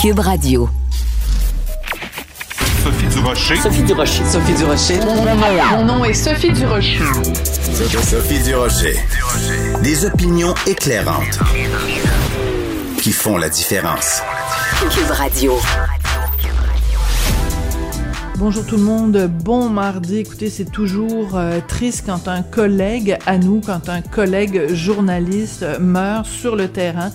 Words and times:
Cube 0.00 0.20
Radio. 0.20 0.66
Sophie 2.82 3.06
Durocher. 3.08 3.56
Sophie 3.56 3.82
Durocher. 3.82 4.24
Sophie 4.24 4.54
Durocher. 4.54 4.98
Mon 5.72 5.84
nom 5.84 6.04
est 6.06 6.14
Sophie 6.14 6.52
Durocher. 6.52 7.04
Sophie 8.02 8.42
Durocher. 8.42 8.96
Des 9.82 10.06
opinions 10.06 10.54
éclairantes 10.66 11.38
qui 13.02 13.12
font 13.12 13.36
la 13.36 13.50
différence. 13.50 14.22
Cube 14.90 15.10
Radio. 15.10 15.58
Bonjour 18.38 18.64
tout 18.64 18.78
le 18.78 18.82
monde, 18.84 19.30
bon 19.44 19.68
mardi. 19.68 20.20
Écoutez, 20.20 20.48
c'est 20.48 20.72
toujours 20.72 21.36
euh, 21.36 21.60
triste 21.68 22.04
quand 22.06 22.26
un 22.26 22.42
collègue 22.42 23.18
à 23.26 23.36
nous, 23.36 23.60
quand 23.60 23.90
un 23.90 24.00
collègue 24.00 24.72
journaliste 24.72 25.66
meurt 25.78 26.24
sur 26.24 26.56
le 26.56 26.68
terrain. 26.68 27.12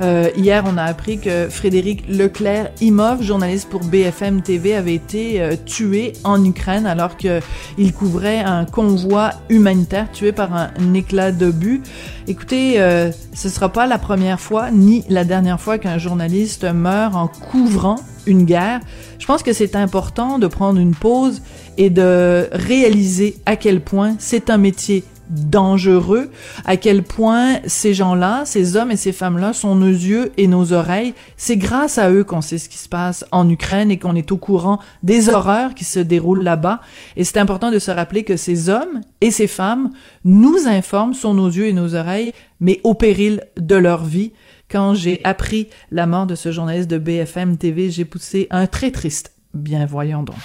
Euh, 0.00 0.30
hier, 0.36 0.64
on 0.66 0.76
a 0.76 0.84
appris 0.84 1.18
que 1.18 1.48
Frédéric 1.48 2.04
Leclerc 2.08 2.70
Imov, 2.80 3.22
journaliste 3.22 3.68
pour 3.68 3.80
BFM 3.80 4.42
TV, 4.42 4.76
avait 4.76 4.94
été 4.94 5.40
euh, 5.40 5.56
tué 5.56 6.12
en 6.22 6.44
Ukraine 6.44 6.86
alors 6.86 7.16
qu'il 7.16 7.92
couvrait 7.92 8.38
un 8.38 8.64
convoi 8.64 9.30
humanitaire 9.48 10.10
tué 10.12 10.30
par 10.30 10.54
un, 10.54 10.94
éclat 10.94 11.32
d'obus. 11.32 11.82
Écoutez, 12.28 12.80
euh, 12.80 13.10
ce 13.34 13.48
sera 13.48 13.70
pas 13.70 13.86
la 13.86 13.98
première 13.98 14.38
fois 14.40 14.70
ni 14.70 15.04
la 15.08 15.24
dernière 15.24 15.60
fois 15.60 15.78
qu'un 15.78 15.98
journaliste 15.98 16.64
meurt 16.64 17.16
en 17.16 17.26
couvrant 17.26 17.96
une 18.26 18.44
guerre. 18.44 18.80
Je 19.18 19.26
pense 19.26 19.42
que 19.42 19.52
c'est 19.52 19.74
important 19.74 20.38
de 20.38 20.46
prendre 20.46 20.78
une 20.78 20.94
pause 20.94 21.42
et 21.76 21.90
de 21.90 22.48
réaliser 22.52 23.36
à 23.46 23.56
quel 23.56 23.80
point 23.80 24.14
c'est 24.18 24.50
un 24.50 24.58
métier 24.58 25.04
dangereux, 25.28 26.30
à 26.64 26.76
quel 26.76 27.02
point 27.02 27.60
ces 27.66 27.94
gens-là, 27.94 28.44
ces 28.44 28.76
hommes 28.76 28.90
et 28.90 28.96
ces 28.96 29.12
femmes-là 29.12 29.52
sont 29.52 29.74
nos 29.74 29.86
yeux 29.86 30.32
et 30.36 30.46
nos 30.46 30.72
oreilles. 30.72 31.14
C'est 31.36 31.56
grâce 31.56 31.98
à 31.98 32.10
eux 32.10 32.24
qu'on 32.24 32.40
sait 32.40 32.58
ce 32.58 32.68
qui 32.68 32.78
se 32.78 32.88
passe 32.88 33.24
en 33.30 33.48
Ukraine 33.48 33.90
et 33.90 33.98
qu'on 33.98 34.14
est 34.14 34.32
au 34.32 34.36
courant 34.36 34.78
des 35.02 35.28
horreurs 35.28 35.74
qui 35.74 35.84
se 35.84 36.00
déroulent 36.00 36.42
là-bas. 36.42 36.80
Et 37.16 37.24
c'est 37.24 37.38
important 37.38 37.70
de 37.70 37.78
se 37.78 37.90
rappeler 37.90 38.24
que 38.24 38.36
ces 38.36 38.68
hommes 38.68 39.00
et 39.20 39.30
ces 39.30 39.46
femmes 39.46 39.90
nous 40.24 40.66
informent, 40.66 41.14
sur 41.14 41.34
nos 41.34 41.48
yeux 41.48 41.66
et 41.66 41.72
nos 41.72 41.94
oreilles, 41.94 42.32
mais 42.60 42.80
au 42.84 42.94
péril 42.94 43.42
de 43.56 43.76
leur 43.76 44.04
vie. 44.04 44.32
Quand 44.70 44.94
j'ai 44.94 45.20
appris 45.24 45.68
la 45.90 46.06
mort 46.06 46.26
de 46.26 46.34
ce 46.34 46.52
journaliste 46.52 46.90
de 46.90 46.98
BFM 46.98 47.56
TV, 47.56 47.90
j'ai 47.90 48.04
poussé 48.04 48.46
un 48.50 48.66
très 48.66 48.90
triste. 48.90 49.32
Bien 49.54 49.86
voyons 49.86 50.22
donc. 50.22 50.36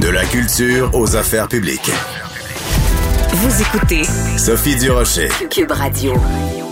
De 0.00 0.08
la 0.08 0.24
culture 0.24 0.90
aux 0.94 1.16
affaires 1.16 1.48
publiques. 1.48 1.90
Vous 3.32 3.62
écoutez 3.62 4.04
Sophie 4.36 4.76
Durocher. 4.76 5.28
Cube 5.50 5.72
Radio. 5.72 6.14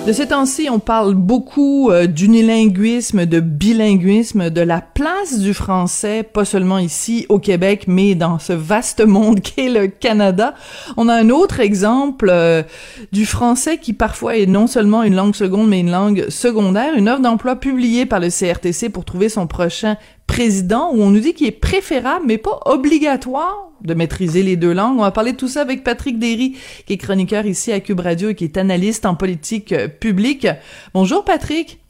De 0.06 0.12
ces 0.12 0.28
temps-ci, 0.28 0.68
on 0.70 0.78
parle 0.78 1.14
beaucoup 1.14 1.90
euh, 1.90 2.06
d'unilinguisme, 2.06 3.26
de 3.26 3.40
bilinguisme, 3.40 4.50
de 4.50 4.60
la 4.60 4.80
place 4.80 5.40
du 5.40 5.52
français, 5.52 6.22
pas 6.22 6.44
seulement 6.44 6.78
ici 6.78 7.26
au 7.28 7.40
Québec, 7.40 7.86
mais 7.88 8.14
dans 8.14 8.38
ce 8.38 8.52
vaste 8.52 9.04
monde 9.04 9.40
qu'est 9.42 9.68
le 9.68 9.88
Canada. 9.88 10.54
On 10.96 11.08
a 11.08 11.14
un 11.14 11.28
autre 11.30 11.58
exemple 11.58 12.28
euh, 12.30 12.62
du 13.10 13.26
français 13.26 13.78
qui 13.78 13.92
parfois 13.94 14.36
est 14.36 14.46
non 14.46 14.68
seulement 14.68 15.02
une 15.02 15.16
langue 15.16 15.34
seconde, 15.34 15.68
mais 15.68 15.80
une 15.80 15.90
langue 15.90 16.26
secondaire. 16.28 16.94
Une 16.96 17.08
offre 17.08 17.22
d'emploi 17.22 17.56
publiée 17.56 18.06
par 18.06 18.20
le 18.20 18.28
CRTC 18.28 18.90
pour 18.90 19.04
trouver 19.04 19.28
son 19.28 19.48
prochain 19.48 19.96
président 20.26 20.90
où 20.92 21.02
on 21.02 21.10
nous 21.10 21.20
dit 21.20 21.34
qu'il 21.34 21.46
est 21.46 21.60
préférable, 21.60 22.26
mais 22.26 22.38
pas 22.38 22.60
obligatoire 22.66 23.70
de 23.82 23.94
maîtriser 23.94 24.42
les 24.42 24.56
deux 24.56 24.72
langues. 24.72 24.98
On 24.98 25.02
va 25.02 25.10
parler 25.10 25.32
de 25.32 25.36
tout 25.36 25.48
ça 25.48 25.62
avec 25.62 25.84
Patrick 25.84 26.18
Derry, 26.18 26.56
qui 26.86 26.94
est 26.94 26.98
chroniqueur 26.98 27.46
ici 27.46 27.72
à 27.72 27.80
Cube 27.80 28.00
Radio 28.00 28.30
et 28.30 28.34
qui 28.34 28.44
est 28.44 28.56
analyste 28.56 29.06
en 29.06 29.14
politique 29.14 29.72
euh, 29.72 29.88
publique. 29.88 30.46
Bonjour 30.94 31.24
Patrick. 31.24 31.80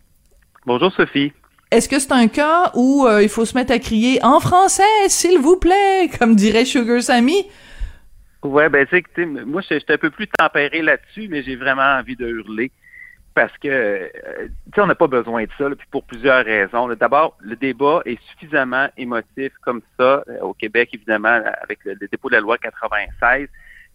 Bonjour 0.66 0.92
Sophie. 0.92 1.32
Est-ce 1.70 1.88
que 1.88 1.98
c'est 1.98 2.12
un 2.12 2.28
cas 2.28 2.70
où 2.74 3.06
euh, 3.06 3.22
il 3.22 3.28
faut 3.28 3.44
se 3.44 3.56
mettre 3.56 3.72
à 3.72 3.78
crier 3.78 4.24
en 4.24 4.38
français, 4.40 4.82
s'il 5.08 5.38
vous 5.38 5.56
plaît, 5.56 6.08
comme 6.18 6.36
dirait 6.36 6.64
Sugar 6.64 7.02
Sammy? 7.02 7.46
Ouais, 8.44 8.68
ben 8.68 8.86
tu 8.86 9.02
sais, 9.16 9.26
moi 9.26 9.62
j'étais 9.68 9.94
un 9.94 9.98
peu 9.98 10.10
plus 10.10 10.28
tempéré 10.28 10.82
là-dessus, 10.82 11.26
mais 11.28 11.42
j'ai 11.42 11.56
vraiment 11.56 11.98
envie 11.98 12.14
de 12.14 12.28
hurler 12.28 12.70
parce 13.36 13.56
que, 13.58 13.68
euh, 13.68 14.48
on 14.78 14.86
n'a 14.86 14.94
pas 14.94 15.08
besoin 15.08 15.44
de 15.44 15.50
ça, 15.58 15.68
puis 15.68 15.86
pour 15.90 16.04
plusieurs 16.04 16.42
raisons. 16.42 16.88
D'abord, 16.94 17.36
le 17.40 17.54
débat 17.54 18.00
est 18.06 18.18
suffisamment 18.30 18.88
émotif 18.96 19.52
comme 19.62 19.82
ça, 19.98 20.24
euh, 20.26 20.40
au 20.40 20.54
Québec, 20.54 20.88
évidemment, 20.94 21.42
avec 21.62 21.80
le, 21.84 21.96
dépôt 21.96 22.30
de 22.30 22.36
la 22.36 22.40
loi 22.40 22.56
96, 22.56 23.48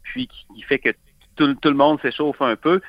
puis 0.04 0.28
qui, 0.28 0.62
fait 0.62 0.78
que 0.78 0.90
tout, 1.36 1.58
le 1.66 1.74
monde 1.74 2.00
s'échauffe 2.04 2.40
un 2.40 2.56
peu. 2.56 2.82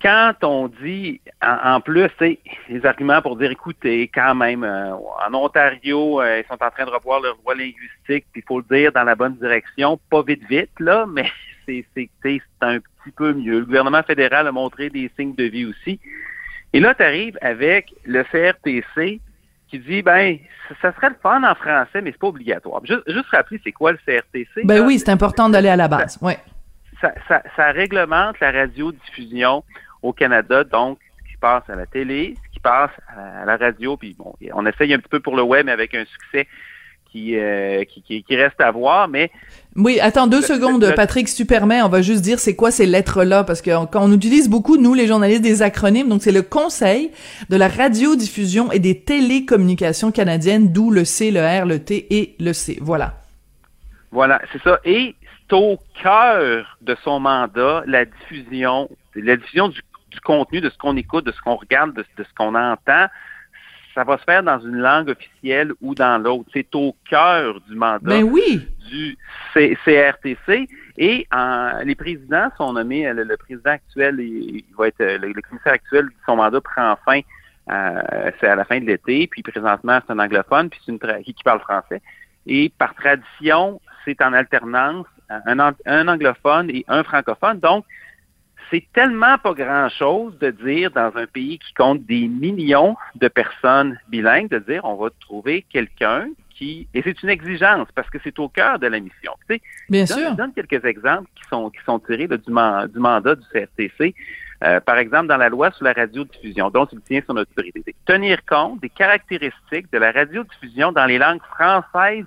Quand 0.00 0.34
on 0.44 0.68
dit, 0.68 1.20
en, 1.42 1.80
plus, 1.80 2.08
plus, 2.10 2.38
les 2.68 2.86
arguments 2.86 3.20
pour 3.20 3.36
dire, 3.36 3.50
écoutez, 3.50 4.06
quand 4.06 4.36
même, 4.36 4.62
euh, 4.62 4.94
en 4.94 5.34
Ontario, 5.34 6.22
ils 6.22 6.44
sont 6.48 6.62
en 6.62 6.70
train 6.70 6.84
de 6.84 6.90
revoir 6.90 7.18
leur 7.20 7.36
loi 7.44 7.56
linguistique, 7.56 8.26
puis 8.30 8.36
il 8.36 8.44
faut 8.46 8.60
le 8.60 8.76
dire 8.76 8.92
dans 8.92 9.02
la 9.02 9.16
bonne 9.16 9.34
direction, 9.34 9.98
pas 10.10 10.22
vite, 10.22 10.44
vite, 10.48 10.78
là, 10.78 11.06
mais 11.12 11.28
c'est 11.66 12.40
un 12.60 12.78
petit 12.78 13.10
peu 13.16 13.32
mieux. 13.32 13.60
Le 13.60 13.64
gouvernement 13.64 14.02
fédéral 14.02 14.46
a 14.46 14.52
montré 14.52 14.90
des 14.90 15.10
signes 15.18 15.34
de 15.34 15.44
vie 15.44 15.66
aussi. 15.66 16.00
Et 16.72 16.80
là, 16.80 16.94
tu 16.94 17.02
arrives 17.02 17.38
avec 17.40 17.94
le 18.04 18.22
CRTC 18.24 19.20
qui 19.68 19.78
dit, 19.78 20.02
ben, 20.02 20.38
ça 20.80 20.94
serait 20.94 21.10
le 21.10 21.16
fun 21.22 21.42
en 21.42 21.54
français, 21.54 22.00
mais 22.02 22.12
c'est 22.12 22.20
pas 22.20 22.28
obligatoire. 22.28 22.84
Juste, 22.84 23.02
juste 23.06 23.28
rappeler, 23.30 23.60
c'est 23.64 23.72
quoi 23.72 23.92
le 23.92 23.98
CRTC? 23.98 24.64
Ben 24.64 24.84
oui, 24.86 24.98
c'est 24.98 25.10
important 25.10 25.48
d'aller 25.48 25.68
à 25.68 25.76
la 25.76 25.88
base, 25.88 26.18
ouais. 26.22 26.38
Ça, 27.00 27.12
ça, 27.28 27.42
ça, 27.56 27.72
réglemente 27.72 28.40
la 28.40 28.52
radiodiffusion 28.52 29.64
au 30.02 30.12
Canada, 30.12 30.64
donc 30.64 30.98
ce 31.18 31.32
qui 31.32 31.36
passe 31.36 31.64
à 31.68 31.76
la 31.76 31.86
télé, 31.86 32.36
ce 32.46 32.52
qui 32.52 32.60
passe 32.60 32.90
à 33.08 33.44
la 33.44 33.56
radio, 33.56 33.96
puis 33.96 34.14
bon, 34.18 34.34
on 34.54 34.64
essaye 34.66 34.94
un 34.94 34.98
petit 34.98 35.08
peu 35.08 35.20
pour 35.20 35.36
le 35.36 35.42
web, 35.42 35.66
mais 35.66 35.72
avec 35.72 35.94
un 35.94 36.04
succès 36.06 36.46
euh, 37.36 37.84
qui, 37.84 38.02
qui, 38.02 38.22
qui, 38.22 38.36
reste 38.36 38.60
à 38.60 38.70
voir, 38.70 39.08
mais... 39.08 39.30
Oui, 39.74 40.00
attends 40.00 40.26
deux 40.26 40.40
secondes, 40.40 40.90
Patrick, 40.96 41.28
si 41.28 41.36
tu 41.36 41.44
permets, 41.44 41.82
on 41.82 41.88
va 41.88 42.00
juste 42.00 42.22
dire 42.22 42.38
c'est 42.38 42.56
quoi 42.56 42.70
ces 42.70 42.86
lettres-là, 42.86 43.44
parce 43.44 43.60
que 43.60 43.70
quand 43.86 44.00
on 44.02 44.12
utilise 44.12 44.48
beaucoup, 44.48 44.78
nous, 44.78 44.94
les 44.94 45.06
journalistes, 45.06 45.42
des 45.42 45.60
acronymes, 45.60 46.08
donc 46.08 46.22
c'est 46.22 46.32
le 46.32 46.42
Conseil 46.42 47.10
de 47.50 47.56
la 47.56 47.68
radiodiffusion 47.68 48.72
et 48.72 48.78
des 48.78 49.00
télécommunications 49.00 50.12
canadiennes, 50.12 50.72
d'où 50.72 50.90
le 50.90 51.04
C, 51.04 51.30
le 51.30 51.40
R, 51.40 51.66
le 51.66 51.78
T 51.78 52.06
et 52.10 52.36
le 52.40 52.54
C. 52.54 52.78
Voilà. 52.80 53.14
Voilà, 54.12 54.40
c'est 54.50 54.62
ça. 54.62 54.80
Et 54.84 55.14
c'est 55.48 55.56
au 55.56 55.78
cœur 56.02 56.64
de 56.80 56.96
son 57.04 57.20
mandat, 57.20 57.82
la 57.86 58.04
diffusion, 58.06 58.88
la 59.14 59.36
diffusion 59.36 59.68
du, 59.68 59.82
contenu, 60.24 60.62
de 60.62 60.70
ce 60.70 60.78
qu'on 60.78 60.96
écoute, 60.96 61.26
de 61.26 61.32
ce 61.32 61.40
qu'on 61.42 61.56
regarde, 61.56 61.94
de 61.94 62.04
ce 62.16 62.34
qu'on 62.36 62.54
entend, 62.54 63.06
ça 63.96 64.04
va 64.04 64.18
se 64.18 64.24
faire 64.24 64.42
dans 64.42 64.60
une 64.60 64.76
langue 64.76 65.08
officielle 65.08 65.72
ou 65.80 65.94
dans 65.94 66.22
l'autre. 66.22 66.48
C'est 66.52 66.72
au 66.74 66.94
cœur 67.08 67.60
du 67.62 67.74
mandat 67.74 67.98
ben 68.02 68.24
oui. 68.24 68.68
du 68.90 69.16
CRTC. 69.54 70.68
Et 70.98 71.26
les 71.84 71.94
présidents 71.94 72.50
sont 72.58 72.74
nommés, 72.74 73.10
le, 73.12 73.36
président 73.38 73.70
actuel, 73.70 74.20
il, 74.20 74.64
va 74.78 74.88
être 74.88 75.02
le, 75.02 75.40
commissaire 75.40 75.72
actuel, 75.72 76.08
son 76.26 76.36
mandat 76.36 76.60
prend 76.60 76.96
fin 77.04 77.20
euh, 77.68 78.30
c'est 78.38 78.46
à 78.46 78.54
la 78.54 78.64
fin 78.64 78.78
de 78.78 78.84
l'été, 78.84 79.26
puis 79.26 79.42
présentement 79.42 79.98
c'est 80.06 80.12
un 80.12 80.20
anglophone, 80.20 80.70
puis 80.70 80.78
c'est 80.86 80.92
une 80.92 81.00
qui, 81.24 81.34
qui 81.34 81.42
parle 81.42 81.58
français. 81.58 82.00
Et 82.46 82.70
par 82.78 82.94
tradition, 82.94 83.80
c'est 84.04 84.22
en 84.22 84.32
alternance 84.32 85.06
un, 85.28 85.74
un 85.86 86.08
anglophone 86.08 86.70
et 86.70 86.84
un 86.86 87.02
francophone. 87.02 87.58
Donc, 87.58 87.84
c'est 88.70 88.86
tellement 88.92 89.38
pas 89.38 89.54
grand-chose 89.54 90.38
de 90.38 90.50
dire 90.50 90.90
dans 90.90 91.12
un 91.16 91.26
pays 91.26 91.58
qui 91.58 91.72
compte 91.74 92.04
des 92.04 92.28
millions 92.28 92.96
de 93.14 93.28
personnes 93.28 93.98
bilingues, 94.08 94.48
de 94.48 94.58
dire 94.58 94.84
on 94.84 94.96
va 94.96 95.10
trouver 95.20 95.64
quelqu'un 95.70 96.28
qui 96.50 96.88
et 96.94 97.02
c'est 97.02 97.22
une 97.22 97.28
exigence 97.28 97.88
parce 97.94 98.08
que 98.10 98.18
c'est 98.24 98.38
au 98.38 98.48
cœur 98.48 98.78
de 98.78 98.86
la 98.86 98.98
mission. 98.98 99.32
Bien 99.88 100.06
sûr. 100.06 100.30
Je 100.30 100.34
donne 100.34 100.52
quelques 100.52 100.84
exemples 100.84 101.28
qui 101.34 101.48
sont 101.48 101.70
qui 101.70 101.82
sont 101.84 101.98
tirés 102.00 102.28
du, 102.28 102.50
mandat 102.50 103.34
du 103.34 103.44
CRTC. 103.52 104.14
Euh, 104.64 104.80
par 104.80 104.96
exemple, 104.96 105.26
dans 105.26 105.36
la 105.36 105.50
loi 105.50 105.70
sur 105.72 105.84
la 105.84 105.92
radiodiffusion, 105.92 106.70
dont 106.70 106.86
il 106.90 107.00
tient 107.02 107.20
son 107.26 107.36
autorité, 107.36 107.94
tenir 108.06 108.42
compte 108.46 108.80
des 108.80 108.88
caractéristiques 108.88 109.92
de 109.92 109.98
la 109.98 110.12
radiodiffusion 110.12 110.92
dans 110.92 111.04
les 111.04 111.18
langues 111.18 111.42
françaises 111.42 112.24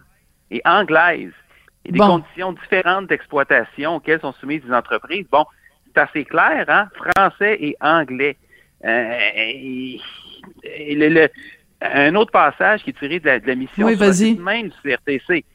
et 0.52 0.62
anglaises 0.64 1.34
et 1.86 1.92
des 1.92 2.00
conditions 2.00 2.54
différentes 2.54 3.08
d'exploitation 3.08 3.96
auxquelles 3.96 4.22
sont 4.22 4.34
soumises 4.34 4.62
les 4.64 4.74
entreprises. 4.74 5.26
Bon, 5.32 5.46
c'est 5.94 6.02
assez 6.02 6.26
clair, 6.26 6.66
hein? 6.68 6.90
Français 6.96 7.58
et 7.60 7.76
anglais. 7.82 8.38
Euh, 8.86 9.98
un 11.82 12.16
autre 12.16 12.32
passage 12.32 12.84
qui 12.84 12.90
est 12.92 13.00
tiré 13.00 13.20
de 13.20 13.28
la, 13.28 13.56
mission 13.56 13.86
oui, 13.86 13.98
même 14.40 14.70
du 14.70 14.76
CRTC. 14.84 15.46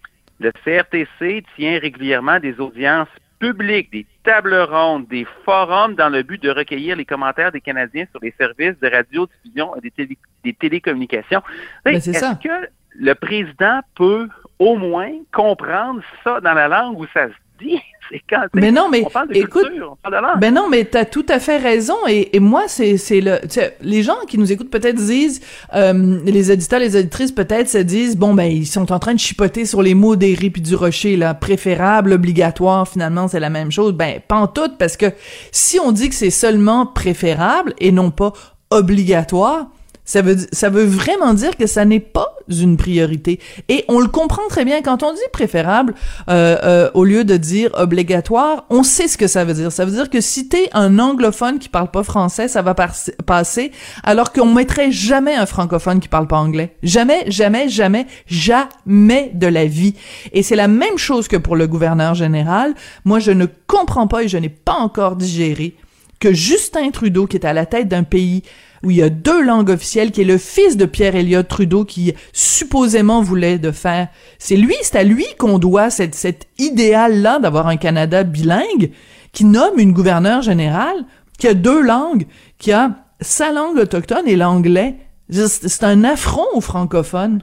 Le 0.41 0.53
CRTC 0.65 1.45
tient 1.57 1.79
régulièrement 1.79 2.41
des 2.41 2.59
audiences 2.59 3.09
publiques, 3.39 3.93
des 3.93 4.07
tables 4.25 4.55
rondes, 4.55 5.07
des 5.09 5.27
forums 5.45 5.95
dans 5.95 6.09
le 6.09 6.23
but 6.23 6.43
de 6.43 6.51
recueillir 6.51 6.97
les 6.97 7.05
commentaires 7.05 7.53
des 7.53 7.61
Canadiens 7.61 8.07
sur 8.11 8.21
les 8.21 8.35
services 8.39 8.79
de 8.81 8.89
radiodiffusion 8.89 9.75
et 9.77 10.17
des, 10.43 10.53
télécommunications. 10.55 11.43
Ben, 11.85 11.97
est-ce 11.97 12.43
que 12.43 12.69
le 12.97 13.15
président 13.15 13.81
peut 13.95 14.29
au 14.59 14.77
moins 14.77 15.13
comprendre 15.33 16.01
ça 16.23 16.41
dans 16.41 16.55
la 16.55 16.69
langue 16.69 16.99
où 16.99 17.07
ça 17.13 17.29
se 17.29 17.35
dit? 17.65 17.81
Quand 18.29 18.43
mais 18.55 18.71
non, 18.71 18.89
mais 18.91 19.03
on 19.07 19.11
parle 19.11 19.29
de 19.29 19.35
écoute, 19.35 19.67
culture, 19.69 19.93
on 19.93 19.97
parle 19.97 20.15
de 20.15 20.29
langue. 20.29 20.41
Ben 20.41 20.55
non, 20.55 20.69
mais 20.69 20.85
t'as 20.85 21.05
tout 21.05 21.27
à 21.29 21.39
fait 21.39 21.57
raison. 21.57 21.97
Et, 22.09 22.37
et 22.37 22.41
moi, 22.41 22.65
c'est 22.69 22.97
c'est 22.97 23.21
le, 23.21 23.39
les 23.81 24.03
gens 24.03 24.17
qui 24.29 24.39
nous 24.39 24.53
écoutent 24.53 24.71
peut-être 24.71 24.97
disent, 24.97 25.41
euh, 25.75 26.21
les 26.25 26.53
éditeurs, 26.53 26.81
les 26.81 26.97
éditrices 26.97 27.33
peut-être 27.33 27.69
se 27.69 27.79
disent, 27.79 28.17
bon 28.17 28.35
ben 28.35 28.45
ils 28.45 28.67
sont 28.67 28.93
en 28.93 28.99
train 28.99 29.15
de 29.15 29.19
chipoter 29.19 29.65
sur 29.67 29.83
les 29.83 29.95
mots 29.95 30.17
des 30.17 30.35
puis 30.37 30.63
du 30.63 30.75
rocher 30.75 31.17
là, 31.17 31.35
préférable, 31.35 32.13
obligatoire. 32.13 32.87
Finalement, 32.87 33.29
c'est 33.29 33.41
la 33.41 33.51
même 33.51 33.73
chose. 33.73 33.93
Ben 33.93 34.21
pas 34.27 34.37
en 34.37 34.47
tout, 34.47 34.71
parce 34.79 34.97
que 34.97 35.07
si 35.51 35.79
on 35.81 35.93
dit 35.93 36.09
que 36.09 36.15
c'est 36.15 36.31
seulement 36.31 36.87
préférable 36.87 37.75
et 37.79 37.93
non 37.93 38.11
pas 38.11 38.33
obligatoire, 38.71 39.69
ça 40.05 40.21
veut, 40.21 40.37
ça 40.53 40.69
veut 40.69 40.85
vraiment 40.85 41.33
dire 41.35 41.57
que 41.57 41.67
ça 41.67 41.85
n'est 41.85 42.01
pas 42.01 42.37
une 42.49 42.77
priorité. 42.77 43.41
Et 43.69 43.85
on 43.89 44.01
le 44.01 44.09
comprend 44.09 44.47
très 44.49 44.65
bien 44.65 44.83
quand 44.83 45.03
on 45.03 45.13
dit 45.13 45.21
préférable 45.33 45.95
euh, 46.29 46.57
euh, 46.63 46.91
au 46.93 47.05
lieu 47.05 47.25
de 47.25 47.37
dire 47.37 47.71
obligatoire. 47.75 48.67
On 48.69 48.83
sait 48.83 49.09
ce 49.09 49.17
que 49.17 49.27
ça 49.27 49.45
veut 49.45 49.55
dire. 49.55 49.73
Ça 49.73 49.85
veut 49.85 49.93
dire 49.93 50.11
que 50.11 50.21
si 50.21 50.49
t'es 50.49 50.69
un 50.73 50.99
anglophone 50.99 51.59
qui 51.59 51.71
parle 51.71 51.91
pas 51.91 52.03
français, 52.03 52.49
ça 52.49 52.61
va 52.61 52.75
passer, 52.75 53.73
alors 54.03 54.33
qu'on 54.33 54.53
mettrait 54.53 54.93
jamais 54.93 55.35
un 55.35 55.47
francophone 55.47 56.01
qui 56.01 56.09
parle 56.09 56.27
pas 56.27 56.39
anglais. 56.39 56.77
Jamais, 56.83 57.25
jamais, 57.29 57.69
jamais, 57.71 58.07
jamais 58.27 59.31
de 59.33 59.47
la 59.47 59.65
vie. 59.65 59.95
Et 60.33 60.43
c'est 60.43 60.57
la 60.57 60.69
même 60.69 60.99
chose 60.99 61.29
que 61.29 61.37
pour 61.37 61.57
le 61.57 61.67
gouverneur 61.67 62.15
général. 62.15 62.75
Moi, 63.07 63.21
je 63.21 63.31
ne 63.31 63.47
comprends 63.67 64.07
pas 64.07 64.25
et 64.25 64.29
je 64.29 64.37
n'ai 64.37 64.51
pas 64.51 64.75
encore 64.75 65.17
digéré 65.17 65.77
que 66.21 66.33
Justin 66.33 66.91
Trudeau, 66.91 67.27
qui 67.27 67.37
est 67.37 67.47
à 67.47 67.53
la 67.53 67.67
tête 67.67 67.89
d'un 67.89 68.03
pays 68.03 68.43
où 68.85 68.91
il 68.91 68.99
y 68.99 69.03
a 69.03 69.09
deux 69.09 69.43
langues 69.43 69.71
officielles, 69.71 70.13
qui 70.13 70.21
est 70.21 70.25
le 70.25 70.39
fils 70.39 70.77
de 70.77 70.85
Pierre 70.85 71.17
Elliott 71.17 71.47
Trudeau, 71.49 71.85
qui 71.85 72.15
supposément 72.33 73.23
voulait 73.23 73.59
de 73.59 73.71
faire. 73.71 74.09
C'est 74.39 74.57
lui, 74.57 74.75
c'est 74.83 74.99
à 74.99 75.05
lui 75.05 75.27
qu'on 75.39 75.59
doit 75.59 75.91
cette, 75.91 76.15
cet 76.15 76.47
idéal-là 76.59 77.39
d'avoir 77.39 77.67
un 77.67 77.77
Canada 77.77 78.25
bilingue, 78.25 78.91
qui 79.33 79.45
nomme 79.45 79.79
une 79.79 79.93
gouverneure 79.93 80.43
générale, 80.43 81.05
qui 81.39 81.49
a 81.49 81.55
deux 81.55 81.83
langues, 81.83 82.27
qui 82.59 82.73
a 82.73 82.91
sa 83.21 83.53
langue 83.53 83.79
autochtone 83.79 84.27
et 84.27 84.37
l'anglais. 84.37 84.97
C'est 85.31 85.85
un 85.85 86.05
affront 86.05 86.47
aux 86.55 86.61
francophones. 86.61 87.41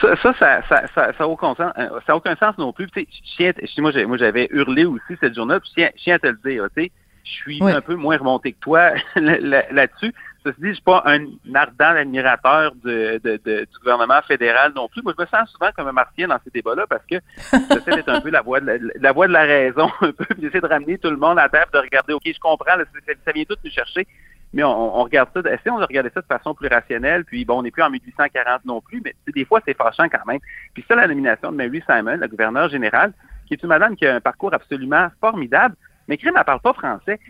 Ça, 0.00 0.16
ça, 0.20 0.34
ça, 0.38 0.62
ça, 0.68 0.82
ça, 0.92 1.12
ça, 1.16 1.28
aucun 1.28 1.54
sens, 1.54 1.72
euh, 1.78 1.88
ça 2.04 2.12
a 2.12 2.16
aucun 2.16 2.34
sens 2.34 2.58
non 2.58 2.72
plus. 2.72 2.88
Tu 2.90 3.06
sais, 3.38 3.54
moi, 3.78 3.92
j'avais 4.16 4.48
hurlé 4.50 4.84
aussi 4.84 5.16
cette 5.20 5.34
journée, 5.34 5.58
puis 5.60 5.70
je 5.76 5.88
tiens, 6.02 6.14
à 6.16 6.18
te 6.18 6.26
le 6.26 6.38
dire, 6.44 6.66
tu 6.76 6.82
sais, 6.82 6.92
je 7.24 7.30
suis 7.30 7.62
un 7.62 7.80
peu 7.80 7.94
moins 7.94 8.18
remonté 8.18 8.52
que 8.52 8.58
toi 8.60 8.90
là-dessus. 9.14 10.12
Ceci 10.44 10.60
dit, 10.60 10.68
je 10.68 10.74
suis 10.74 10.82
pas 10.82 11.02
un 11.06 11.24
ardent 11.54 11.96
admirateur 11.96 12.72
du 12.74 13.78
gouvernement 13.80 14.20
fédéral 14.22 14.72
non 14.74 14.88
plus. 14.88 15.02
Moi, 15.02 15.14
je 15.16 15.22
me 15.22 15.28
sens 15.28 15.50
souvent 15.50 15.70
comme 15.76 15.86
un 15.88 15.92
martien 15.92 16.28
dans 16.28 16.38
ces 16.44 16.50
débats-là 16.50 16.86
parce 16.88 17.04
que 17.06 17.16
j'essaie 17.52 17.96
d'être 17.96 18.08
un 18.08 18.20
peu 18.20 18.30
la 18.30 18.42
voix 18.42 18.60
de 18.60 18.66
la, 18.66 18.74
la, 19.00 19.12
voix 19.12 19.28
de 19.28 19.32
la 19.32 19.42
raison, 19.42 19.88
un 20.00 20.12
peu, 20.12 20.24
puis 20.24 20.42
j'essaie 20.42 20.60
de 20.60 20.66
ramener 20.66 20.98
tout 20.98 21.10
le 21.10 21.16
monde 21.16 21.38
à 21.38 21.44
la 21.44 21.48
table, 21.48 21.70
de 21.72 21.78
regarder, 21.78 22.12
OK, 22.12 22.22
je 22.26 22.40
comprends, 22.40 22.72
ça, 22.76 23.32
vient 23.32 23.44
tout 23.44 23.56
nous 23.64 23.70
chercher, 23.70 24.06
mais 24.52 24.64
on, 24.64 24.98
on 24.98 25.04
regarde 25.04 25.28
ça, 25.32 25.40
essayons 25.52 25.78
de 25.78 25.84
regarder 25.84 26.10
ça 26.12 26.20
de 26.20 26.26
façon 26.26 26.54
plus 26.54 26.68
rationnelle, 26.68 27.24
puis 27.24 27.44
bon, 27.44 27.60
on 27.60 27.62
n'est 27.62 27.70
plus 27.70 27.82
en 27.82 27.90
1840 27.90 28.64
non 28.64 28.80
plus, 28.80 29.00
mais 29.04 29.14
des 29.32 29.44
fois, 29.44 29.60
c'est 29.64 29.76
fâchant 29.76 30.08
quand 30.08 30.26
même. 30.26 30.40
Puis 30.74 30.84
ça, 30.88 30.96
la 30.96 31.06
nomination 31.06 31.52
de 31.52 31.56
Mary 31.56 31.82
Simon, 31.86 32.16
la 32.16 32.28
gouverneure 32.28 32.68
générale, 32.68 33.12
qui 33.46 33.54
est 33.54 33.62
une 33.62 33.68
madame 33.68 33.96
qui 33.96 34.06
a 34.06 34.16
un 34.16 34.20
parcours 34.20 34.52
absolument 34.52 35.08
formidable, 35.20 35.76
mais 36.08 36.16
Crime, 36.16 36.34
elle 36.36 36.44
parle 36.44 36.60
pas 36.60 36.72
français. 36.72 37.20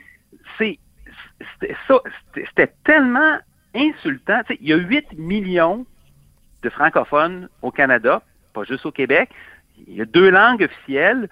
C'est 0.56 0.78
c'était 2.34 2.72
tellement 2.84 3.38
insultant. 3.74 4.40
il 4.60 4.68
y 4.68 4.72
a 4.72 4.76
8 4.76 5.18
millions 5.18 5.86
de 6.62 6.70
francophones 6.70 7.48
au 7.62 7.70
Canada, 7.70 8.22
pas 8.52 8.64
juste 8.64 8.86
au 8.86 8.92
Québec. 8.92 9.30
Il 9.88 9.94
y 9.94 10.02
a 10.02 10.04
deux 10.04 10.30
langues 10.30 10.62
officielles. 10.62 11.28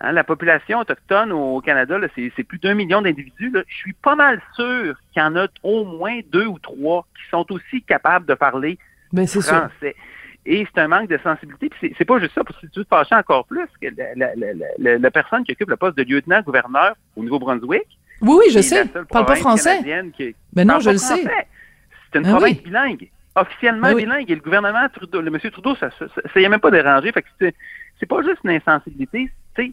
Hein, 0.00 0.12
la 0.12 0.24
population 0.24 0.78
autochtone 0.78 1.30
au 1.32 1.60
Canada, 1.60 1.98
c'est 2.14 2.44
plus 2.44 2.58
d'un 2.58 2.74
million 2.74 3.02
d'individus. 3.02 3.52
Je 3.68 3.74
suis 3.74 3.92
pas 3.92 4.14
mal 4.14 4.40
sûr 4.54 4.96
qu'il 5.12 5.22
y 5.22 5.24
en 5.24 5.36
a 5.36 5.46
au 5.62 5.84
moins 5.84 6.20
deux 6.32 6.46
ou 6.46 6.58
trois 6.58 7.06
qui 7.14 7.28
sont 7.30 7.44
aussi 7.52 7.82
capables 7.82 8.24
de 8.26 8.34
parler 8.34 8.78
ben, 9.12 9.26
français. 9.26 9.94
Et 10.46 10.66
c'est 10.72 10.80
un 10.80 10.88
manque 10.88 11.10
de 11.10 11.18
sensibilité. 11.18 11.70
c'est 11.98 12.04
pas 12.06 12.18
juste 12.18 12.34
ça, 12.34 12.42
parce 12.42 12.58
que 12.58 12.66
tu 12.66 12.82
te 12.82 12.88
fâches 12.88 13.12
encore 13.12 13.46
plus 13.46 13.68
que 13.80 13.88
la, 14.78 15.10
personne 15.10 15.44
qui 15.44 15.52
occupe 15.52 15.68
le 15.68 15.76
poste 15.76 15.98
de 15.98 16.02
lieutenant-gouverneur 16.02 16.94
au 17.14 17.22
Nouveau-Brunswick, 17.22 17.86
oui, 18.20 18.36
oui, 18.38 18.52
je 18.52 18.60
sais. 18.60 18.84
Parle 18.86 19.26
pas 19.26 19.36
français. 19.36 19.80
Mais 19.82 20.34
ben 20.52 20.66
non, 20.66 20.80
je 20.80 20.90
le 20.90 20.98
sais. 20.98 21.22
C'est 22.12 22.18
une 22.18 22.24
ben 22.24 22.32
province 22.32 22.62
bilingue, 22.62 23.10
officiellement 23.34 23.88
ben 23.88 23.96
bilingue. 23.96 24.30
Et 24.30 24.34
le 24.34 24.40
gouvernement 24.40 24.88
Trudeau, 24.92 25.20
le 25.20 25.30
monsieur 25.30 25.50
Trudeau, 25.50 25.74
ça, 25.76 25.90
ça, 25.98 26.06
ça, 26.08 26.40
y 26.40 26.44
a 26.44 26.48
même 26.48 26.60
pas 26.60 26.70
dérangé. 26.70 27.12
Fait 27.12 27.22
que 27.22 27.28
c'est 27.38 28.06
pas 28.06 28.22
juste 28.22 28.38
une 28.44 28.50
insensibilité, 28.50 29.30
c'est 29.56 29.72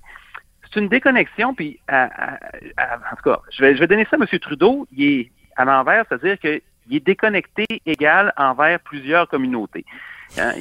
une 0.75 0.89
déconnexion. 0.89 1.53
Puis, 1.53 1.79
en 1.89 3.15
tout 3.17 3.23
cas, 3.23 3.39
je 3.51 3.61
vais, 3.61 3.75
je 3.75 3.79
vais 3.79 3.87
donner 3.87 4.05
ça 4.09 4.15
à 4.15 4.19
monsieur 4.19 4.39
Trudeau. 4.39 4.87
Il 4.91 5.03
est 5.03 5.31
à 5.55 5.65
l'envers, 5.65 6.05
c'est-à-dire 6.07 6.37
qu'il 6.39 6.61
est 6.95 7.05
déconnecté 7.05 7.65
égal 7.85 8.33
envers 8.37 8.79
plusieurs 8.81 9.27
communautés. 9.27 9.85
Hein, 10.37 10.51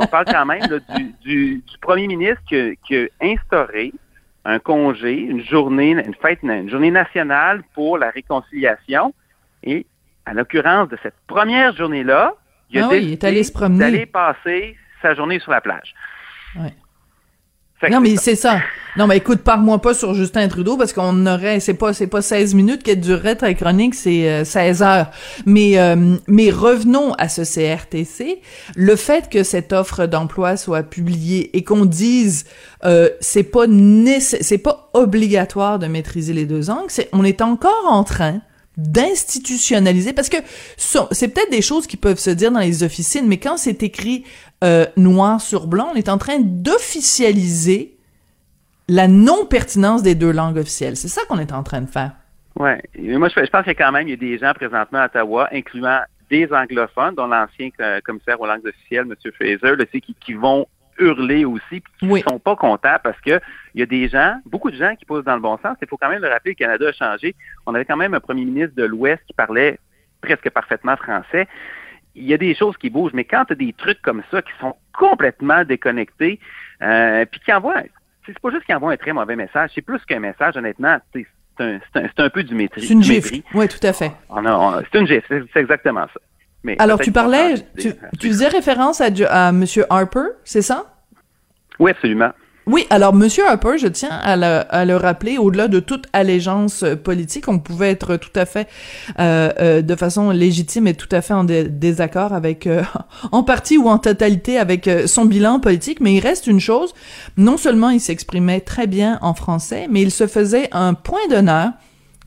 on 0.00 0.06
parle 0.06 0.26
quand 0.26 0.44
même 0.44 0.60
du, 0.60 1.04
du, 1.22 1.56
du, 1.56 1.78
premier 1.80 2.06
ministre 2.06 2.42
qui 2.46 2.78
qui 2.86 2.96
a 2.96 3.08
instauré 3.22 3.92
un 4.46 4.58
congé, 4.58 5.12
une 5.12 5.42
journée, 5.42 5.90
une 5.90 6.14
fête, 6.14 6.38
une 6.42 6.70
journée 6.70 6.90
nationale 6.90 7.62
pour 7.74 7.98
la 7.98 8.10
réconciliation. 8.10 9.12
Et 9.62 9.86
à 10.24 10.34
l'occurrence 10.34 10.88
de 10.88 10.98
cette 11.02 11.16
première 11.26 11.76
journée-là, 11.76 12.34
il 12.70 12.80
a 12.80 12.86
ah 12.86 12.88
oui, 12.90 13.16
d'aller 13.16 14.06
passer 14.06 14.76
sa 15.02 15.14
journée 15.14 15.38
sur 15.40 15.52
la 15.52 15.60
plage. 15.60 15.94
Ouais 16.56 16.72
non, 17.90 18.00
mais 18.00 18.16
c'est 18.16 18.36
ça. 18.36 18.60
Non, 18.96 19.06
mais 19.06 19.18
écoute, 19.18 19.42
parle-moi 19.42 19.82
pas 19.82 19.92
sur 19.92 20.14
Justin 20.14 20.48
Trudeau 20.48 20.78
parce 20.78 20.94
qu'on 20.94 21.26
aurait, 21.26 21.60
c'est 21.60 21.74
pas, 21.74 21.92
c'est 21.92 22.06
pas 22.06 22.22
16 22.22 22.54
minutes 22.54 22.82
qu'elle 22.82 23.00
durerait 23.00 23.36
ta 23.36 23.52
chronique, 23.52 23.94
c'est 23.94 24.44
16 24.44 24.80
euh, 24.80 24.84
heures. 24.86 25.10
Mais, 25.44 25.78
euh, 25.78 26.16
mais 26.26 26.50
revenons 26.50 27.12
à 27.14 27.28
ce 27.28 27.42
CRTC. 27.42 28.40
Le 28.74 28.96
fait 28.96 29.28
que 29.28 29.42
cette 29.42 29.74
offre 29.74 30.06
d'emploi 30.06 30.56
soit 30.56 30.82
publiée 30.82 31.54
et 31.54 31.62
qu'on 31.62 31.84
dise, 31.84 32.46
euh, 32.84 33.10
c'est 33.20 33.42
pas 33.42 33.66
c'est 34.20 34.58
pas 34.58 34.88
obligatoire 34.94 35.78
de 35.78 35.86
maîtriser 35.86 36.32
les 36.32 36.46
deux 36.46 36.68
langues, 36.68 36.88
c'est, 36.88 37.10
on 37.12 37.24
est 37.24 37.42
encore 37.42 37.84
en 37.86 38.02
train 38.02 38.40
d'institutionnaliser 38.76 40.12
parce 40.12 40.28
que 40.28 40.36
c'est 40.76 41.28
peut-être 41.28 41.50
des 41.50 41.62
choses 41.62 41.86
qui 41.86 41.96
peuvent 41.96 42.18
se 42.18 42.30
dire 42.30 42.52
dans 42.52 42.60
les 42.60 42.82
officines 42.82 43.26
mais 43.26 43.38
quand 43.38 43.56
c'est 43.56 43.82
écrit 43.82 44.24
euh, 44.64 44.86
noir 44.96 45.40
sur 45.40 45.66
blanc, 45.66 45.88
on 45.92 45.96
est 45.96 46.08
en 46.08 46.18
train 46.18 46.38
d'officialiser 46.40 47.96
la 48.88 49.08
non-pertinence 49.08 50.02
des 50.02 50.14
deux 50.14 50.32
langues 50.32 50.58
officielles. 50.58 50.96
C'est 50.96 51.08
ça 51.08 51.22
qu'on 51.28 51.38
est 51.38 51.52
en 51.52 51.62
train 51.62 51.80
de 51.80 51.88
faire. 51.88 52.12
Oui. 52.58 52.70
Moi, 52.98 53.28
je, 53.28 53.50
pense 53.50 53.64
qu'il 53.64 53.72
y 53.72 53.76
a 53.76 53.84
quand 53.84 53.92
même 53.92 54.14
des 54.14 54.38
gens 54.38 54.52
présentement 54.54 55.00
à 55.00 55.06
Ottawa, 55.06 55.48
incluant 55.52 56.00
des 56.30 56.48
anglophones, 56.52 57.14
dont 57.14 57.26
l'ancien 57.26 57.68
euh, 57.80 58.00
commissaire 58.00 58.40
aux 58.40 58.46
langues 58.46 58.66
officielles, 58.66 59.04
M. 59.04 59.32
Fraser, 59.32 60.00
qui 60.20 60.34
vont 60.34 60.66
hurler 60.98 61.44
aussi, 61.44 61.82
qui 61.98 62.06
ne 62.06 62.18
sont 62.18 62.38
pas 62.38 62.56
contents 62.56 62.96
parce 63.02 63.20
que 63.20 63.40
il 63.74 63.80
y 63.80 63.82
a 63.82 63.86
des 63.86 64.08
gens, 64.08 64.38
beaucoup 64.46 64.70
de 64.70 64.76
gens 64.76 64.94
qui 64.96 65.04
posent 65.04 65.24
dans 65.24 65.34
le 65.34 65.40
bon 65.40 65.58
sens. 65.58 65.76
Il 65.82 65.88
faut 65.88 65.96
quand 65.96 66.08
même 66.08 66.22
le 66.22 66.28
rappeler, 66.28 66.52
le 66.52 66.56
Canada 66.56 66.88
a 66.88 66.92
changé. 66.92 67.34
On 67.66 67.74
avait 67.74 67.84
quand 67.84 67.96
même 67.96 68.14
un 68.14 68.20
premier 68.20 68.44
ministre 68.44 68.74
de 68.76 68.84
l'Ouest 68.84 69.22
qui 69.26 69.34
parlait 69.34 69.78
presque 70.20 70.48
parfaitement 70.50 70.96
français 70.96 71.46
il 72.16 72.24
y 72.24 72.34
a 72.34 72.38
des 72.38 72.54
choses 72.54 72.76
qui 72.78 72.90
bougent, 72.90 73.12
mais 73.12 73.24
quand 73.24 73.44
tu 73.44 73.52
as 73.52 73.56
des 73.56 73.72
trucs 73.74 74.00
comme 74.02 74.22
ça 74.30 74.42
qui 74.42 74.52
sont 74.58 74.74
complètement 74.98 75.64
déconnectés, 75.64 76.40
euh, 76.82 77.24
puis 77.30 77.40
qui 77.40 77.52
envoient, 77.52 77.82
c'est 78.24 78.38
pas 78.38 78.50
juste 78.50 78.64
qu'ils 78.64 78.74
envoient 78.74 78.92
un 78.92 78.96
très 78.96 79.12
mauvais 79.12 79.36
message, 79.36 79.70
c'est 79.74 79.82
plus 79.82 80.02
qu'un 80.06 80.18
message, 80.18 80.56
honnêtement, 80.56 80.98
c'est 81.12 81.26
un, 81.58 81.78
un, 81.94 82.30
peu 82.30 82.42
du 82.42 82.54
maîtrise. 82.54 82.88
C'est 82.88 82.94
une 82.94 83.02
gifle. 83.02 83.36
Oui, 83.54 83.68
tout 83.68 83.84
à 83.86 83.92
fait. 83.92 84.12
C'est 84.90 84.98
une 84.98 85.06
gifle, 85.06 85.46
c'est 85.52 85.60
exactement 85.60 86.06
ça. 86.12 86.20
Mais 86.66 86.74
Alors, 86.80 86.98
tu 86.98 87.12
parlais, 87.12 87.54
tu, 87.78 87.92
tu 88.18 88.28
faisais 88.28 88.48
référence 88.48 89.00
à, 89.00 89.06
à 89.30 89.48
M. 89.50 89.64
Harper, 89.88 90.26
c'est 90.44 90.62
ça? 90.62 90.86
Oui, 91.78 91.92
absolument. 91.92 92.32
Oui, 92.66 92.84
alors 92.90 93.14
Monsieur 93.14 93.46
Harper, 93.46 93.78
je 93.78 93.86
tiens 93.86 94.10
à 94.10 94.84
le, 94.84 94.96
rappeler, 94.96 95.38
au-delà 95.38 95.68
de 95.68 95.78
toute 95.78 96.06
allégeance 96.12 96.82
euh, 96.82 96.96
politique, 96.96 97.46
on 97.46 97.60
pouvait 97.60 97.92
être 97.92 98.16
tout 98.16 98.32
à 98.34 98.44
fait, 98.44 98.66
euh, 99.20 99.52
euh, 99.60 99.82
de 99.82 99.94
façon 99.94 100.32
légitime 100.32 100.88
et 100.88 100.94
tout 100.94 101.08
à 101.12 101.20
fait 101.20 101.34
en 101.34 101.44
désaccord 101.44 102.32
avec, 102.32 102.68
en 103.30 103.44
partie 103.44 103.78
ou 103.78 103.88
en 103.88 103.98
totalité 103.98 104.58
avec 104.58 104.90
son 105.06 105.26
bilan 105.26 105.60
politique, 105.60 106.00
mais 106.00 106.14
il 106.14 106.20
reste 106.20 106.48
une 106.48 106.58
chose, 106.58 106.92
non 107.36 107.56
seulement 107.56 107.90
il 107.90 108.00
s'exprimait 108.00 108.60
très 108.60 108.88
bien 108.88 109.20
en 109.22 109.34
français, 109.34 109.86
mais 109.88 110.02
il 110.02 110.10
se 110.10 110.26
faisait 110.26 110.68
un 110.72 110.94
point 110.94 111.28
d'honneur 111.30 111.70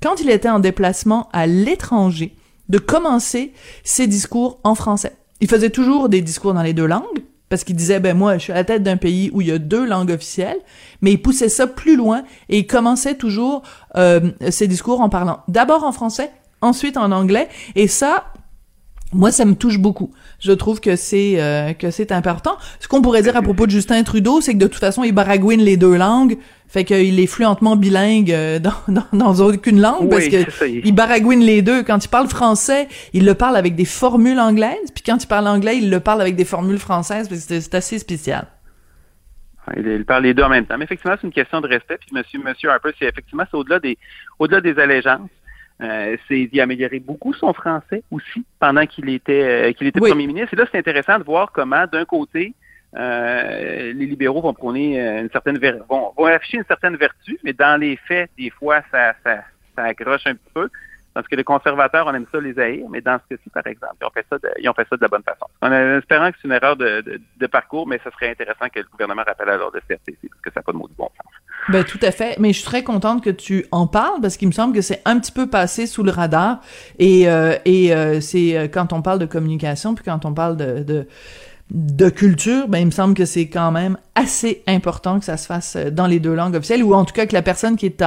quand 0.02 0.22
il 0.22 0.30
était 0.30 0.48
en 0.48 0.60
déplacement 0.60 1.28
à 1.34 1.48
l'étranger 1.48 2.34
de 2.70 2.78
commencer 2.78 3.54
ses 3.84 4.08
discours 4.08 4.60
en 4.64 4.76
français. 4.76 5.14
Il 5.42 5.50
faisait 5.50 5.70
toujours 5.70 6.10
des 6.10 6.22
discours 6.22 6.54
dans 6.54 6.62
les 6.62 6.74
deux 6.74 6.86
langues, 6.86 7.24
parce 7.50 7.64
qu'il 7.64 7.76
disait 7.76 8.00
ben 8.00 8.16
moi 8.16 8.38
je 8.38 8.44
suis 8.44 8.52
à 8.52 8.56
la 8.56 8.64
tête 8.64 8.84
d'un 8.84 8.98
pays 8.98 9.32
où 9.34 9.42
il 9.42 9.48
y 9.48 9.52
a 9.52 9.58
deux 9.58 9.86
langues 9.86 10.12
officielles 10.12 10.60
mais 11.02 11.14
il 11.14 11.22
poussait 11.22 11.50
ça 11.50 11.66
plus 11.66 11.96
loin 11.96 12.24
et 12.48 12.60
il 12.60 12.68
commençait 12.68 13.16
toujours 13.16 13.64
euh, 13.98 14.32
ses 14.52 14.68
discours 14.68 15.02
en 15.02 15.10
parlant 15.10 15.40
d'abord 15.48 15.84
en 15.84 15.92
français 15.92 16.32
ensuite 16.62 16.96
en 16.96 17.12
anglais 17.12 17.50
et 17.76 17.88
ça 17.88 18.26
moi, 19.12 19.32
ça 19.32 19.46
me 19.46 19.56
touche 19.56 19.80
beaucoup. 19.80 20.12
Je 20.40 20.52
trouve 20.52 20.80
que 20.80 20.96
c'est 20.96 21.42
euh, 21.42 21.74
que 21.74 21.90
c'est 21.90 22.12
important. 22.12 22.58
Ce 22.80 22.88
qu'on 22.88 23.02
pourrait 23.02 23.24
dire 23.24 23.36
à 23.36 23.42
propos 23.42 23.66
de 23.66 23.72
Justin 23.72 24.04
Trudeau, 24.04 24.40
c'est 24.40 24.54
que 24.54 24.60
de 24.60 24.68
toute 24.68 24.80
façon, 24.80 25.04
il 25.04 25.14
baragouine 25.14 25.62
les 25.62 25.78
deux 25.78 25.96
langues, 25.96 26.38
Fait 26.70 26.84
qu'il 26.84 27.20
est 27.20 27.26
fluentement 27.26 27.76
bilingue 27.76 28.32
euh, 28.32 28.60
dans, 28.60 28.74
dans, 28.88 29.08
dans 29.12 29.46
aucune 29.48 29.82
langue 29.82 30.10
parce 30.10 30.28
que 30.28 30.66
il 30.68 30.94
baragouine 30.94 31.42
les 31.42 31.64
deux. 31.64 31.84
Quand 31.84 32.04
il 32.04 32.10
parle 32.10 32.28
français, 32.28 32.88
il 33.14 33.26
le 33.26 33.34
parle 33.34 33.58
avec 33.58 33.76
des 33.76 33.86
formules 33.86 34.40
anglaises, 34.40 34.92
puis 34.94 35.04
quand 35.04 35.22
il 35.22 35.28
parle 35.28 35.48
anglais, 35.48 35.78
il 35.78 35.90
le 35.90 36.00
parle 36.00 36.22
avec 36.22 36.36
des 36.36 36.46
formules 36.46 36.78
françaises, 36.78 37.28
parce 37.28 37.46
que 37.46 37.60
c'est 37.60 37.76
assez 37.76 37.98
spécial. 37.98 38.48
Il, 39.78 40.06
parle 40.06 40.24
les 40.24 40.34
deux 40.34 40.44
en 40.44 40.50
même 40.50 40.66
temps. 40.66 40.78
Mais 40.78 40.86
effectivement, 40.86 41.16
c'est 41.20 41.28
une 41.28 41.34
question 41.34 41.62
de 41.62 41.68
respect. 41.68 41.98
Puis 41.98 42.10
monsieur, 42.12 42.40
monsieur 42.40 42.70
Harper, 42.70 42.90
c'est 42.98 43.06
effectivement, 43.06 43.44
c'est 43.50 43.58
au-delà 43.58 43.80
des, 43.80 43.98
au-delà 44.40 44.62
des 44.62 44.80
allégeances. 44.80 45.30
Euh, 45.82 46.18
c'est 46.28 46.48
d'y 46.48 46.60
améliorer 46.60 47.00
beaucoup 47.00 47.34
son 47.34 47.54
français 47.54 48.04
aussi 48.12 48.44
pendant 48.60 48.86
qu'il 48.86 49.08
était, 49.10 49.70
euh, 49.70 49.74
qu'il 49.74 49.88
était 49.88 50.00
premier 50.00 50.28
ministre. 50.28 50.54
Et 50.54 50.58
là, 50.58 50.66
c'est 50.72 50.78
intéressant 50.78 51.20
de 51.20 51.24
voir 51.24 51.52
comment, 51.52 51.86
d'un 51.92 52.04
côté, 52.04 52.54
euh, 52.98 53.94
les 53.94 54.06
libéraux 54.06 54.42
vont 54.42 54.56
euh, 54.76 55.22
une 55.22 55.30
certaine 55.30 55.58
afficher 55.58 56.58
une 56.58 56.66
certaine 56.66 56.96
vertu, 56.96 57.40
mais 57.44 57.54
dans 57.54 57.80
les 57.80 57.98
faits, 58.08 58.32
des 58.38 58.50
fois, 58.50 58.82
ça, 58.92 59.14
accroche 59.78 60.26
un 60.26 60.34
petit 60.34 60.54
peu. 60.54 60.70
Parce 61.14 61.28
que 61.28 61.36
les 61.36 61.44
conservateurs, 61.44 62.06
on 62.08 62.14
aime 62.14 62.28
ça 62.32 62.40
les 62.40 62.58
haïr, 62.60 62.86
mais 62.90 63.02
dans 63.02 63.18
ce 63.18 63.36
cas-ci, 63.36 63.50
par 63.50 63.66
exemple, 63.66 63.96
ils 64.00 64.06
ont 64.06 64.12
fait 64.12 64.26
ça 64.30 64.38
de, 64.38 64.50
ils 64.62 64.70
ont 64.70 64.74
fait 64.74 64.88
ça 64.88 64.96
de 64.96 65.02
la 65.02 65.08
bonne 65.08 65.24
façon. 65.24 65.46
En 65.62 65.72
espérant 65.98 66.32
que 66.32 66.38
c'est 66.40 66.48
une 66.48 66.54
erreur 66.54 66.78
de, 66.78 67.48
parcours, 67.48 67.88
mais 67.88 68.00
ce 68.04 68.12
serait 68.12 68.30
intéressant 68.30 68.70
que 68.70 68.80
le 68.80 68.86
gouvernement 68.92 69.24
rappelle 69.26 69.50
à 69.50 69.58
l'ordre 69.58 69.74
de 69.74 69.80
CRTC, 69.80 70.18
parce 70.30 70.42
que 70.42 70.52
ça 70.54 70.60
n'a 70.60 70.62
pas 70.62 70.72
de 70.72 70.78
mot 70.78 70.88
de 70.88 70.94
bon 70.96 71.10
sens. 71.18 71.34
Ben, 71.70 71.84
tout 71.84 72.00
à 72.04 72.12
fait. 72.12 72.38
Mais 72.40 72.54
je 72.54 72.60
suis 72.60 72.66
très 72.66 72.84
contente 72.84 73.24
que 73.24 73.32
tu 73.32 73.66
en 73.72 73.88
parles, 73.88 74.22
parce 74.22 74.38
qu'il 74.38 74.48
me 74.48 74.54
semble 74.54 74.74
que 74.74 74.82
c'est 74.82 75.02
un 75.06 75.20
petit 75.20 75.32
peu 75.32 75.50
passé 75.50 75.88
sous 75.88 76.04
le 76.04 76.12
radar. 76.12 76.62
Et, 77.00 77.28
euh, 77.28 78.22
c'est 78.22 78.70
quand 78.72 78.94
on 78.94 79.02
parle 79.02 79.18
de 79.20 79.26
communication, 79.26 79.96
puis 79.96 80.06
quand 80.06 80.26
on 80.26 80.34
parle 80.34 80.58
de 80.58 81.08
de 81.72 82.10
culture, 82.10 82.68
ben 82.68 82.80
il 82.80 82.88
me 82.88 82.92
semble 82.92 83.14
que 83.14 83.26
c'est 83.26 83.48
quand 83.48 83.72
même 83.72 83.98
assez 84.16 84.64
important 84.66 85.20
que 85.20 85.26
ça 85.26 85.38
se 85.38 85.46
fasse 85.46 85.76
euh, 85.76 85.92
dans 85.92 86.08
les 86.08 86.20
deux 86.20 86.34
langues 86.34 86.56
officielles, 86.56 86.84
ou 86.84 86.94
en 86.94 87.06
tout 87.06 87.14
cas 87.14 87.28
que 87.28 87.34
la 87.34 87.44
personne 87.44 87.78
qui 87.78 87.86
est 87.86 88.04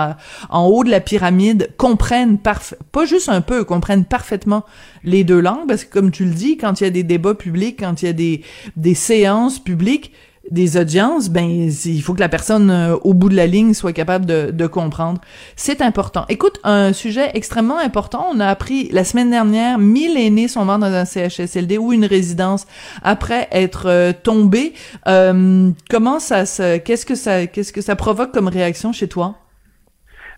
en 0.50 0.66
haut 0.66 0.83
de 0.83 0.90
la 0.90 1.00
pyramide 1.00 1.71
comprenne 1.76 2.38
pas 2.38 3.07
juste 3.07 3.28
un 3.28 3.40
peu, 3.40 3.64
comprenne 3.64 4.04
parfaitement 4.04 4.64
les 5.04 5.23
deux 5.23 5.40
langues, 5.40 5.69
parce 5.69 5.85
que 5.85 5.92
comme 5.92 6.11
tu 6.11 6.25
le 6.25 6.33
dis, 6.33 6.57
quand 6.57 6.81
il 6.81 6.85
y 6.85 6.87
a 6.87 6.90
des 6.90 7.04
débats 7.04 7.35
publics, 7.35 7.78
quand 7.78 8.02
il 8.02 8.07
y 8.07 8.09
a 8.09 8.42
des 8.76 8.95
séances 8.95 9.59
publiques, 9.61 10.12
des 10.50 10.76
audiences, 10.76 11.30
ben 11.30 11.44
il 11.44 12.02
faut 12.02 12.14
que 12.14 12.20
la 12.20 12.28
personne 12.28 12.70
euh, 12.70 12.96
au 13.02 13.14
bout 13.14 13.28
de 13.28 13.37
la 13.37 13.46
ligne 13.46 13.75
soit 13.75 13.92
capable 13.92 14.26
de, 14.26 14.66
comprendre. 14.66 15.20
C'est 15.56 15.82
important. 15.82 16.25
Écoute, 16.28 16.58
un 16.64 16.92
sujet 16.92 17.30
extrêmement 17.34 17.78
important. 17.78 18.26
On 18.32 18.40
a 18.40 18.46
appris 18.46 18.88
la 18.90 19.04
semaine 19.04 19.30
dernière, 19.30 19.78
1000 19.78 20.16
aînés 20.16 20.49
sont 20.49 20.64
morts 20.64 20.78
dans 20.78 20.92
un 20.92 21.04
CHSLD 21.04 21.78
ou 21.78 21.92
une 21.92 22.04
résidence 22.04 22.66
après 23.02 23.49
être 23.52 23.87
euh, 23.87 24.12
tombés. 24.12 24.72
Euh, 25.08 25.70
comment 25.90 26.20
ça 26.20 26.46
se, 26.46 26.78
qu'est-ce 26.78 27.04
que 27.04 27.14
ça, 27.14 27.46
qu'est-ce 27.46 27.72
que 27.72 27.80
ça 27.80 27.96
provoque 27.96 28.32
comme 28.32 28.49
réaction 28.49 28.92
chez 28.92 29.08
toi? 29.08 29.34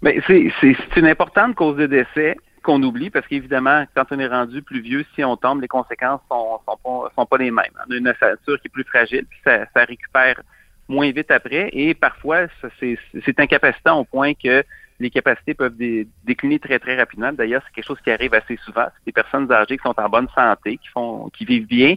Ben 0.02 0.20
c'est 0.26 0.52
c'est 0.60 0.76
une 0.96 1.06
importante 1.06 1.54
cause 1.54 1.76
de 1.76 1.86
décès 1.86 2.36
qu'on 2.64 2.82
oublie 2.82 3.10
parce 3.10 3.26
qu'évidemment, 3.28 3.84
quand 3.94 4.06
on 4.10 4.18
est 4.18 4.26
rendu 4.26 4.62
plus 4.62 4.80
vieux, 4.80 5.04
si 5.14 5.22
on 5.22 5.36
tombe, 5.36 5.60
les 5.60 5.68
conséquences 5.68 6.20
sont, 6.28 6.58
sont, 6.66 6.78
pas, 6.82 7.12
sont 7.14 7.26
pas 7.26 7.36
les 7.38 7.50
mêmes. 7.52 7.72
On 7.86 7.92
a 7.92 7.96
une 7.96 8.08
ossature 8.08 8.60
qui 8.60 8.66
est 8.66 8.72
plus 8.72 8.84
fragile, 8.84 9.26
puis 9.28 9.38
ça, 9.44 9.66
ça 9.72 9.84
récupère 9.84 10.40
moins 10.88 11.10
vite 11.12 11.30
après 11.30 11.70
et 11.72 11.94
parfois 11.94 12.46
c'est 12.78 13.40
incapacitant 13.40 14.00
au 14.00 14.04
point 14.04 14.34
que 14.34 14.64
les 15.00 15.10
capacités 15.10 15.54
peuvent 15.54 15.76
décliner 16.24 16.58
très 16.58 16.78
très 16.78 16.96
rapidement. 16.96 17.32
D'ailleurs, 17.32 17.62
c'est 17.66 17.74
quelque 17.74 17.86
chose 17.86 18.00
qui 18.02 18.10
arrive 18.10 18.34
assez 18.34 18.56
souvent. 18.64 18.86
C'est 18.96 19.06
des 19.06 19.12
personnes 19.12 19.50
âgées 19.50 19.76
qui 19.76 19.82
sont 19.82 19.94
en 19.98 20.08
bonne 20.08 20.28
santé, 20.34 20.78
qui 20.78 20.88
font, 20.88 21.28
qui 21.30 21.44
vivent 21.44 21.66
bien. 21.66 21.96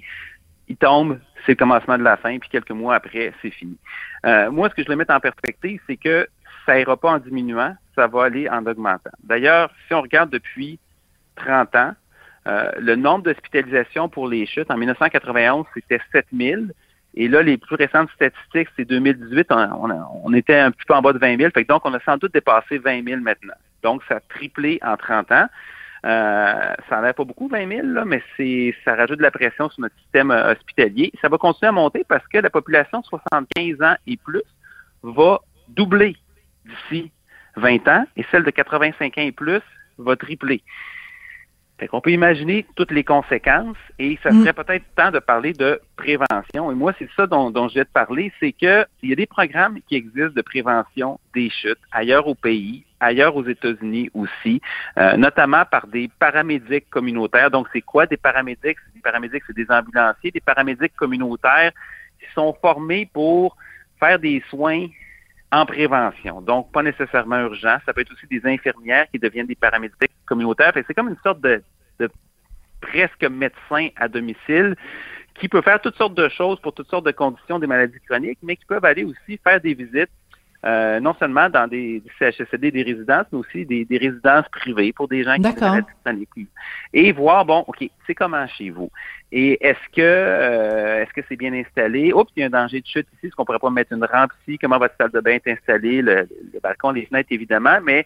Ils 0.68 0.78
tombent, 0.78 1.20
c'est 1.46 1.54
le 1.54 1.58
commencement 1.58 1.98
de 1.98 2.04
la 2.04 2.18
fin, 2.18 2.38
puis 2.40 2.50
quelques 2.50 2.72
mois 2.72 2.96
après, 2.96 3.32
c'est 3.42 3.52
fini. 3.52 3.78
Euh, 4.26 4.52
moi, 4.52 4.70
ce 4.70 4.76
que 4.76 4.84
je 4.84 4.90
le 4.90 4.96
mets 4.96 5.10
en 5.10 5.20
perspective, 5.20 5.80
c'est 5.88 5.96
que 5.96 6.28
ça 6.68 6.80
ira 6.80 6.98
pas 6.98 7.12
en 7.12 7.18
diminuant, 7.18 7.76
ça 7.96 8.08
va 8.08 8.26
aller 8.26 8.48
en 8.48 8.64
augmentant. 8.66 9.10
D'ailleurs, 9.24 9.72
si 9.88 9.94
on 9.94 10.02
regarde 10.02 10.30
depuis 10.30 10.80
30 11.38 11.76
ans, 11.76 11.94
euh, 12.48 12.72
le 12.78 12.96
nombre 12.96 13.24
d'hospitalisations 13.24 14.10
pour 14.10 14.28
les 14.28 14.46
chutes, 14.46 14.70
en 14.70 14.78
1991, 14.78 15.66
c'était 15.74 16.00
7000. 16.12 16.74
Et 17.16 17.28
là, 17.28 17.42
les 17.42 17.58
plus 17.58 17.76
récentes 17.76 18.10
statistiques, 18.12 18.70
c'est 18.76 18.86
2018, 18.86 19.48
on, 19.52 20.34
était 20.34 20.60
un 20.60 20.72
petit 20.72 20.86
peu 20.86 20.94
en 20.94 21.02
bas 21.02 21.14
de 21.14 21.18
20 21.18 21.38
000. 21.38 21.52
Fait 21.52 21.64
donc, 21.64 21.82
on 21.86 21.94
a 21.94 22.00
sans 22.02 22.18
doute 22.18 22.34
dépassé 22.34 22.78
20 22.78 23.04
000 23.04 23.22
maintenant. 23.22 23.56
Donc, 23.82 24.04
ça 24.08 24.18
a 24.18 24.20
triplé 24.20 24.80
en 24.84 24.98
30 24.98 25.32
ans. 25.32 25.48
Euh, 26.06 26.74
ça 26.90 27.02
n'en 27.02 27.14
pas 27.14 27.24
beaucoup, 27.24 27.48
20 27.48 27.68
000, 27.68 27.88
là, 27.88 28.06
mais 28.06 28.22
ça 28.86 28.96
rajoute 28.96 29.18
de 29.18 29.24
la 29.24 29.32
pression 29.32 29.70
sur 29.70 29.82
notre 29.82 29.96
système 30.02 30.30
euh, 30.32 30.52
hospitalier. 30.52 31.12
Ça 31.22 31.28
va 31.28 31.38
continuer 31.38 31.70
à 31.70 31.72
monter 31.72 32.06
parce 32.08 32.26
que 32.28 32.38
la 32.38 32.52
population 32.52 33.00
de 33.00 33.06
75 33.06 33.82
ans 33.82 33.96
et 34.06 34.18
plus 34.18 34.44
va 35.02 35.40
doubler 35.70 36.16
d'ici 36.68 37.12
20 37.56 37.88
ans 37.88 38.06
et 38.16 38.26
celle 38.32 38.44
de 38.44 38.52
85 38.52 39.18
ans 39.18 39.22
et 39.22 39.32
plus 39.32 39.62
va 39.98 40.16
tripler. 40.16 40.62
Fait 41.80 41.88
qu'on 41.88 42.02
peut 42.02 42.12
imaginer 42.12 42.66
toutes 42.76 42.90
les 42.90 43.04
conséquences 43.04 43.78
et 44.00 44.18
ça 44.24 44.32
mm. 44.32 44.42
serait 44.42 44.54
peut-être 44.54 44.84
temps 44.96 45.12
de 45.12 45.20
parler 45.20 45.54
de 45.54 45.80
prévention. 45.96 46.72
Et 46.72 46.76
moi, 46.76 46.92
c'est 46.98 47.10
ça 47.16 47.28
dont, 47.28 47.52
dont 47.52 47.68
je 47.68 47.76
vais 47.76 47.86
te 47.86 47.92
parler, 47.92 48.32
c'est 48.40 48.52
que 48.52 48.84
il 49.04 49.10
y 49.10 49.14
a 49.14 49.16
des 49.16 49.28
programmes 49.28 49.78
qui 49.88 49.96
existent 49.96 50.34
de 50.36 50.42
prévention 50.42 51.20
des 51.36 51.52
chutes 51.52 51.78
ailleurs 51.92 52.28
au 52.28 52.34
pays, 52.34 52.84
ailleurs 53.00 53.36
aux 53.36 53.46
États-Unis 53.46 54.10
aussi, 54.16 54.60
euh, 54.98 55.18
notamment 55.18 55.66
par 55.66 55.86
des 55.86 56.10
paramédics 56.20 56.90
communautaires. 56.90 57.52
Donc, 57.52 57.68
c'est 57.72 57.82
quoi 57.82 58.08
des 58.08 58.18
paramédics? 58.18 58.78
Des 58.96 59.02
paramédics, 59.02 59.44
c'est 59.46 59.56
des 59.56 59.70
ambulanciers, 59.70 60.32
des 60.32 60.42
paramédics 60.42 60.96
communautaires 60.96 61.72
qui 62.20 62.26
sont 62.34 62.56
formés 62.60 63.08
pour 63.14 63.56
faire 64.00 64.18
des 64.18 64.44
soins 64.50 64.88
en 65.52 65.66
prévention. 65.66 66.42
Donc, 66.42 66.72
pas 66.72 66.84
nécessairement 66.84 67.40
urgent. 67.40 67.78
Ça 67.86 67.94
peut 67.94 68.02
être 68.02 68.12
aussi 68.12 68.28
des 68.28 68.42
infirmières 68.46 69.10
qui 69.12 69.20
deviennent 69.20 69.48
des 69.48 69.56
paramédics 69.56 70.12
communautaires. 70.26 70.74
C'est 70.76 70.94
comme 70.94 71.10
une 71.10 71.18
sorte 71.24 71.42
de, 71.42 71.62
presque 72.82 73.24
médecin 73.24 73.90
à 73.96 74.08
domicile 74.08 74.76
qui 75.36 75.48
peut 75.48 75.62
faire 75.62 75.82
toutes 75.82 75.96
sortes 75.96 76.16
de 76.16 76.30
choses 76.30 76.60
pour 76.60 76.74
toutes 76.74 76.90
sortes 76.90 77.06
de 77.06 77.12
conditions 77.12 77.60
des 77.60 77.68
maladies 77.68 78.00
chroniques, 78.08 78.40
mais 78.42 78.56
qui 78.56 78.66
peuvent 78.66 78.86
aller 78.86 79.04
aussi 79.04 79.40
faire 79.44 79.62
des 79.62 79.74
visites 79.74 80.10
euh, 80.66 81.00
non 81.00 81.16
seulement 81.20 81.50
dans 81.50 81.68
des, 81.68 82.02
CHSLD, 82.18 82.72
des 82.72 82.82
résidences, 82.82 83.26
mais 83.32 83.40
aussi 83.40 83.66
des, 83.66 83.86
résidences 83.92 84.48
privées 84.50 84.92
pour 84.92 85.08
des 85.08 85.24
gens 85.24 85.36
qui 85.36 85.44
sont 85.44 85.82
chroniques. 86.04 86.30
Et 86.94 87.12
voir, 87.12 87.46
bon, 87.46 87.64
OK, 87.68 87.88
c'est 88.06 88.16
comment 88.16 88.48
chez 88.48 88.72
vous? 88.72 88.90
Et 89.32 89.58
est-ce 89.66 89.96
que 89.96 90.02
euh, 90.02 91.04
est-ce 91.04 91.14
que 91.14 91.22
c'est 91.30 91.36
bien 91.36 91.54
installé? 91.54 92.12
Oups, 92.12 92.32
il 92.36 92.40
y 92.40 92.44
a 92.44 92.48
un 92.48 92.50
danger 92.50 92.82
de 92.82 92.88
chute 92.88 93.08
ici, 93.18 93.28
est-ce 93.28 93.36
qu'on 93.36 93.46
pourrait 93.46 93.60
pas 93.60 93.70
mettre 93.70 93.94
une 93.94 94.04
rampe 94.04 94.32
ici? 94.42 94.58
Comment 94.58 94.80
votre 94.80 94.96
salle 94.98 95.12
de 95.12 95.20
bain 95.20 95.36
est 95.36 95.48
installée? 95.48 96.02
Le, 96.02 96.28
balcon, 96.64 96.92
les 96.92 97.06
fenêtres, 97.06 97.32
évidemment, 97.32 97.78
mais 97.84 98.06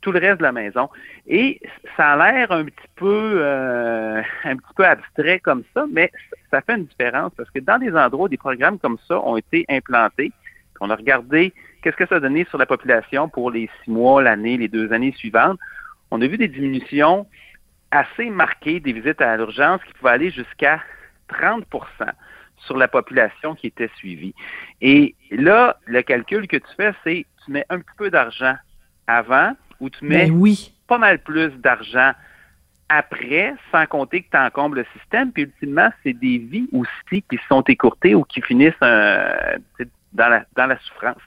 tout 0.00 0.12
le 0.12 0.20
reste 0.20 0.38
de 0.38 0.44
la 0.44 0.52
maison. 0.52 0.88
Et 1.26 1.60
ça 1.96 2.12
a 2.12 2.32
l'air 2.32 2.50
un 2.50 2.64
petit 2.64 2.88
peu 2.96 3.34
euh, 3.36 4.22
un 4.44 4.56
petit 4.56 4.74
peu 4.74 4.86
abstrait 4.86 5.40
comme 5.40 5.64
ça, 5.74 5.84
mais 5.92 6.10
ça 6.50 6.62
fait 6.62 6.76
une 6.76 6.86
différence 6.86 7.32
parce 7.36 7.50
que 7.50 7.58
dans 7.58 7.78
des 7.78 7.92
endroits 7.92 8.24
où 8.24 8.28
des 8.28 8.38
programmes 8.38 8.78
comme 8.78 8.96
ça 9.06 9.20
ont 9.22 9.36
été 9.36 9.66
implantés, 9.68 10.32
on 10.80 10.90
a 10.90 10.96
regardé 10.96 11.52
qu'est-ce 11.82 11.96
que 11.96 12.06
ça 12.06 12.16
a 12.16 12.20
donné 12.20 12.46
sur 12.46 12.58
la 12.58 12.66
population 12.66 13.28
pour 13.28 13.50
les 13.50 13.68
six 13.84 13.90
mois, 13.90 14.22
l'année, 14.22 14.56
les 14.56 14.68
deux 14.68 14.92
années 14.92 15.12
suivantes, 15.12 15.58
on 16.10 16.20
a 16.20 16.26
vu 16.26 16.38
des 16.38 16.48
diminutions 16.48 17.26
assez 17.90 18.30
marquées 18.30 18.80
des 18.80 18.92
visites 18.92 19.20
à 19.20 19.36
l'urgence 19.36 19.80
qui 19.84 19.92
pouvaient 19.94 20.12
aller 20.12 20.30
jusqu'à 20.30 20.80
30% 21.28 21.64
sur 22.66 22.76
la 22.76 22.88
population 22.88 23.54
qui 23.54 23.68
était 23.68 23.90
suivie. 23.96 24.34
Et 24.80 25.14
là, 25.30 25.76
le 25.86 26.02
calcul 26.02 26.46
que 26.46 26.56
tu 26.56 26.74
fais, 26.76 26.92
c'est 27.04 27.26
tu 27.44 27.52
mets 27.52 27.64
un 27.70 27.78
petit 27.78 27.96
peu 27.96 28.10
d'argent 28.10 28.54
avant 29.06 29.52
ou 29.80 29.88
tu 29.88 30.04
mets 30.04 30.30
ben 30.30 30.54
pas 30.86 30.98
mal 30.98 31.20
plus 31.20 31.50
d'argent 31.56 32.12
après, 32.90 33.54
sans 33.70 33.86
compter 33.86 34.22
que 34.22 34.30
tu 34.30 34.36
encombles 34.36 34.78
le 34.78 34.86
système. 34.98 35.32
Puis 35.32 35.44
ultimement, 35.44 35.90
c'est 36.02 36.12
des 36.12 36.38
vies 36.38 36.68
aussi 36.72 37.22
qui 37.22 37.38
sont 37.48 37.62
écourtées 37.62 38.14
ou 38.14 38.24
qui 38.24 38.42
finissent 38.42 38.74
euh, 38.82 39.56
dans, 40.12 40.28
la, 40.28 40.44
dans 40.56 40.66
la 40.66 40.78
souffrance. 40.80 41.20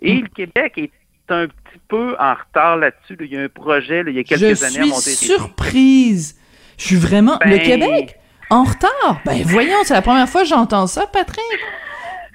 Et 0.00 0.14
mm. 0.14 0.22
le 0.22 0.28
Québec 0.28 0.72
est 0.76 0.92
un 1.28 1.46
petit 1.46 1.80
peu 1.88 2.16
en 2.18 2.34
retard 2.34 2.76
là-dessus. 2.76 3.16
Il 3.20 3.32
y 3.32 3.36
a 3.36 3.42
un 3.42 3.48
projet 3.48 4.02
il 4.06 4.14
y 4.14 4.18
a 4.18 4.24
quelques 4.24 4.62
années 4.62 4.80
à 4.80 4.86
monter. 4.86 5.10
Surprise. 5.10 6.36
Je 6.78 6.84
suis 6.84 6.96
vraiment... 6.96 7.38
le 7.44 7.56
ben, 7.56 7.62
Québec 7.62 8.20
en 8.50 8.64
retard? 8.64 9.20
Ben 9.24 9.42
voyons, 9.44 9.78
c'est 9.84 9.94
la 9.94 10.02
première 10.02 10.28
fois 10.28 10.42
que 10.42 10.48
j'entends 10.48 10.86
ça, 10.86 11.06
Patrick. 11.06 11.44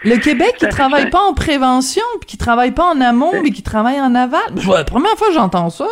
Le 0.04 0.18
Québec 0.18 0.56
qui 0.58 0.68
travaille 0.70 1.10
pas 1.10 1.22
en 1.22 1.34
prévention, 1.34 2.04
puis 2.20 2.28
qui 2.28 2.38
travaille 2.38 2.72
pas 2.72 2.86
en 2.86 3.02
amont, 3.02 3.32
mais 3.44 3.52
qui 3.52 3.64
travaille 3.64 4.00
en 4.00 4.16
aval. 4.16 4.42
C'est 4.58 4.68
la 4.68 4.84
première 4.84 5.16
fois 5.18 5.28
que 5.28 5.34
j'entends 5.34 5.70
ça. 5.70 5.88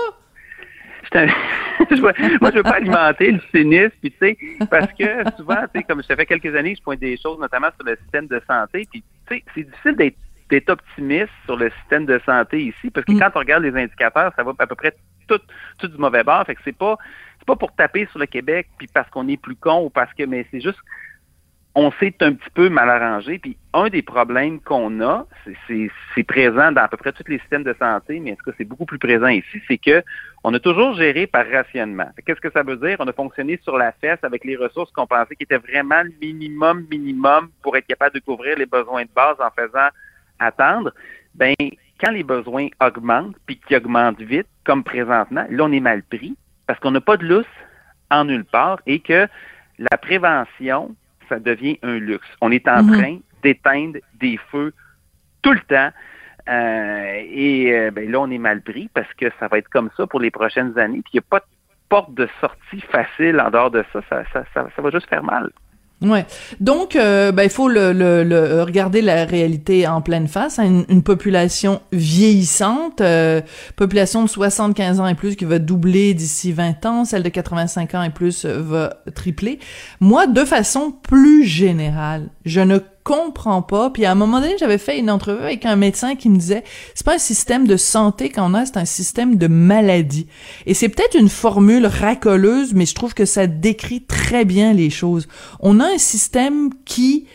moi, 2.01 2.13
je 2.51 2.55
veux 2.55 2.63
pas 2.63 2.75
alimenter 2.75 3.31
le 3.31 3.41
cynisme, 3.53 3.93
puis 4.01 4.11
tu 4.11 4.17
sais, 4.19 4.37
parce 4.69 4.91
que 4.93 5.29
souvent, 5.37 5.61
tu 5.73 5.79
sais, 5.79 5.83
comme 5.83 6.01
ça 6.03 6.15
fait 6.15 6.25
quelques 6.25 6.55
années, 6.55 6.75
je 6.75 6.81
pointe 6.81 6.99
des 6.99 7.17
choses, 7.17 7.39
notamment 7.39 7.69
sur 7.75 7.85
le 7.85 7.97
système 7.97 8.27
de 8.27 8.41
santé, 8.47 8.87
puis 8.91 9.03
tu 9.27 9.35
sais, 9.35 9.43
c'est 9.53 9.63
difficile 9.63 9.95
d'être 9.95 10.17
d'être 10.49 10.69
optimiste 10.69 11.31
sur 11.45 11.55
le 11.55 11.71
système 11.79 12.05
de 12.05 12.19
santé 12.25 12.61
ici, 12.65 12.91
parce 12.91 13.05
que 13.05 13.13
mm. 13.13 13.19
quand 13.19 13.31
on 13.35 13.39
regarde 13.39 13.63
les 13.63 13.75
indicateurs, 13.75 14.31
ça 14.35 14.43
va 14.43 14.51
à 14.59 14.67
peu 14.67 14.75
près 14.75 14.93
tout, 15.27 15.39
tout 15.79 15.87
du 15.87 15.97
mauvais 15.97 16.23
bord. 16.23 16.45
Fait 16.45 16.55
que 16.55 16.61
c'est 16.63 16.77
pas 16.77 16.97
c'est 17.39 17.47
pas 17.47 17.55
pour 17.55 17.73
taper 17.73 18.07
sur 18.11 18.19
le 18.19 18.25
Québec 18.25 18.67
puis 18.77 18.87
parce 18.93 19.09
qu'on 19.09 19.27
est 19.27 19.37
plus 19.37 19.55
con 19.55 19.85
ou 19.85 19.89
parce 19.89 20.13
que 20.13 20.23
mais 20.23 20.45
c'est 20.51 20.61
juste 20.61 20.79
on 21.75 21.91
s'est 21.99 22.13
un 22.21 22.33
petit 22.33 22.49
peu 22.53 22.69
mal 22.69 22.89
arrangé. 22.89 23.39
Puis 23.39 23.57
un 23.73 23.89
des 23.89 24.01
problèmes 24.01 24.59
qu'on 24.61 25.01
a, 25.01 25.25
c'est 25.67 26.23
présent 26.23 26.71
dans 26.71 26.81
à 26.83 26.87
peu 26.87 26.97
près 26.97 27.11
tous 27.11 27.27
les 27.27 27.39
systèmes 27.39 27.63
de 27.63 27.75
santé, 27.79 28.19
mais 28.19 28.33
en 28.33 28.35
tout 28.35 28.43
cas, 28.45 28.51
c'est 28.57 28.65
beaucoup 28.65 28.85
plus 28.85 28.99
présent 28.99 29.27
ici, 29.27 29.61
c'est 29.67 29.77
que 29.77 30.03
on 30.43 30.53
a 30.53 30.59
toujours 30.59 30.93
géré 30.93 31.25
par 31.25 31.47
rationnement. 31.47 32.09
Qu'est-ce 32.25 32.41
que 32.41 32.51
ça 32.51 32.63
veut 32.63 32.77
dire? 32.77 32.97
On 32.99 33.07
a 33.07 33.13
fonctionné 33.13 33.59
sur 33.63 33.77
la 33.77 33.91
fesse 33.93 34.19
avec 34.23 34.43
les 34.43 34.55
ressources 34.55 34.91
qu'on 34.91 35.07
pensait 35.07 35.35
qui 35.35 35.43
étaient 35.43 35.57
vraiment 35.57 36.03
le 36.03 36.11
minimum, 36.21 36.85
minimum 36.91 37.49
pour 37.61 37.75
être 37.77 37.87
capable 37.87 38.15
de 38.15 38.19
couvrir 38.19 38.57
les 38.57 38.65
besoins 38.65 39.03
de 39.03 39.09
base 39.15 39.37
en 39.39 39.49
faisant 39.49 39.89
attendre. 40.39 40.93
Ben, 41.33 41.55
quand 42.03 42.11
les 42.11 42.23
besoins 42.23 42.67
augmentent, 42.81 43.35
puis 43.45 43.57
qu'ils 43.57 43.77
augmentent 43.77 44.21
vite, 44.21 44.47
comme 44.65 44.83
présentement, 44.83 45.45
là, 45.49 45.63
on 45.63 45.71
est 45.71 45.79
mal 45.79 46.03
pris 46.03 46.35
parce 46.67 46.79
qu'on 46.79 46.91
n'a 46.91 47.01
pas 47.01 47.17
de 47.17 47.25
lousse 47.25 47.45
en 48.11 48.25
nulle 48.25 48.45
part 48.45 48.79
et 48.85 48.99
que 48.99 49.27
la 49.79 49.97
prévention, 49.97 50.95
ça 51.33 51.39
devient 51.39 51.79
un 51.81 51.97
luxe. 51.97 52.27
On 52.41 52.51
est 52.51 52.67
en 52.67 52.83
mhm. 52.83 52.97
train 52.97 53.17
d'éteindre 53.41 53.99
des 54.19 54.37
feux 54.51 54.73
tout 55.41 55.53
le 55.53 55.59
temps. 55.61 55.89
Euh, 56.49 57.23
et 57.25 57.73
euh, 57.73 57.91
ben 57.91 58.09
là, 58.11 58.19
on 58.19 58.29
est 58.29 58.37
mal 58.37 58.61
pris 58.61 58.89
parce 58.93 59.11
que 59.15 59.27
ça 59.39 59.47
va 59.47 59.57
être 59.57 59.69
comme 59.69 59.89
ça 59.97 60.05
pour 60.05 60.19
les 60.19 60.31
prochaines 60.31 60.77
années. 60.77 61.01
Puis 61.01 61.13
il 61.13 61.17
n'y 61.17 61.19
a 61.19 61.27
pas 61.29 61.39
de 61.39 61.45
porte 61.89 62.13
de 62.13 62.27
sortie 62.41 62.81
facile 62.81 63.39
en 63.39 63.49
dehors 63.49 63.71
de 63.71 63.83
ça. 63.93 64.01
Ça, 64.09 64.23
ça, 64.33 64.43
ça 64.53 64.81
va 64.81 64.89
juste 64.91 65.09
faire 65.09 65.23
mal. 65.23 65.51
Ouais. 66.01 66.25
Donc, 66.59 66.95
euh, 66.95 67.31
ben, 67.31 67.43
il 67.43 67.49
faut 67.49 67.69
le, 67.69 67.93
le, 67.93 68.61
regarder 68.63 69.01
la 69.01 69.25
réalité 69.25 69.87
en 69.87 70.01
pleine 70.01 70.27
face. 70.27 70.59
Hein. 70.59 70.83
Une, 70.89 71.03
population 71.03 71.81
vieillissante, 71.91 72.99
euh, 73.01 73.41
population 73.75 74.23
de 74.23 74.29
75 74.29 74.99
ans 74.99 75.07
et 75.07 75.15
plus 75.15 75.35
qui 75.35 75.45
va 75.45 75.59
doubler 75.59 76.13
d'ici 76.13 76.51
20 76.51 76.85
ans, 76.85 77.05
celle 77.05 77.23
de 77.23 77.29
85 77.29 77.95
ans 77.95 78.03
et 78.03 78.09
plus 78.09 78.45
va 78.45 78.97
tripler. 79.15 79.59
Moi, 80.01 80.27
de 80.27 80.43
façon 80.43 80.91
plus 80.91 81.45
générale, 81.45 82.29
je 82.45 82.59
ne 82.59 82.79
comprends 83.03 83.61
pas. 83.61 83.89
Puis 83.89 84.05
à 84.05 84.11
un 84.11 84.15
moment 84.15 84.39
donné, 84.39 84.55
j'avais 84.59 84.77
fait 84.77 84.97
une 84.97 85.09
entrevue 85.09 85.43
avec 85.43 85.65
un 85.65 85.75
médecin 85.75 86.15
qui 86.15 86.29
me 86.29 86.37
disait, 86.37 86.63
c'est 86.95 87.05
pas 87.05 87.15
un 87.15 87.19
système 87.19 87.67
de 87.67 87.77
santé 87.77 88.29
qu'on 88.29 88.53
a, 88.53 88.65
c'est 88.65 88.77
un 88.77 88.85
système 88.85 89.35
de 89.35 89.47
maladie. 89.47 90.27
Et 90.65 90.73
c'est 90.73 90.89
peut-être 90.89 91.17
une 91.17 91.29
formule 91.29 91.85
racoleuse, 91.85 92.73
mais 92.73 92.85
je 92.85 92.95
trouve 92.95 93.13
que 93.13 93.25
ça 93.25 93.47
décrit 93.47 94.01
très 94.01 94.45
bien 94.45 94.73
les 94.73 94.89
choses. 94.89 95.27
On 95.59 95.79
a 95.79 95.85
un 95.85 95.97
système 95.97 96.69
qui 96.85 97.27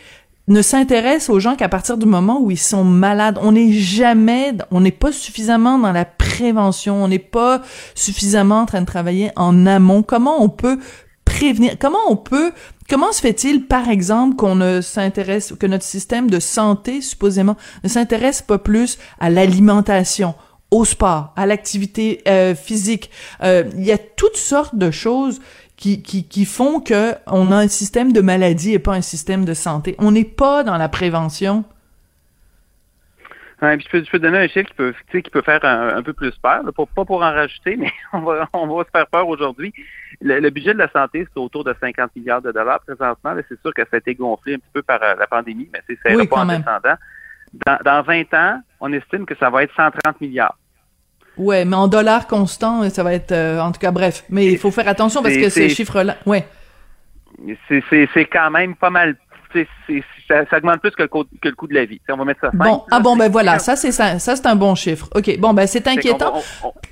ne 0.49 0.63
s'intéresse 0.63 1.29
aux 1.29 1.41
gens 1.41 1.57
qu'à 1.57 1.69
partir 1.69 1.99
du 1.99 2.07
moment 2.07 2.41
où 2.41 2.51
ils 2.51 2.59
sont 2.59 2.85
malades. 2.85 3.39
On 3.43 3.53
n'est 3.53 3.73
jamais, 3.73 4.55
on 4.71 4.81
n'est 4.81 4.91
pas 4.91 5.13
suffisamment 5.13 5.79
dans 5.79 5.93
la 5.93 6.07
prévention, 6.07 7.05
on 7.05 7.09
n'est 7.09 7.19
pas 7.19 7.61
suffisamment 7.95 8.61
en 8.61 8.67
train 8.67 8.81
de 8.81 8.87
travailler 8.87 9.31
en 9.37 9.67
amont. 9.67 10.03
Comment 10.03 10.43
on 10.43 10.49
peut 10.49 10.79
prévenir, 11.27 11.77
comment 11.79 11.99
on 12.09 12.17
peut 12.17 12.53
Comment 12.89 13.13
se 13.13 13.21
fait-il, 13.21 13.67
par 13.67 13.91
exemple, 13.91 14.37
qu'on 14.37 14.55
ne 14.55 14.81
s'intéresse, 14.81 15.53
que 15.61 15.67
notre 15.67 15.85
système 15.85 16.31
de 16.31 16.41
santé, 16.41 17.03
supposément, 17.03 17.57
ne 17.85 17.89
s'intéresse 17.89 18.41
pas 18.41 18.57
plus 18.57 18.99
à 19.21 19.29
l'alimentation, 19.29 20.35
au 20.71 20.87
sport, 20.87 21.35
à 21.37 21.45
l'activité 21.45 22.23
euh, 22.27 22.55
physique? 22.55 23.11
Euh, 23.43 23.65
il 23.77 23.85
y 23.85 23.93
a 23.93 23.99
toutes 23.99 24.39
sortes 24.39 24.75
de 24.75 24.91
choses 24.91 25.41
qui, 25.77 26.03
qui, 26.03 26.25
qui 26.25 26.47
font 26.47 26.81
que 26.81 27.15
on 27.27 27.53
a 27.53 27.57
un 27.57 27.69
système 27.69 28.13
de 28.13 28.23
maladie 28.23 28.73
et 28.73 28.79
pas 28.79 28.95
un 28.95 29.03
système 29.03 29.45
de 29.45 29.53
santé. 29.53 29.95
On 29.99 30.13
n'est 30.13 30.25
pas 30.25 30.65
dans 30.65 30.79
la 30.79 30.89
prévention. 30.89 31.65
Ouais, 33.61 33.77
puis 33.77 33.87
je, 33.87 33.91
peux, 33.91 34.05
je 34.05 34.11
peux 34.11 34.19
donner 34.21 34.39
un 34.39 34.47
chiffre 34.47 34.69
qui 34.69 34.75
peut, 34.75 34.95
qui 35.11 35.31
peut 35.31 35.43
faire 35.43 35.65
un, 35.65 36.03
peu 36.03 36.13
plus 36.13 36.31
peur, 36.39 36.63
pas 36.75 37.05
pour 37.05 37.23
en 37.23 37.33
rajouter, 37.33 37.77
mais 37.79 37.93
on 38.13 38.21
va, 38.21 38.49
on 38.53 38.67
va 38.69 38.85
se 38.85 38.91
faire 38.91 39.07
peur 39.09 39.27
aujourd'hui. 39.27 39.73
Le, 40.21 40.49
budget 40.51 40.75
de 40.75 40.79
la 40.79 40.91
santé, 40.91 41.27
c'est 41.33 41.41
autour 41.41 41.65
de 41.65 41.75
50 41.81 42.15
milliards 42.15 42.43
de 42.43 42.53
dollars 42.53 42.81
présentement. 42.81 43.35
C'est 43.49 43.61
sûr 43.61 43.75
que 43.75 43.83
ça 43.83 43.95
a 43.95 43.97
été 43.97 44.15
gonflé 44.15 44.55
un 44.55 44.59
petit 44.59 44.71
peu 44.73 44.83
par 44.83 45.03
euh, 45.03 45.15
la 45.19 45.27
pandémie, 45.27 45.69
mais 45.73 45.83
c'est 45.87 46.15
oui, 46.15 46.27
pas 46.29 46.37
en 46.37 46.47
descendant. 46.47 46.95
Dans, 47.67 47.79
dans 47.85 48.03
20 48.03 48.35
ans, 48.35 48.61
on 48.81 48.93
estime 48.93 49.27
que 49.27 49.35
ça 49.37 49.51
va 49.51 49.65
être 49.65 49.75
130 49.75 50.21
milliards. 50.21 50.57
Ouais, 51.37 51.65
mais 51.65 51.77
en 51.77 51.89
dollars 51.89 52.27
constants, 52.27 52.89
ça 52.91 53.03
va 53.03 53.15
être, 53.15 53.33
euh, 53.33 53.61
en 53.61 53.73
tout 53.73 53.81
cas, 53.81 53.91
bref. 53.91 54.25
Mais 54.29 54.47
il 54.47 54.59
faut 54.59 54.71
faire 54.71 54.89
attention 54.89 55.23
parce 55.23 55.37
que 55.37 55.49
ces 55.49 55.69
chiffres-là, 55.69 56.17
ouais. 56.27 56.47
C'est 57.69 58.25
quand 58.27 58.51
même 58.51 58.75
pas 58.75 58.91
mal 58.91 59.17
ça, 60.29 60.45
ça, 60.49 60.59
augmente 60.59 60.81
plus 60.81 60.91
que 60.91 61.03
le, 61.03 61.09
coût, 61.09 61.25
que 61.25 61.49
le 61.49 61.55
coût 61.55 61.67
de 61.67 61.75
la 61.75 61.85
vie. 61.85 62.01
on 62.09 62.17
va 62.17 62.25
mettre 62.25 62.41
ça 62.41 62.51
Bon, 62.53 62.83
ah 62.91 63.01
bon, 63.01 63.17
ben 63.17 63.31
voilà, 63.31 63.59
ça 63.59 63.77
c'est 63.77 63.93
ça, 63.93 64.19
ça 64.19 64.37
c'est 64.37 64.47
un 64.47 64.57
bon 64.57 64.75
chiffre. 64.75 65.09
OK, 65.15 65.39
bon, 65.39 65.55
ben 65.55 65.67
c'est 65.67 65.87
inquiétant. 65.89 66.35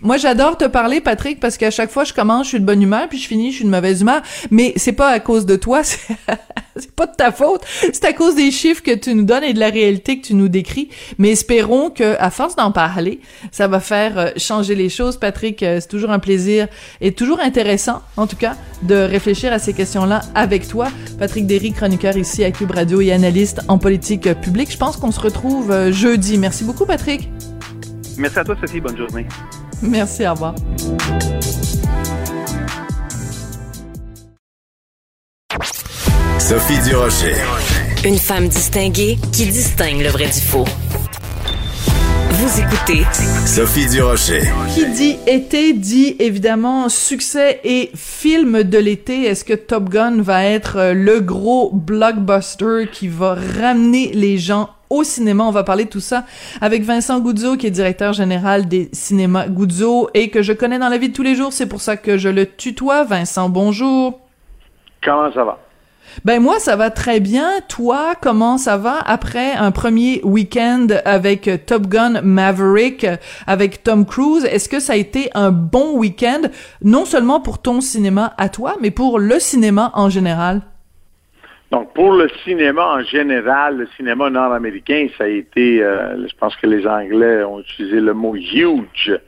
Moi, 0.03 0.17
j'adore 0.17 0.57
te 0.57 0.67
parler, 0.67 1.01
Patrick, 1.01 1.41
parce 1.41 1.57
qu'à 1.57 1.71
chaque 1.71 1.91
fois 1.91 2.05
je 2.05 2.13
commence, 2.13 2.45
je 2.45 2.51
suis 2.51 2.61
de 2.61 2.65
bonne 2.65 2.83
humeur, 2.83 3.09
puis 3.09 3.19
je 3.19 3.29
finis, 3.29 3.51
je 3.51 3.57
suis 3.57 3.65
de 3.65 3.71
mauvaise 3.71 4.01
humeur. 4.01 4.23
Mais 4.51 4.73
c'est 4.77 4.93
pas 4.93 5.09
à 5.09 5.21
cause 5.21 5.47
de 5.47 5.57
toi, 5.57 5.83
c'est 6.77 6.95
pas 6.95 7.07
de 7.07 7.15
ta 7.15 7.33
faute. 7.33 7.63
C'est 7.93 8.05
à 8.05 8.13
cause 8.13 8.35
des 8.35 8.51
chiffres 8.51 8.83
que 8.83 8.95
tu 8.95 9.15
nous 9.15 9.25
donnes 9.25 9.45
et 9.45 9.53
de 9.53 9.61
la 9.61 9.71
réalité 9.71 10.21
que 10.21 10.27
tu 10.27 10.35
nous 10.35 10.49
décris. 10.49 10.89
Mais 11.19 11.31
espérons 11.31 11.91
que, 11.91 12.17
à 12.19 12.31
force 12.31 12.57
d'en 12.57 12.73
parler, 12.73 13.21
ça 13.51 13.69
va 13.69 13.81
faire 13.81 14.19
euh, 14.19 14.31
changer 14.37 14.75
les 14.75 14.89
choses. 14.89 15.17
Patrick, 15.17 15.63
euh, 15.63 15.79
c'est 15.81 15.89
toujours 15.89 16.11
un 16.11 16.19
plaisir 16.19 16.69
et 17.01 17.13
toujours 17.13 17.41
intéressant, 17.41 18.03
en 18.17 18.27
tout 18.27 18.37
cas, 18.37 18.57
de 18.83 18.95
réfléchir 18.95 19.53
à 19.53 19.59
ces 19.59 19.73
questions-là 19.73 20.21
avec 20.35 20.69
toi. 20.69 20.89
Patrick 21.19 21.47
Derry, 21.47 21.73
chroniqueur 21.73 22.17
ici 22.17 22.45
à 22.45 22.51
Cube 22.51 22.71
Radio 22.71 23.01
et 23.01 23.13
analyste 23.27 23.61
en 23.67 23.79
politique 23.79 24.33
publique. 24.41 24.71
Je 24.71 24.77
pense 24.77 24.97
qu'on 24.97 25.11
se 25.11 25.19
retrouve 25.19 25.73
euh, 25.73 25.91
jeudi. 25.91 26.39
Merci 26.39 26.63
beaucoup, 26.63 26.87
Patrick. 26.87 27.29
Merci 28.17 28.39
à 28.39 28.45
toi, 28.45 28.57
Sophie. 28.61 28.81
Bonne 28.81 28.97
journée. 28.97 29.27
Merci, 29.83 30.27
au 30.29 30.31
revoir. 30.31 30.55
Sophie 36.39 36.79
Durocher. 36.89 37.35
Une 38.05 38.19
femme 38.19 38.47
distinguée 38.47 39.19
qui 39.33 39.47
distingue 39.47 40.03
le 40.03 40.09
vrai 40.11 40.27
du 40.27 40.41
faux. 40.41 40.65
Vous 42.39 42.61
écoutez 42.61 43.03
Sophie 43.47 43.89
Durocher. 43.89 44.43
Qui 44.75 44.85
dit 44.91 45.17
été 45.27 45.73
dit 45.73 46.17
évidemment 46.19 46.91
succès 46.91 47.61
et 47.65 47.91
film 47.95 48.63
de 48.63 48.77
l'été. 48.77 49.23
Est-ce 49.23 49.43
que 49.43 49.55
Top 49.55 49.89
Gun 49.89 50.21
va 50.21 50.45
être 50.45 50.77
euh, 50.77 50.93
le 50.93 51.21
gros 51.21 51.71
blockbuster 51.73 52.89
qui 52.93 53.09
va 53.09 53.39
ramener 53.59 54.11
les 54.13 54.37
gens 54.37 54.69
au 54.91 55.03
cinéma? 55.03 55.45
On 55.45 55.51
va 55.51 55.65
parler 55.65 55.87
de 55.87 55.89
tout 55.89 56.01
ça 56.01 56.27
avec 56.61 56.83
Vincent 56.83 57.21
Goudzo, 57.21 57.57
qui 57.57 57.69
est 57.69 57.71
directeur 57.71 58.13
général 58.13 58.69
des 58.69 58.91
cinémas 58.93 59.49
Goudzo 59.49 60.11
et 60.13 60.29
que 60.29 60.43
je 60.43 60.53
connais 60.53 60.79
dans 60.79 60.91
la 60.91 60.99
vie 60.99 61.09
de 61.09 61.15
tous 61.15 61.23
les 61.23 61.37
jours. 61.37 61.55
C'est 61.55 61.69
pour 61.69 61.81
ça 61.81 61.97
que 61.97 62.19
je 62.19 62.29
le 62.29 62.45
tutoie. 62.45 63.05
Vincent, 63.05 63.49
bonjour. 63.49 64.21
Comment 65.03 65.33
ça 65.33 65.43
va? 65.43 65.59
Ben 66.25 66.41
moi 66.41 66.59
ça 66.59 66.77
va 66.77 66.91
très 66.91 67.21
bien. 67.21 67.61
Toi, 67.69 68.15
comment 68.21 68.59
ça 68.59 68.77
va 68.77 68.99
après 68.99 69.53
un 69.53 69.71
premier 69.71 70.21
week-end 70.25 70.87
avec 71.05 71.49
Top 71.67 71.87
Gun 71.87 72.23
Maverick 72.23 73.07
avec 73.47 73.83
Tom 73.83 74.07
Cruise? 74.07 74.45
Est-ce 74.45 74.69
que 74.69 74.81
ça 74.81 74.95
a 74.95 74.97
été 74.97 75.31
un 75.35 75.51
bon 75.51 75.97
week-end 75.97 76.43
non 76.83 77.05
seulement 77.05 77.41
pour 77.41 77.61
ton 77.61 77.81
cinéma 77.81 78.35
à 78.39 78.49
toi, 78.49 78.77
mais 78.81 78.91
pour 78.91 79.19
le 79.19 79.39
cinéma 79.39 79.91
en 79.95 80.09
général? 80.09 80.63
Donc, 81.73 81.93
pour 81.95 82.13
le 82.13 82.29
cinéma 82.45 82.99
en 82.99 83.03
général, 83.03 83.79
le 83.79 83.89
cinéma 83.97 84.31
nord-américain, 84.31 85.09
ça 85.19 85.25
a 85.25 85.27
été, 85.27 85.83
euh, 85.83 86.27
je 86.27 86.35
pense 86.39 86.55
que 86.57 86.67
les 86.67 86.87
Anglais 86.87 87.43
ont 87.43 87.61
utilisé 87.61 88.01
le 88.01 88.15
mot 88.15 88.37
huge. 88.37 89.19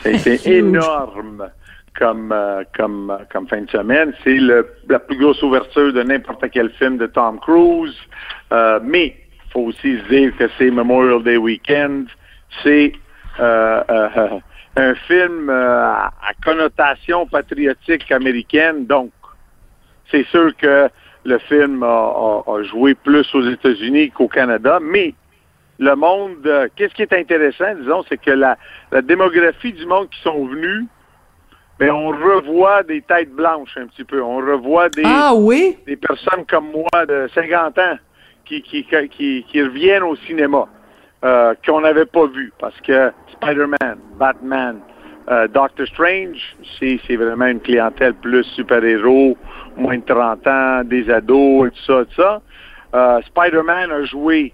Ça 0.00 0.08
a 0.08 0.12
été 0.12 0.40
énorme 0.56 1.50
comme, 1.98 2.32
euh, 2.32 2.64
comme, 2.76 3.10
euh, 3.10 3.24
comme 3.30 3.46
fin 3.48 3.62
de 3.62 3.70
semaine. 3.70 4.12
C'est 4.24 4.38
la 4.38 4.98
plus 4.98 5.16
grosse 5.16 5.42
ouverture 5.42 5.92
de 5.92 6.02
n'importe 6.02 6.44
quel 6.50 6.70
film 6.70 6.98
de 6.98 7.06
Tom 7.06 7.38
Cruise. 7.40 7.96
Euh, 8.52 8.80
mais 8.82 9.16
il 9.46 9.52
faut 9.52 9.60
aussi 9.60 9.98
se 9.98 10.08
dire 10.08 10.36
que 10.36 10.48
c'est 10.58 10.70
Memorial 10.70 11.22
Day 11.22 11.36
Weekend. 11.36 12.06
C'est 12.62 12.92
un 13.38 14.94
film 15.06 15.48
à 15.50 16.10
connotation 16.44 17.26
patriotique 17.26 18.10
américaine. 18.12 18.86
Donc, 18.86 19.10
c'est 20.10 20.26
sûr 20.26 20.54
que 20.56 20.88
le 21.24 21.38
film 21.38 21.82
a, 21.82 22.42
joué 22.62 22.94
plus 22.94 23.26
aux 23.34 23.48
États-Unis 23.48 24.10
qu'au 24.10 24.28
Canada, 24.28 24.78
mais 24.82 25.14
le 25.78 25.94
monde, 25.94 26.70
qu'est-ce 26.76 26.94
qui 26.94 27.02
est 27.02 27.12
intéressant, 27.14 27.74
disons, 27.74 28.04
c'est 28.08 28.20
que 28.20 28.30
la, 28.30 28.58
la 28.90 29.00
démographie 29.00 29.72
du 29.72 29.86
monde 29.86 30.10
qui 30.10 30.20
sont 30.20 30.46
venus 30.46 30.84
mais 31.82 31.90
on 31.90 32.10
revoit 32.10 32.84
des 32.84 33.02
têtes 33.02 33.32
blanches 33.32 33.76
un 33.76 33.88
petit 33.88 34.04
peu. 34.04 34.22
On 34.22 34.36
revoit 34.36 34.88
des, 34.90 35.02
ah, 35.04 35.34
oui? 35.34 35.76
des 35.84 35.96
personnes 35.96 36.44
comme 36.48 36.70
moi 36.70 37.06
de 37.06 37.28
50 37.34 37.76
ans 37.76 37.98
qui, 38.44 38.62
qui, 38.62 38.86
qui, 39.10 39.44
qui 39.50 39.62
reviennent 39.62 40.04
au 40.04 40.14
cinéma, 40.14 40.68
euh, 41.24 41.54
qu'on 41.66 41.80
n'avait 41.80 42.06
pas 42.06 42.26
vu. 42.26 42.52
Parce 42.60 42.80
que 42.82 43.10
Spider-Man, 43.32 43.98
Batman, 44.16 44.78
euh, 45.28 45.48
Doctor 45.48 45.84
Strange, 45.88 46.56
c'est 46.78 47.16
vraiment 47.16 47.46
une 47.46 47.60
clientèle 47.60 48.14
plus 48.14 48.44
super-héros, 48.54 49.36
moins 49.76 49.98
de 49.98 50.04
30 50.04 50.46
ans, 50.46 50.84
des 50.84 51.10
ados 51.10 51.66
et 51.66 51.70
tout 51.70 51.84
ça, 51.84 52.04
tout 52.04 52.22
ça. 52.22 52.42
Euh, 52.94 53.20
Spider-Man 53.22 53.90
a 53.90 54.04
joué 54.04 54.52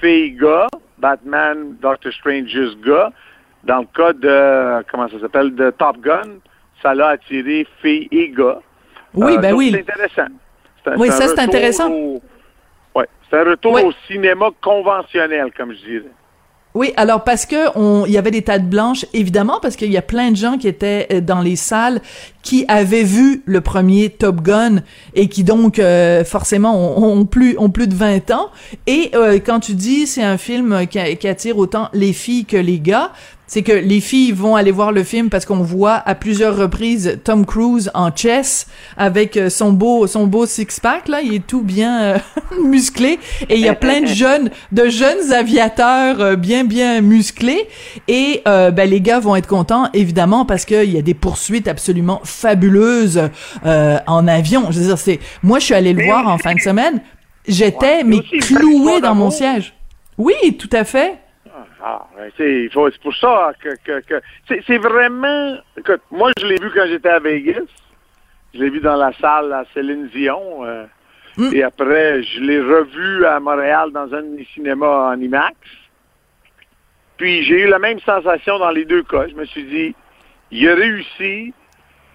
fille-gars, 0.00 0.68
Batman, 0.96 1.76
Doctor 1.82 2.10
Strange 2.14 2.48
juste 2.48 2.80
gars. 2.80 3.12
Dans 3.66 3.78
le 3.78 3.86
cas 3.86 4.12
de, 4.12 4.84
comment 4.90 5.08
ça 5.08 5.20
s'appelle, 5.20 5.54
de 5.54 5.70
Top 5.70 5.98
Gun, 6.00 6.38
ça 6.82 6.94
l'a 6.94 7.08
attiré 7.08 7.66
filles 7.82 8.08
et 8.12 8.30
gars. 8.30 8.60
Oui, 9.14 9.34
euh, 9.34 9.38
ben 9.38 9.54
oui. 9.54 9.72
C'est 9.72 9.80
intéressant. 9.80 10.32
oui, 10.96 11.08
ça 11.10 11.28
c'est 11.28 11.40
intéressant. 11.40 11.90
Ouais, 12.94 13.08
c'est 13.28 13.38
un 13.38 13.44
retour 13.44 13.72
au 13.72 13.92
cinéma 14.06 14.50
conventionnel, 14.62 15.50
comme 15.56 15.72
je 15.72 15.84
dirais. 15.84 16.12
Oui, 16.74 16.92
alors 16.98 17.24
parce 17.24 17.46
que 17.46 17.74
on, 17.74 18.04
il 18.04 18.12
y 18.12 18.18
avait 18.18 18.30
des 18.30 18.42
de 18.42 18.68
blanches, 18.68 19.06
évidemment, 19.14 19.58
parce 19.62 19.76
qu'il 19.76 19.90
y 19.90 19.96
a 19.96 20.02
plein 20.02 20.30
de 20.30 20.36
gens 20.36 20.58
qui 20.58 20.68
étaient 20.68 21.06
euh, 21.10 21.20
dans 21.22 21.40
les 21.40 21.56
salles 21.56 22.00
qui 22.46 22.64
avaient 22.68 23.02
vu 23.02 23.42
le 23.44 23.60
premier 23.60 24.08
Top 24.08 24.40
Gun 24.40 24.82
et 25.16 25.28
qui 25.28 25.42
donc 25.42 25.80
euh, 25.80 26.24
forcément 26.24 26.96
ont, 26.96 27.26
plus 27.26 27.58
ont 27.58 27.70
plus 27.70 27.88
de 27.88 27.94
20 27.94 28.30
ans. 28.30 28.50
Et 28.86 29.10
euh, 29.14 29.40
quand 29.44 29.58
tu 29.58 29.74
dis 29.74 30.06
c'est 30.06 30.22
un 30.22 30.38
film 30.38 30.86
qui, 30.86 31.16
qui 31.16 31.26
attire 31.26 31.58
autant 31.58 31.88
les 31.92 32.12
filles 32.12 32.44
que 32.44 32.56
les 32.56 32.78
gars, 32.78 33.10
c'est 33.46 33.62
que 33.62 33.72
les 33.72 34.00
filles 34.00 34.32
vont 34.32 34.56
aller 34.56 34.72
voir 34.72 34.92
le 34.92 35.04
film 35.04 35.30
parce 35.30 35.44
qu'on 35.44 35.62
voit 35.62 35.94
à 35.94 36.14
plusieurs 36.14 36.56
reprises 36.56 37.20
Tom 37.22 37.46
Cruise 37.46 37.90
en 37.94 38.14
chess 38.14 38.66
avec 38.96 39.36
euh, 39.36 39.50
son 39.50 39.72
beau 39.72 40.06
son 40.06 40.26
beau 40.26 40.46
six 40.46 40.80
pack 40.80 41.08
là, 41.08 41.20
il 41.22 41.34
est 41.34 41.46
tout 41.46 41.62
bien 41.62 42.02
euh, 42.02 42.18
musclé. 42.62 43.18
Et 43.48 43.54
il 43.54 43.60
y 43.60 43.68
a 43.68 43.74
plein 43.74 44.00
de 44.00 44.06
jeunes 44.06 44.50
de 44.72 44.88
jeunes 44.88 45.32
aviateurs 45.32 46.20
euh, 46.20 46.36
bien 46.36 46.64
bien 46.64 47.00
musclés. 47.00 47.68
Et 48.08 48.42
euh, 48.48 48.70
ben 48.70 48.88
les 48.88 49.00
gars 49.00 49.20
vont 49.20 49.36
être 49.36 49.46
contents 49.46 49.88
évidemment 49.94 50.44
parce 50.44 50.64
qu'il 50.64 50.90
y 50.90 50.98
a 50.98 51.02
des 51.02 51.14
poursuites 51.14 51.68
absolument 51.68 52.20
fabuleuses 52.40 53.30
euh, 53.64 53.96
en 54.06 54.26
avion. 54.28 54.70
Je 54.70 54.78
veux 54.80 54.86
dire 54.86 54.98
c'est 54.98 55.18
moi 55.42 55.58
je 55.58 55.64
suis 55.66 55.74
allé 55.74 55.92
le 55.92 55.98
Mais- 55.98 56.06
voir 56.06 56.26
en 56.28 56.38
fin 56.38 56.54
de 56.54 56.60
semaine, 56.60 57.00
j'étais 57.46 57.98
Ouais, 57.98 58.04
mais 58.04 58.18
aussi 58.18 58.38
cloué 58.38 59.00
dans 59.00 59.14
mon 59.14 59.30
siège. 59.30 59.74
Oui, 60.18 60.34
tout 60.58 60.70
à 60.72 60.84
fait. 60.84 61.18
Ah, 61.84 62.06
c'est 62.36 62.68
pour 62.72 63.14
ça 63.16 63.52
que, 63.62 63.68
que, 63.84 64.00
que- 64.00 64.20
c'est, 64.48 64.60
c'est 64.66 64.78
vraiment. 64.78 65.56
Écoute, 65.78 66.00
moi, 66.10 66.32
je 66.40 66.46
l'ai 66.46 66.56
vu 66.60 66.68
quand 66.74 66.86
j'étais 66.88 67.10
à 67.10 67.20
Vegas. 67.20 67.60
Je 68.54 68.58
l'ai 68.60 68.70
vu 68.70 68.80
dans 68.80 68.96
la 68.96 69.12
salle 69.20 69.52
à 69.52 69.64
Céline 69.74 70.08
Dion. 70.14 70.64
euh, 70.64 70.84
Mm. 71.38 71.50
Et 71.52 71.62
après, 71.62 72.22
je 72.22 72.40
l'ai 72.40 72.58
revu 72.60 73.26
à 73.26 73.38
Montréal 73.40 73.90
dans 73.92 74.10
un 74.14 74.22
des 74.22 74.46
cinémas 74.54 75.12
en 75.12 75.20
IMAX. 75.20 75.54
Puis 77.18 77.44
j'ai 77.44 77.64
eu 77.64 77.68
la 77.68 77.78
même 77.78 78.00
sensation 78.00 78.58
dans 78.58 78.70
les 78.70 78.86
deux 78.86 79.02
cas. 79.02 79.26
Je 79.28 79.34
me 79.34 79.44
suis 79.44 79.64
dit, 79.64 79.94
il 80.50 80.66
a 80.66 80.74
réussi 80.74 81.52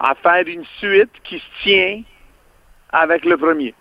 à 0.02 0.16
faire 0.16 0.44
une 0.48 0.64
suite 0.80 1.12
qui 1.24 1.38
se 1.38 1.64
tient 1.64 2.02
avec 2.92 3.24
le 3.26 3.38
premier. 3.38 3.74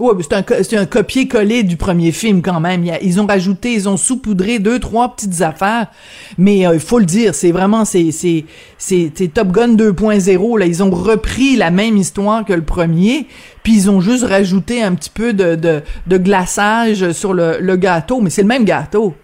Mais 0.00 0.22
c'est 0.22 0.76
un, 0.76 0.82
un 0.82 0.86
copier-coller 0.86 1.64
du 1.64 1.76
premier 1.76 2.12
film 2.12 2.40
quand 2.40 2.60
même. 2.60 2.84
Ils 3.02 3.20
ont 3.20 3.26
rajouté, 3.26 3.72
ils 3.72 3.88
ont 3.88 3.96
saupoudré 3.96 4.60
deux, 4.60 4.78
trois 4.78 5.08
petites 5.14 5.42
affaires. 5.42 5.88
Mais 6.38 6.66
euh, 6.66 6.74
il 6.74 6.80
faut 6.80 7.00
le 7.00 7.04
dire, 7.04 7.34
c'est 7.34 7.50
vraiment, 7.50 7.84
c'est, 7.84 8.12
Top 9.34 9.48
Gun 9.48 9.74
2.0. 9.74 10.58
Là, 10.58 10.66
ils 10.66 10.82
ont 10.84 10.90
repris 10.90 11.56
la 11.56 11.72
même 11.72 11.96
histoire 11.96 12.44
que 12.44 12.52
le 12.52 12.62
premier, 12.62 13.26
puis 13.64 13.72
ils 13.72 13.90
ont 13.90 14.00
juste 14.00 14.24
rajouté 14.24 14.82
un 14.84 14.94
petit 14.94 15.10
peu 15.10 15.32
de, 15.32 15.56
de, 15.56 15.82
de 16.06 16.16
glaçage 16.16 17.10
sur 17.10 17.34
le, 17.34 17.58
le 17.60 17.76
gâteau. 17.76 18.20
Mais 18.20 18.30
c'est 18.30 18.42
le 18.42 18.48
même 18.48 18.64
gâteau. 18.64 19.14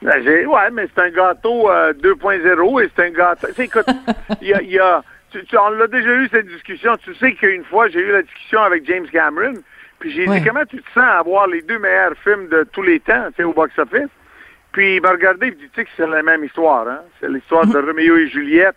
Ben, 0.00 0.22
ouais, 0.26 0.70
mais 0.72 0.86
c'est 0.94 1.02
un 1.02 1.10
gâteau 1.10 1.70
euh, 1.70 1.92
2.0 1.92 2.82
et 2.82 2.90
c'est 2.96 3.04
un 3.04 3.10
gâteau. 3.10 3.48
Tu 3.48 3.54
sais, 3.54 3.64
écoute, 3.64 3.84
il 4.40 4.48
y 4.48 4.54
a, 4.54 4.62
il 4.62 4.70
y 4.70 4.78
a- 4.78 5.02
tu, 5.30 5.44
tu- 5.44 5.56
on 5.58 5.70
l'a 5.70 5.86
déjà 5.86 6.14
eu 6.14 6.28
cette 6.28 6.46
discussion. 6.46 6.96
Tu 6.98 7.14
sais 7.14 7.32
qu'une 7.34 7.64
fois, 7.64 7.88
j'ai 7.88 8.00
eu 8.00 8.12
la 8.12 8.22
discussion 8.22 8.60
avec 8.62 8.84
James 8.86 9.06
Cameron, 9.10 9.54
puis 9.98 10.10
j'ai 10.12 10.28
Ouais. 10.28 10.40
dit 10.40 10.46
comment 10.46 10.64
tu 10.64 10.78
te 10.82 10.88
sens 10.92 11.04
à 11.04 11.18
avoir 11.18 11.46
les 11.46 11.62
deux 11.62 11.78
meilleurs 11.78 12.14
films 12.24 12.48
de 12.48 12.64
tous 12.72 12.82
les 12.82 13.00
temps, 13.00 13.26
tu 13.30 13.36
sais, 13.36 13.44
au 13.44 13.52
box-office? 13.52 14.08
Puis 14.72 14.96
il 14.96 15.02
m'a 15.02 15.10
regardé 15.10 15.48
et 15.48 15.50
dit, 15.50 15.68
tu 15.68 15.70
sais 15.74 15.84
que 15.84 15.90
c'est 15.96 16.06
la 16.06 16.22
même 16.22 16.44
histoire, 16.44 16.86
hein? 16.88 17.00
C'est 17.20 17.28
l'histoire 17.28 17.66
de 17.66 17.76
Roméo 17.78 18.16
et 18.16 18.28
Juliette, 18.28 18.76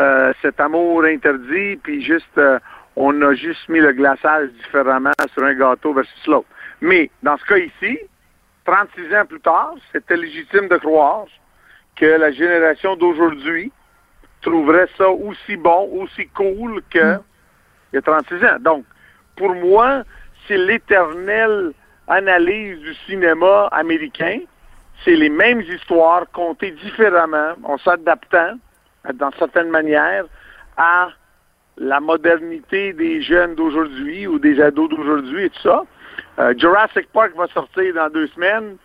euh, 0.00 0.32
cet 0.42 0.58
amour 0.60 1.04
interdit, 1.04 1.76
puis 1.82 2.02
juste, 2.04 2.36
euh, 2.38 2.58
on 2.96 3.22
a 3.22 3.34
juste 3.34 3.68
mis 3.68 3.78
le 3.78 3.92
glaçage 3.92 4.48
différemment 4.50 5.12
sur 5.32 5.44
un 5.44 5.54
gâteau 5.54 5.92
versus 5.92 6.26
l'autre. 6.26 6.48
Mais 6.80 7.10
dans 7.22 7.36
ce 7.36 7.44
cas 7.44 7.58
ici, 7.58 7.98
36 8.64 9.14
ans 9.14 9.24
plus 9.26 9.40
tard, 9.40 9.74
c'était 9.92 10.16
légitime 10.16 10.68
de 10.68 10.76
croire 10.76 11.26
que 11.96 12.04
la 12.06 12.30
génération 12.32 12.96
d'aujourd'hui 12.96 13.70
trouverait 14.42 14.88
ça 14.96 15.08
aussi 15.08 15.56
bon, 15.56 15.88
aussi 16.00 16.26
cool 16.28 16.82
que 16.90 17.18
il 17.92 17.96
y 17.96 17.98
a 17.98 18.02
36 18.02 18.44
ans. 18.44 18.58
Donc, 18.60 18.84
pour 19.36 19.54
moi, 19.54 20.02
c'est 20.46 20.58
l'éternelle 20.58 21.72
analyse 22.06 22.78
du 22.80 22.94
cinéma 23.06 23.68
américain. 23.72 24.40
C'est 25.04 25.14
les 25.14 25.28
mêmes 25.28 25.60
histoires 25.62 26.24
contées 26.32 26.72
différemment, 26.72 27.54
en 27.62 27.78
s'adaptant, 27.78 28.58
dans 29.14 29.30
certaines 29.38 29.70
manières, 29.70 30.24
à 30.76 31.08
la 31.76 32.00
modernité 32.00 32.92
des 32.92 33.22
jeunes 33.22 33.54
d'aujourd'hui 33.54 34.26
ou 34.26 34.38
des 34.38 34.60
ados 34.60 34.90
d'aujourd'hui 34.90 35.44
et 35.44 35.50
tout 35.50 35.62
ça. 35.62 35.84
Euh, 36.38 36.54
Jurassic 36.56 37.08
Park 37.12 37.32
va 37.36 37.46
sortir 37.48 37.94
dans 37.94 38.10
deux 38.10 38.26
semaines. 38.28 38.76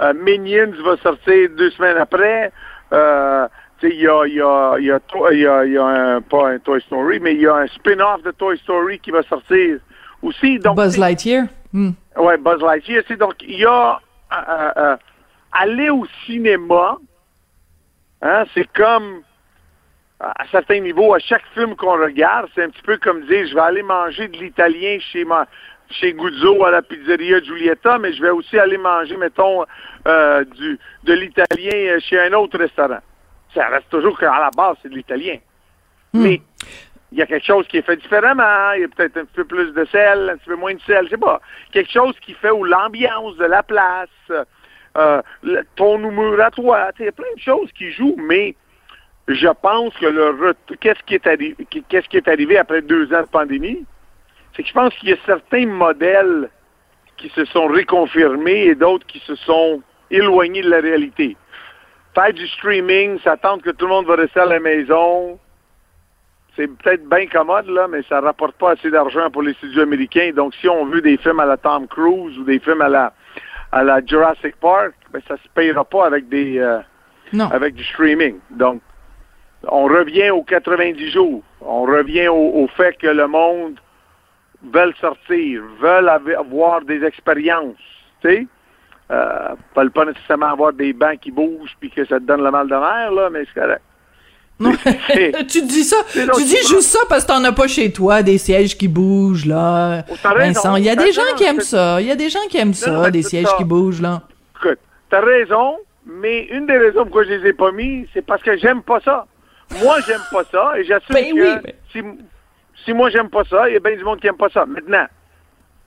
Euh, 0.00 0.12
Minions 0.14 0.72
va 0.84 0.96
sortir 0.98 1.50
deux 1.56 1.70
semaines 1.70 1.96
après. 1.96 2.52
Euh, 2.92 3.48
il 3.82 4.00
y 4.00 4.08
a, 4.08 4.26
y, 4.26 4.40
a, 4.40 4.78
y, 4.78 4.90
a, 4.90 5.00
y, 5.32 5.46
a, 5.46 5.64
il 5.64 5.72
y 5.72 5.78
a 5.78 5.84
un, 5.84 6.20
pas 6.20 6.50
un 6.50 6.58
Toy 6.58 6.80
Story, 6.82 7.20
mais 7.20 7.34
il 7.34 7.40
y 7.40 7.46
a 7.46 7.56
un 7.56 7.66
spin-off 7.66 8.22
de 8.22 8.30
Toy 8.30 8.58
Story 8.58 8.98
qui 8.98 9.10
va 9.10 9.22
sortir 9.22 9.78
aussi. 10.22 10.58
Donc, 10.58 10.76
Buzz 10.76 10.96
Lightyear? 10.96 11.44
Hmm. 11.72 11.90
Ouais, 12.16 12.36
Buzz 12.38 12.60
Lightyear. 12.62 13.02
donc, 13.18 13.34
il 13.42 13.58
y 13.58 13.64
a 13.64 14.00
euh, 14.32 14.36
euh, 14.36 14.70
euh, 14.76 14.96
aller 15.52 15.90
au 15.90 16.06
cinéma, 16.24 16.96
hein, 18.22 18.44
c'est 18.54 18.68
comme 18.72 19.22
à 20.18 20.44
certains 20.50 20.80
niveaux, 20.80 21.14
à 21.14 21.18
chaque 21.18 21.44
film 21.54 21.76
qu'on 21.76 21.98
regarde, 21.98 22.48
c'est 22.54 22.62
un 22.62 22.70
petit 22.70 22.82
peu 22.82 22.96
comme 22.96 23.26
dire 23.26 23.46
je 23.46 23.54
vais 23.54 23.60
aller 23.60 23.82
manger 23.82 24.28
de 24.28 24.36
l'italien 24.38 24.98
chez 24.98 25.24
ma 25.24 25.46
chez 25.90 26.14
Guzzo 26.14 26.64
à 26.64 26.70
la 26.70 26.82
pizzeria 26.82 27.40
Giulietta, 27.40 27.98
mais 27.98 28.12
je 28.12 28.20
vais 28.20 28.30
aussi 28.30 28.58
aller 28.58 28.78
manger, 28.78 29.16
mettons, 29.16 29.64
euh, 30.08 30.44
du 30.44 30.78
de 31.04 31.12
l'italien 31.12 31.98
chez 32.00 32.18
un 32.18 32.32
autre 32.32 32.58
restaurant. 32.58 32.98
Ça 33.56 33.66
reste 33.68 33.88
toujours 33.90 34.18
qu'à 34.18 34.26
la 34.38 34.50
base, 34.56 34.76
c'est 34.82 34.88
de 34.90 34.94
l'italien. 34.94 35.38
Mais 36.12 36.40
il 37.12 37.18
y 37.18 37.22
a 37.22 37.26
quelque 37.26 37.46
chose 37.46 37.66
qui 37.68 37.78
est 37.78 37.82
fait 37.82 37.96
différemment, 37.96 38.72
il 38.74 38.82
y 38.82 38.84
a 38.84 38.88
peut-être 38.88 39.16
un 39.16 39.24
petit 39.24 39.34
peu 39.36 39.44
plus 39.44 39.72
de 39.72 39.84
sel, 39.86 40.30
un 40.30 40.36
petit 40.36 40.46
peu 40.48 40.56
moins 40.56 40.74
de 40.74 40.80
sel, 40.82 41.06
je 41.06 41.10
sais 41.10 41.16
pas. 41.16 41.40
Quelque 41.72 41.90
chose 41.90 42.14
qui 42.20 42.34
fait 42.34 42.50
où 42.50 42.64
l'ambiance 42.64 43.36
de 43.36 43.44
la 43.46 43.62
place, 43.62 44.08
euh, 44.96 45.22
le- 45.42 45.62
ton 45.76 45.98
humour 45.98 46.38
à 46.40 46.50
toi, 46.50 46.90
il 46.98 47.04
y 47.06 47.08
a 47.08 47.12
plein 47.12 47.34
de 47.34 47.40
choses 47.40 47.70
qui 47.72 47.90
jouent, 47.92 48.16
mais 48.18 48.54
je 49.28 49.48
pense 49.62 49.94
que 49.96 50.06
le 50.06 50.54
qu'est-ce 50.80 51.02
qui 51.04 51.14
est 51.14 51.26
arrivé 51.26 51.56
qu'est-ce 51.88 52.08
qui 52.08 52.16
est 52.18 52.28
arrivé 52.28 52.58
après 52.58 52.82
deux 52.82 53.12
ans 53.14 53.22
de 53.22 53.26
pandémie, 53.28 53.84
c'est 54.54 54.62
que 54.62 54.68
je 54.68 54.74
pense 54.74 54.94
qu'il 54.96 55.08
y 55.08 55.12
a 55.12 55.16
certains 55.26 55.66
modèles 55.66 56.48
qui 57.16 57.28
se 57.30 57.44
sont 57.46 57.66
réconfirmés 57.66 58.66
et 58.66 58.74
d'autres 58.74 59.06
qui 59.06 59.18
se 59.20 59.34
sont 59.36 59.82
éloignés 60.10 60.62
de 60.62 60.70
la 60.70 60.80
réalité. 60.80 61.36
Faire 62.16 62.32
du 62.32 62.48
streaming, 62.48 63.20
s'attendre 63.20 63.62
que 63.62 63.70
tout 63.70 63.84
le 63.84 63.90
monde 63.92 64.06
va 64.06 64.16
rester 64.16 64.40
à 64.40 64.46
la 64.46 64.58
maison, 64.58 65.38
c'est 66.56 66.66
peut-être 66.66 67.06
bien 67.06 67.26
commode, 67.26 67.68
là, 67.68 67.88
mais 67.88 68.00
ça 68.08 68.20
rapporte 68.22 68.56
pas 68.56 68.70
assez 68.70 68.90
d'argent 68.90 69.30
pour 69.30 69.42
les 69.42 69.52
studios 69.52 69.82
américains. 69.82 70.30
Donc, 70.34 70.54
si 70.54 70.66
on 70.66 70.86
veut 70.86 71.02
des 71.02 71.18
films 71.18 71.40
à 71.40 71.44
la 71.44 71.58
Tom 71.58 71.86
Cruise 71.86 72.38
ou 72.38 72.44
des 72.44 72.58
films 72.58 72.80
à 72.80 72.88
la 72.88 73.12
à 73.70 73.84
la 73.84 74.00
Jurassic 74.02 74.56
Park, 74.56 74.94
ben, 75.12 75.20
ça 75.28 75.36
se 75.36 75.48
payera 75.54 75.84
pas 75.84 76.06
avec 76.06 76.30
des 76.30 76.58
euh, 76.58 76.78
Non. 77.34 77.50
avec 77.50 77.74
du 77.74 77.84
streaming. 77.84 78.36
Donc, 78.48 78.80
on 79.68 79.84
revient 79.84 80.30
aux 80.30 80.44
90 80.44 81.10
jours. 81.10 81.42
On 81.60 81.82
revient 81.82 82.28
au, 82.28 82.62
au 82.62 82.66
fait 82.68 82.96
que 82.96 83.08
le 83.08 83.26
monde 83.26 83.78
veut 84.62 84.94
sortir, 85.02 85.62
veut 85.80 86.08
avoir 86.38 86.80
des 86.80 87.04
expériences, 87.04 87.76
tu 88.22 88.28
sais. 88.30 88.46
Euh, 89.10 89.54
veulent 89.76 89.92
pas 89.92 90.04
nécessairement 90.04 90.46
avoir 90.46 90.72
des 90.72 90.92
bancs 90.92 91.20
qui 91.20 91.30
bougent 91.30 91.76
puis 91.78 91.90
que 91.90 92.04
ça 92.06 92.18
te 92.18 92.24
donne 92.24 92.42
le 92.42 92.50
mal 92.50 92.66
de 92.66 92.74
mer, 92.74 93.12
là, 93.12 93.30
mais 93.30 93.44
c'est 93.46 93.60
correct. 93.60 93.82
Tu 95.48 95.62
dis 95.62 95.84
ça, 95.84 95.96
tu 96.12 96.42
dis 96.44 96.56
juste 96.66 96.82
ça 96.82 96.98
parce 97.08 97.24
que 97.24 97.28
t'en 97.28 97.44
as 97.44 97.52
pas 97.52 97.68
chez 97.68 97.92
toi 97.92 98.22
des 98.22 98.38
sièges 98.38 98.76
qui 98.76 98.88
bougent 98.88 99.46
là. 99.46 100.02
Vincent, 100.36 100.76
il 100.76 100.84
y 100.84 100.90
a 100.90 100.96
des 100.96 101.12
gens 101.12 101.22
qui 101.36 101.44
aiment 101.44 101.60
ça. 101.60 102.00
Il 102.00 102.06
y 102.06 102.10
a 102.10 102.16
des 102.16 102.30
gens 102.30 102.46
qui 102.48 102.56
aiment 102.58 102.74
ça, 102.74 103.10
des 103.10 103.22
sièges 103.22 103.48
qui 103.58 103.64
bougent 103.64 104.00
là. 104.00 104.22
Écoute, 104.58 104.78
t'as 105.10 105.20
raison, 105.20 105.76
mais 106.06 106.44
une 106.46 106.66
des 106.66 106.78
raisons 106.78 107.02
pourquoi 107.02 107.24
je 107.24 107.30
les 107.30 107.48
ai 107.48 107.52
pas 107.52 107.70
mis, 107.72 108.08
c'est 108.14 108.24
parce 108.24 108.42
que 108.42 108.56
j'aime 108.56 108.82
pas 108.82 109.00
ça. 109.00 109.26
Moi, 109.82 109.96
j'aime 110.06 110.22
pas 110.30 110.44
ça, 110.50 110.78
et 110.78 110.84
j'assume 110.84 111.14
Ben 111.14 111.34
que 111.34 111.34
oui, 111.34 111.60
ben- 111.62 111.72
si, 111.92 112.02
si 112.84 112.92
moi 112.92 113.10
j'aime 113.10 113.28
pas 113.28 113.42
ça, 113.44 113.68
il 113.68 113.74
y 113.74 113.76
a 113.76 113.80
bien 113.80 113.96
du 113.96 114.04
monde 114.04 114.20
qui 114.20 114.28
aime 114.28 114.36
pas 114.36 114.48
ça. 114.48 114.64
Maintenant, 114.64 115.06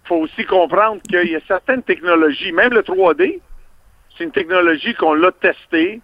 faut 0.10 0.17
aussi 0.17 0.43
comprendre 0.45 1.00
qu'il 1.04 1.30
y 1.30 1.36
a 1.36 1.39
certaines 1.48 1.84
technologies, 1.84 2.52
même 2.52 2.74
le 2.74 2.82
3D, 2.82 3.39
c'est 4.17 4.24
une 4.24 4.32
technologie 4.32 4.95
qu'on 4.95 5.13
l'a 5.13 5.32
testée, 5.32 6.02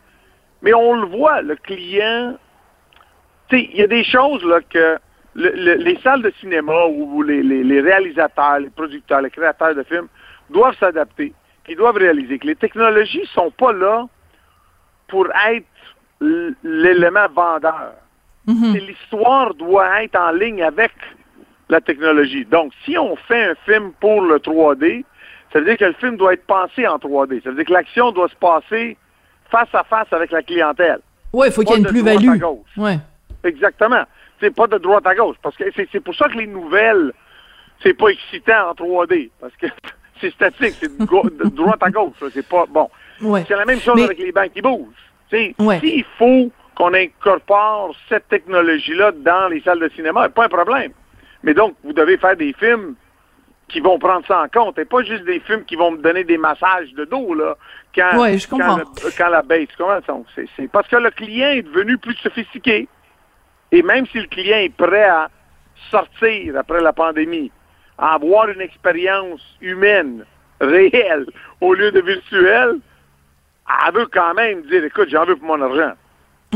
mais 0.62 0.74
on 0.74 0.94
le 0.94 1.08
voit, 1.08 1.41
le 1.41 1.56
client, 1.56 2.38
tu 3.50 3.58
sais, 3.58 3.70
il 3.74 3.78
y 3.80 3.84
a 3.84 3.88
des 3.88 4.04
choses 4.04 4.44
là 4.46 4.60
que 4.62 4.98
le- 5.34 5.52
le- 5.65 5.74
les 5.88 5.98
salles 6.04 6.22
de 6.22 6.32
cinéma 6.39 6.86
ou, 6.86 7.22
les, 7.24 7.41
les- 7.44 7.63
les 7.63 7.82
réalisateurs, 7.82 8.60
les 8.60 8.70
producteurs, 8.70 9.22
les 9.22 9.32
créateurs 9.32 9.76
de 9.76 9.84
films 9.84 10.08
doivent 10.52 10.78
s'adapter. 10.80 11.34
Ils 11.68 11.76
doivent 11.76 11.98
réaliser 11.98 12.38
que 12.39 12.48
les 12.48 12.56
technologies 12.56 13.26
sont 13.34 13.52
pas 13.52 13.74
là 13.74 14.06
pour 15.08 15.28
être 15.50 15.65
l'élément 16.63 17.28
vendeur. 17.34 17.94
C'est 18.48 18.80
L'histoire 18.80 19.54
doit 19.56 20.04
être 20.04 20.15
en 20.15 20.32
ligne 20.32 20.62
avec 20.63 20.91
la 21.69 21.82
technologie. 21.82 22.45
Donc, 22.45 22.71
si 22.84 22.97
on 22.97 23.15
fait 23.15 23.51
un 23.51 23.56
film 23.65 23.91
pour 23.99 24.21
le 24.21 24.38
3D, 24.38 25.04
Ça 25.54 25.60
veut 25.60 25.65
dire 25.65 25.78
que 25.78 25.86
le 25.86 25.93
film 25.93 26.17
doit 26.17 26.34
être 26.34 26.45
pensé 26.45 26.86
en 26.88 26.97
3D. 26.97 27.41
Ça 27.43 27.49
veut 27.49 27.56
dire 27.56 27.65
que 27.65 27.73
l'action 27.73 28.12
doit 28.12 28.28
se 28.28 28.36
passer 28.36 28.97
face 29.49 29.69
à 29.73 29.84
face 29.84 30.12
avec 30.12 30.32
la 30.32 30.43
clientèle. 30.43 30.99
Oui, 31.32 31.47
il 31.47 31.54
faut 31.54 31.62
qu'il 31.62 31.71
y 31.71 31.75
ait 31.75 31.80
une 31.80 31.88
plus-value. 31.88 32.41
Ouais. 32.78 32.99
Exactement. 33.43 34.04
C'est 34.39 34.54
pas 34.54 34.67
de 34.67 34.78
droite 34.78 35.08
à 35.08 35.15
gauche. 35.15 35.38
Parce 35.41 35.56
que 35.56 35.63
c'est 35.75 35.99
pour 36.01 36.15
ça 36.15 36.28
que 36.28 36.38
les 36.38 36.47
nouvelles, 36.47 37.13
c'est 37.82 37.93
pas 37.93 38.10
excitant 38.10 38.69
en 38.69 38.73
3D. 38.73 39.30
Parce 39.39 39.56
que 39.56 39.67
c'est 40.21 40.32
statique, 40.32 40.75
c'est 40.80 40.97
de, 40.97 41.49
droite 41.49 41.82
à 41.82 41.89
gauche. 41.89 42.13
C'est 42.34 42.47
pas 42.47 42.65
bon. 42.67 42.89
C'est 43.19 43.56
la 43.56 43.65
même 43.65 43.80
chose 43.80 44.04
avec 44.04 44.17
les 44.17 44.32
banques 44.32 44.51
qui 44.54 44.62
bougent. 44.62 45.06
S'il 45.30 46.06
faut 46.17 46.51
qu'on 46.75 46.93
incorpore 46.93 47.95
cette 48.10 48.28
technologie-là 48.28 49.12
dans 49.13 49.47
les 49.47 49.62
salles 49.62 49.80
de 49.80 49.89
cinéma, 49.95 50.28
pas 50.30 50.45
un 50.45 50.49
problème. 50.49 50.91
Mais 51.45 51.53
donc, 51.53 51.75
vous 51.84 51.93
devez 51.93 52.17
faire 52.17 52.36
des 52.36 52.53
films 52.53 52.95
qui 53.67 53.79
vont 53.79 53.97
prendre 53.97 54.25
ça 54.27 54.41
en 54.41 54.47
compte 54.47 54.77
et 54.77 54.86
pas 54.86 55.01
juste 55.03 55.23
des 55.23 55.39
films 55.39 55.63
qui 55.65 55.75
vont 55.75 55.91
me 55.91 55.97
donner 55.97 56.23
des 56.23 56.38
massages 56.38 56.91
de 56.93 57.05
dos 57.05 57.34
là 57.34 57.55
quand, 57.95 58.12
quand, 59.17 59.29
la 59.29 59.41
baisse 59.41 59.69
c'est 60.55 60.67
parce 60.71 60.88
que 60.88 60.97
le 60.97 61.10
client 61.10 61.49
est 61.49 61.63
devenu 61.63 61.97
plus 61.97 62.15
sophistiqué. 62.15 62.88
Et 63.71 63.81
même 63.81 64.05
si 64.08 64.19
le 64.19 64.27
client 64.27 64.58
est 64.58 64.75
prêt 64.75 65.05
à 65.05 65.29
sortir 65.89 66.58
après 66.58 66.81
la 66.81 66.93
pandémie 66.93 67.51
à 67.97 68.13
avoir 68.13 68.49
une 68.49 68.62
expérience 68.62 69.41
humaine 69.62 70.25
réelle 70.62 71.25
au 71.62 71.73
lieu 71.73 71.91
de 71.91 72.01
virtuelle 72.01 72.79
elle 73.67 73.93
veut 73.93 74.08
quand 74.08 74.34
même 74.34 74.62
dire, 74.63 74.84
écoute, 74.84 75.10
j'en 75.10 75.25
veux 75.25 75.36
pour 75.36 75.47
mon 75.47 75.62
argent. 75.62 75.93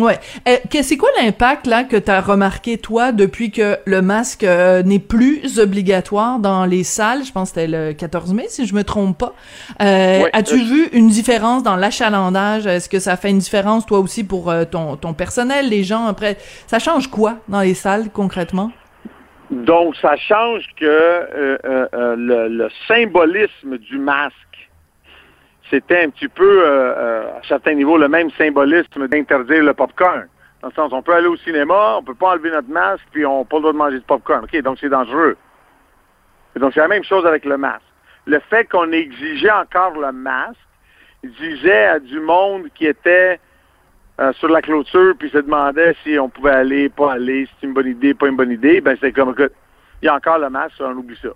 Ouais. 0.02 0.20
Eh, 0.46 0.84
c'est 0.84 0.98
quoi 0.98 1.10
l'impact 1.22 1.68
là 1.68 1.84
que 1.84 1.98
tu 1.98 2.10
as 2.12 2.22
remarqué 2.22 2.78
toi 2.78 3.12
depuis 3.12 3.52
que 3.52 3.78
le 3.86 4.02
masque 4.02 4.44
euh, 4.44 4.84
n'est 4.84 5.00
plus 5.00 5.60
obligatoire 5.60 6.40
dans 6.40 6.66
les 6.66 6.84
salles? 6.84 7.24
Je 7.24 7.32
pense 7.32 7.52
que 7.52 7.62
c'était 7.62 7.68
le 7.68 7.94
14 7.94 8.34
mai 8.34 8.46
si 8.48 8.66
je 8.66 8.74
me 8.74 8.84
trompe 8.84 9.18
pas. 9.18 9.34
Euh, 9.82 10.24
as-tu 10.34 10.56
euh, 10.56 10.64
vu 10.64 10.90
une 10.94 11.10
différence 11.10 11.64
dans 11.64 11.76
l'achalandage? 11.76 12.66
Est-ce 12.66 12.90
que 12.90 13.00
ça 13.00 13.18
fait 13.18 13.30
une 13.30 13.40
différence 13.40 13.86
toi 13.86 14.00
aussi 14.00 14.24
pour 14.24 14.54
ton, 14.72 14.96
ton 14.96 15.14
personnel, 15.14 15.70
les 15.70 15.84
gens? 15.84 16.06
Après 16.06 16.38
Ça 16.68 16.80
change 16.80 17.08
quoi 17.10 17.38
dans 17.48 17.62
les 17.62 17.74
salles 17.74 18.10
concrètement? 18.12 18.72
Donc 19.52 19.96
ça 19.96 20.16
change 20.16 20.64
que 20.80 21.28
le, 21.64 22.48
le 22.48 22.68
symbolisme 22.88 23.78
du 23.78 23.98
masque 23.98 24.36
c'était 25.70 26.04
un 26.04 26.10
petit 26.10 26.28
peu, 26.28 26.64
euh, 26.64 26.94
euh, 26.98 27.38
à 27.38 27.48
certains 27.48 27.74
niveaux, 27.74 27.98
le 27.98 28.08
même 28.08 28.30
symbolisme 28.32 29.08
d'interdire 29.08 29.64
le 29.64 29.74
popcorn. 29.74 30.28
Dans 30.62 30.68
le 30.68 30.74
sens, 30.74 30.92
on 30.92 31.02
peut 31.02 31.14
aller 31.14 31.28
au 31.28 31.38
cinéma, 31.38 31.98
on 31.98 32.04
peut 32.04 32.16
pas 32.16 32.32
enlever 32.32 32.52
notre 32.52 32.70
masque, 32.70 33.06
puis 33.12 33.26
on 33.26 33.40
n'a 33.40 33.46
pas 33.46 33.58
le 33.58 33.62
droit 33.62 33.74
de 33.74 33.78
manger 33.78 34.00
du 34.00 34.06
popcorn. 34.06 34.44
OK, 34.44 34.62
donc 34.62 34.78
c'est 34.80 34.90
dangereux. 34.90 35.38
Et 36.56 36.60
donc 36.60 36.74
c'est 36.74 36.82
la 36.82 36.88
même 36.88 37.04
chose 37.04 37.26
avec 37.26 37.46
le 37.46 37.58
masque. 37.58 37.86
Le 38.26 38.40
fait 38.40 38.66
qu'on 38.66 38.92
exigeait 38.92 39.52
encore 39.52 39.98
le 39.98 40.12
masque 40.12 40.60
disait 41.24 41.86
à 41.86 42.00
du 42.00 42.20
monde 42.20 42.68
qui 42.76 42.86
était 42.86 43.40
euh, 44.20 44.34
sur 44.34 44.50
la 44.50 44.62
clôture, 44.62 45.16
puis 45.18 45.30
se 45.30 45.38
demandait 45.38 45.96
si 46.04 46.20
on 46.20 46.30
pouvait 46.30 46.52
aller, 46.52 46.90
pas 46.90 47.14
aller, 47.14 47.46
si 47.46 47.52
c'est 47.60 47.68
une 47.68 47.74
bonne 47.74 47.88
idée, 47.88 48.14
pas 48.14 48.28
une 48.28 48.36
bonne 48.36 48.52
idée, 48.52 48.82
ben 48.82 48.98
c'est 49.00 49.14
comme, 49.14 49.32
écoute, 49.32 49.54
il 50.02 50.06
y 50.06 50.10
a 50.10 50.16
encore 50.16 50.40
le 50.40 50.50
masque, 50.50 50.76
on 50.80 50.92
oublie 50.92 51.18
ça. 51.22 51.30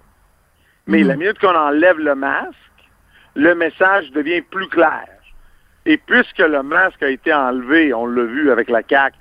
Mais 0.87 1.03
mm. 1.03 1.07
la 1.07 1.15
minute 1.15 1.39
qu'on 1.39 1.55
enlève 1.55 1.97
le 1.99 2.15
masque, 2.15 2.57
le 3.35 3.55
message 3.55 4.11
devient 4.11 4.41
plus 4.41 4.67
clair. 4.67 5.07
Et 5.85 5.97
puisque 5.97 6.39
le 6.39 6.63
masque 6.63 7.03
a 7.03 7.09
été 7.09 7.33
enlevé, 7.33 7.93
on 7.93 8.05
l'a 8.05 8.23
vu 8.23 8.51
avec 8.51 8.69
la 8.69 8.81
CAQ, 8.87 9.17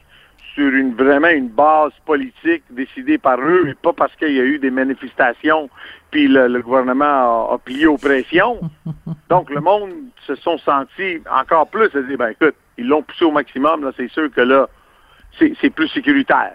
sur 0.55 0.69
une 0.69 0.95
vraiment 0.95 1.29
une 1.29 1.49
base 1.49 1.93
politique 2.05 2.63
décidée 2.71 3.19
par 3.19 3.41
eux, 3.41 3.69
et 3.69 3.75
pas 3.75 3.93
parce 3.93 4.15
qu'il 4.17 4.33
y 4.33 4.41
a 4.41 4.45
eu 4.45 4.59
des 4.59 4.71
manifestations, 4.71 5.71
puis 6.11 6.29
le, 6.29 6.61
gouvernement 6.61 7.51
a, 7.51 7.59
plié 7.59 7.87
aux 7.87 7.97
pressions. 7.97 8.61
Donc 9.31 9.49
le 9.51 9.61
monde 9.61 9.91
se 10.27 10.35
sont 10.37 10.59
sentis 10.59 11.21
encore 11.31 11.69
plus 11.69 11.95
à 11.97 12.03
dire, 12.03 12.19
ben 12.19 12.29
écoute, 12.29 12.55
ils 12.77 12.87
l'ont 12.87 13.03
poussé 13.03 13.25
au 13.25 13.31
maximum, 13.31 13.83
là, 13.83 13.93
c'est 13.97 14.11
sûr 14.11 14.31
que 14.31 14.43
là, 14.43 14.69
c'est 15.39 15.71
plus 15.71 15.89
sécuritaire. 15.89 16.53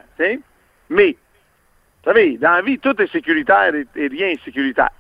Mais, 0.89 1.17
vous 2.03 2.11
savez, 2.11 2.37
dans 2.37 2.51
la 2.51 2.61
vie, 2.61 2.77
tout 2.77 3.01
est 3.01 3.11
sécuritaire 3.11 3.73
et, 3.73 3.87
et 3.95 4.07
rien 4.07 4.27
est 4.27 4.43
sécuritaire 4.45 4.91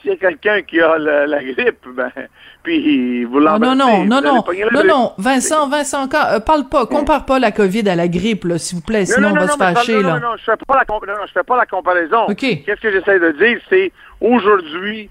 s'il 0.00 0.10
y 0.10 0.14
a 0.14 0.16
quelqu'un 0.16 0.62
qui 0.62 0.80
a 0.80 0.98
la 0.98 1.42
grippe, 1.42 1.86
ben, 1.88 2.12
puis 2.62 3.24
vous 3.24 3.38
l'embrassez. 3.38 3.76
Non, 3.76 4.04
non, 4.04 4.06
non, 4.06 4.20
non, 4.22 4.42
non, 4.72 4.84
non, 4.84 5.12
Vincent, 5.18 5.68
Vincent, 5.68 6.08
euh, 6.14 6.40
parle 6.40 6.68
pas, 6.68 6.86
compare 6.86 7.24
pas 7.26 7.38
la 7.38 7.52
COVID 7.52 7.88
à 7.88 7.96
la 7.96 8.08
grippe, 8.08 8.46
s'il 8.58 8.78
vous 8.78 8.84
plaît, 8.84 9.06
sinon 9.06 9.30
on 9.30 9.34
va 9.34 9.48
se 9.48 9.56
fâcher, 9.56 10.02
là. 10.02 10.18
Non, 10.18 10.30
non, 10.30 10.36
je 10.36 10.44
fais 10.44 10.56
pas 10.66 10.76
la, 10.76 11.14
non, 11.14 11.26
je 11.26 11.32
fais 11.32 11.44
pas 11.44 11.56
la 11.56 11.66
comparaison. 11.66 12.26
Qu'est-ce 12.34 12.80
que 12.80 12.92
j'essaie 12.92 13.18
de 13.18 13.32
dire, 13.32 13.60
c'est 13.68 13.92
aujourd'hui, 14.20 15.10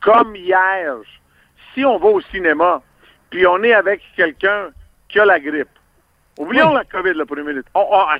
comme 0.00 0.34
hier, 0.36 0.94
si 1.74 1.84
on 1.84 1.98
va 1.98 2.08
au 2.08 2.20
cinéma, 2.20 2.82
puis 3.30 3.46
on 3.46 3.62
est 3.62 3.72
avec 3.72 4.02
quelqu'un 4.16 4.68
qui 5.08 5.18
a 5.18 5.24
la 5.24 5.40
grippe, 5.40 5.68
Oublions 6.38 6.72
la 6.72 6.84
COVID 6.84 7.14
là, 7.14 7.26
pour 7.26 7.36
une 7.36 7.46
minute. 7.46 7.66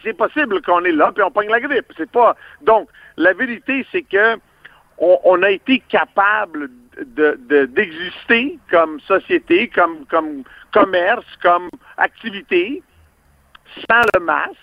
c'est 0.04 0.12
possible 0.12 0.60
qu'on 0.62 0.84
est 0.84 0.92
là 0.92 1.12
puis 1.14 1.22
on 1.22 1.30
pogne 1.30 1.48
la 1.48 1.60
grippe. 1.60 1.92
C'est 1.96 2.10
pas. 2.10 2.36
Donc, 2.60 2.88
la 3.16 3.32
vérité, 3.32 3.86
c'est 3.90 4.02
que 4.02 4.36
on, 4.98 5.42
a 5.42 5.50
été 5.50 5.82
capable 5.88 6.70
d'exister 6.96 8.58
comme 8.70 9.00
société, 9.00 9.68
comme, 9.68 10.04
comme 10.10 10.44
commerce, 10.72 11.26
comme 11.42 11.68
activité, 11.96 12.82
sans 13.88 14.02
le 14.14 14.20
masque. 14.20 14.56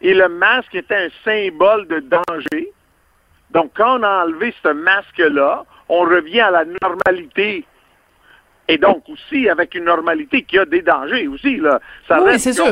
Et 0.00 0.14
le 0.14 0.28
masque 0.28 0.74
était 0.74 0.96
un 0.96 1.08
symbole 1.24 1.86
de 1.86 2.00
danger. 2.00 2.72
Donc, 3.50 3.72
quand 3.76 4.00
on 4.00 4.02
a 4.02 4.24
enlevé 4.24 4.52
ce 4.62 4.68
masque-là, 4.68 5.64
on 5.88 6.00
revient 6.00 6.40
à 6.40 6.50
la 6.50 6.64
normalité. 6.82 7.64
Et 8.68 8.78
donc 8.78 9.02
aussi 9.08 9.48
avec 9.48 9.74
une 9.74 9.84
normalité 9.84 10.42
qui 10.44 10.56
a 10.56 10.64
des 10.64 10.82
dangers 10.82 11.26
aussi 11.26 11.56
là. 11.56 11.80
Ça 12.06 12.22
oui, 12.22 12.38
c'est 12.38 12.52
sûr. 12.52 12.64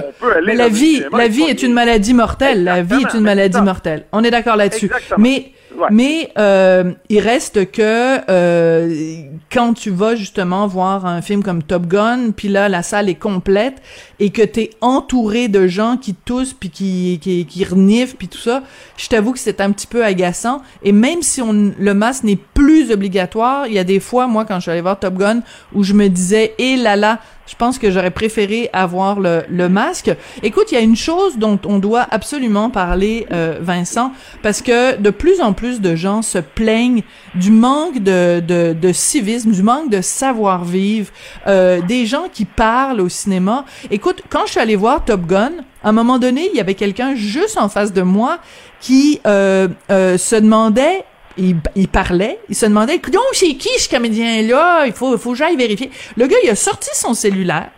Mais 0.47 0.55
la 0.55 0.69
vie, 0.69 1.03
la 1.13 1.29
vie 1.29 1.43
est 1.43 1.63
une 1.63 1.73
maladie 1.73 2.15
mortelle. 2.15 2.65
La 2.65 2.83
vie 2.83 3.03
est 3.03 3.15
une 3.15 3.25
maladie 3.25 3.61
mortelle. 3.61 4.07
On 4.13 4.23
est 4.23 4.31
d'accord 4.31 4.57
là-dessus. 4.57 4.91
Mais 5.19 5.53
mais 5.91 6.31
euh, 6.39 6.93
il 7.09 7.21
reste 7.21 7.71
que 7.71 8.21
euh, 8.31 9.23
quand 9.53 9.75
tu 9.75 9.91
vas 9.91 10.15
justement 10.15 10.67
voir 10.67 11.07
un 11.07 11.23
film 11.23 11.43
comme 11.43 11.63
Top 11.63 11.87
Gun, 11.87 12.33
puis 12.37 12.49
là 12.49 12.69
la 12.69 12.83
salle 12.83 13.09
est 13.09 13.15
complète 13.15 13.81
et 14.21 14.31
que 14.31 14.43
t'es 14.43 14.71
entouré 14.81 15.49
de 15.49 15.67
gens 15.67 15.97
qui 15.97 16.15
toussent 16.15 16.53
puis 16.53 16.71
qui 16.71 17.19
qui, 17.21 17.47
qui 17.47 17.65
reniflent 17.65 18.17
puis 18.17 18.29
tout 18.29 18.39
ça, 18.39 18.63
je 18.97 19.09
t'avoue 19.09 19.33
que 19.33 19.39
c'est 19.39 19.61
un 19.61 19.73
petit 19.73 19.87
peu 19.87 20.05
agaçant. 20.05 20.63
Et 20.85 20.93
même 20.93 21.23
si 21.23 21.43
on 21.43 21.53
le 21.53 21.95
masque 21.95 22.25
n'est 22.25 22.37
plus 22.37 22.93
obligatoire, 22.93 23.67
il 23.67 23.73
y 23.73 23.79
a 23.79 23.85
des 23.85 24.01
fois 24.01 24.27
moi 24.27 24.45
quand 24.45 24.57
je 24.57 24.63
suis 24.63 24.71
allée 24.71 24.81
voir 24.81 24.99
Top 24.99 25.15
Gun 25.15 25.41
où 25.75 25.83
je 25.83 25.95
me 25.95 26.09
disais 26.09 26.55
et 26.59 26.75
eh 26.75 26.77
là 26.77 26.95
là 26.95 27.21
je 27.51 27.57
pense 27.57 27.79
que 27.79 27.91
j'aurais 27.91 28.13
préféré 28.13 28.71
avoir 28.73 29.19
le, 29.19 29.43
le 29.49 29.69
masque. 29.69 30.15
Écoute, 30.45 30.71
il 30.71 30.77
y 30.77 30.79
a 30.79 30.83
une 30.83 30.95
chose 30.95 31.37
dont 31.37 31.59
on 31.67 31.81
doit 31.81 32.07
absolument 32.09 32.71
parler, 32.71 33.27
euh, 33.33 33.59
Vincent, 33.61 34.13
parce 34.41 34.63
que 34.63 34.97
de 34.97 35.11
plus 35.11 35.41
en 35.41 35.53
plus 35.53 35.81
de 35.81 35.97
gens 35.97 36.23
se 36.23 36.39
plaignent 36.39 37.03
du 37.35 37.51
manque 37.51 37.99
de, 38.05 38.39
de, 38.39 38.73
de 38.73 38.93
civisme, 38.93 39.51
du 39.51 39.65
manque 39.65 39.91
de 39.91 40.01
savoir-vivre, 40.01 41.11
euh, 41.49 41.81
des 41.83 42.07
gens 42.07 42.29
qui 42.33 42.45
parlent 42.45 43.01
au 43.01 43.09
cinéma. 43.09 43.65
Écoute, 43.91 44.10
quand 44.29 44.47
je 44.47 44.53
suis 44.53 44.61
allée 44.61 44.77
voir 44.77 45.05
Top 45.05 45.27
Gun, 45.27 45.53
à 45.83 45.89
un 45.89 45.93
moment 45.93 46.19
donné, 46.19 46.49
il 46.53 46.57
y 46.57 46.61
avait 46.61 46.75
quelqu'un 46.75 47.15
juste 47.15 47.57
en 47.59 47.69
face 47.69 47.93
de 47.93 48.03
moi 48.03 48.39
qui 48.81 49.21
euh, 49.27 49.69
euh, 49.91 50.19
se 50.19 50.37
demandait 50.37 51.05
il, 51.37 51.89
parlait, 51.89 52.39
il 52.49 52.55
se 52.55 52.67
demandait, 52.67 52.99
donc 52.99 53.23
c'est 53.33 53.55
qui 53.55 53.71
ce 53.79 53.89
comédien-là? 53.89 54.87
Il 54.87 54.93
faut, 54.93 55.17
que 55.17 55.35
j'aille 55.35 55.57
vérifier. 55.57 55.91
Le 56.17 56.27
gars, 56.27 56.37
il 56.45 56.51
a 56.51 56.57
sorti 56.57 56.91
son 56.93 57.15
cellulaire, 57.15 57.71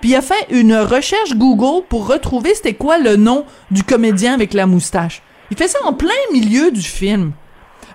puis 0.00 0.10
il 0.10 0.16
a 0.16 0.20
fait 0.20 0.46
une 0.50 0.76
recherche 0.76 1.34
Google 1.34 1.84
pour 1.88 2.06
retrouver 2.06 2.54
c'était 2.54 2.74
quoi 2.74 2.98
le 2.98 3.16
nom 3.16 3.44
du 3.70 3.82
comédien 3.82 4.34
avec 4.34 4.52
la 4.52 4.66
moustache. 4.66 5.22
Il 5.50 5.56
fait 5.56 5.68
ça 5.68 5.78
en 5.84 5.92
plein 5.92 6.10
milieu 6.32 6.70
du 6.70 6.82
film. 6.82 7.32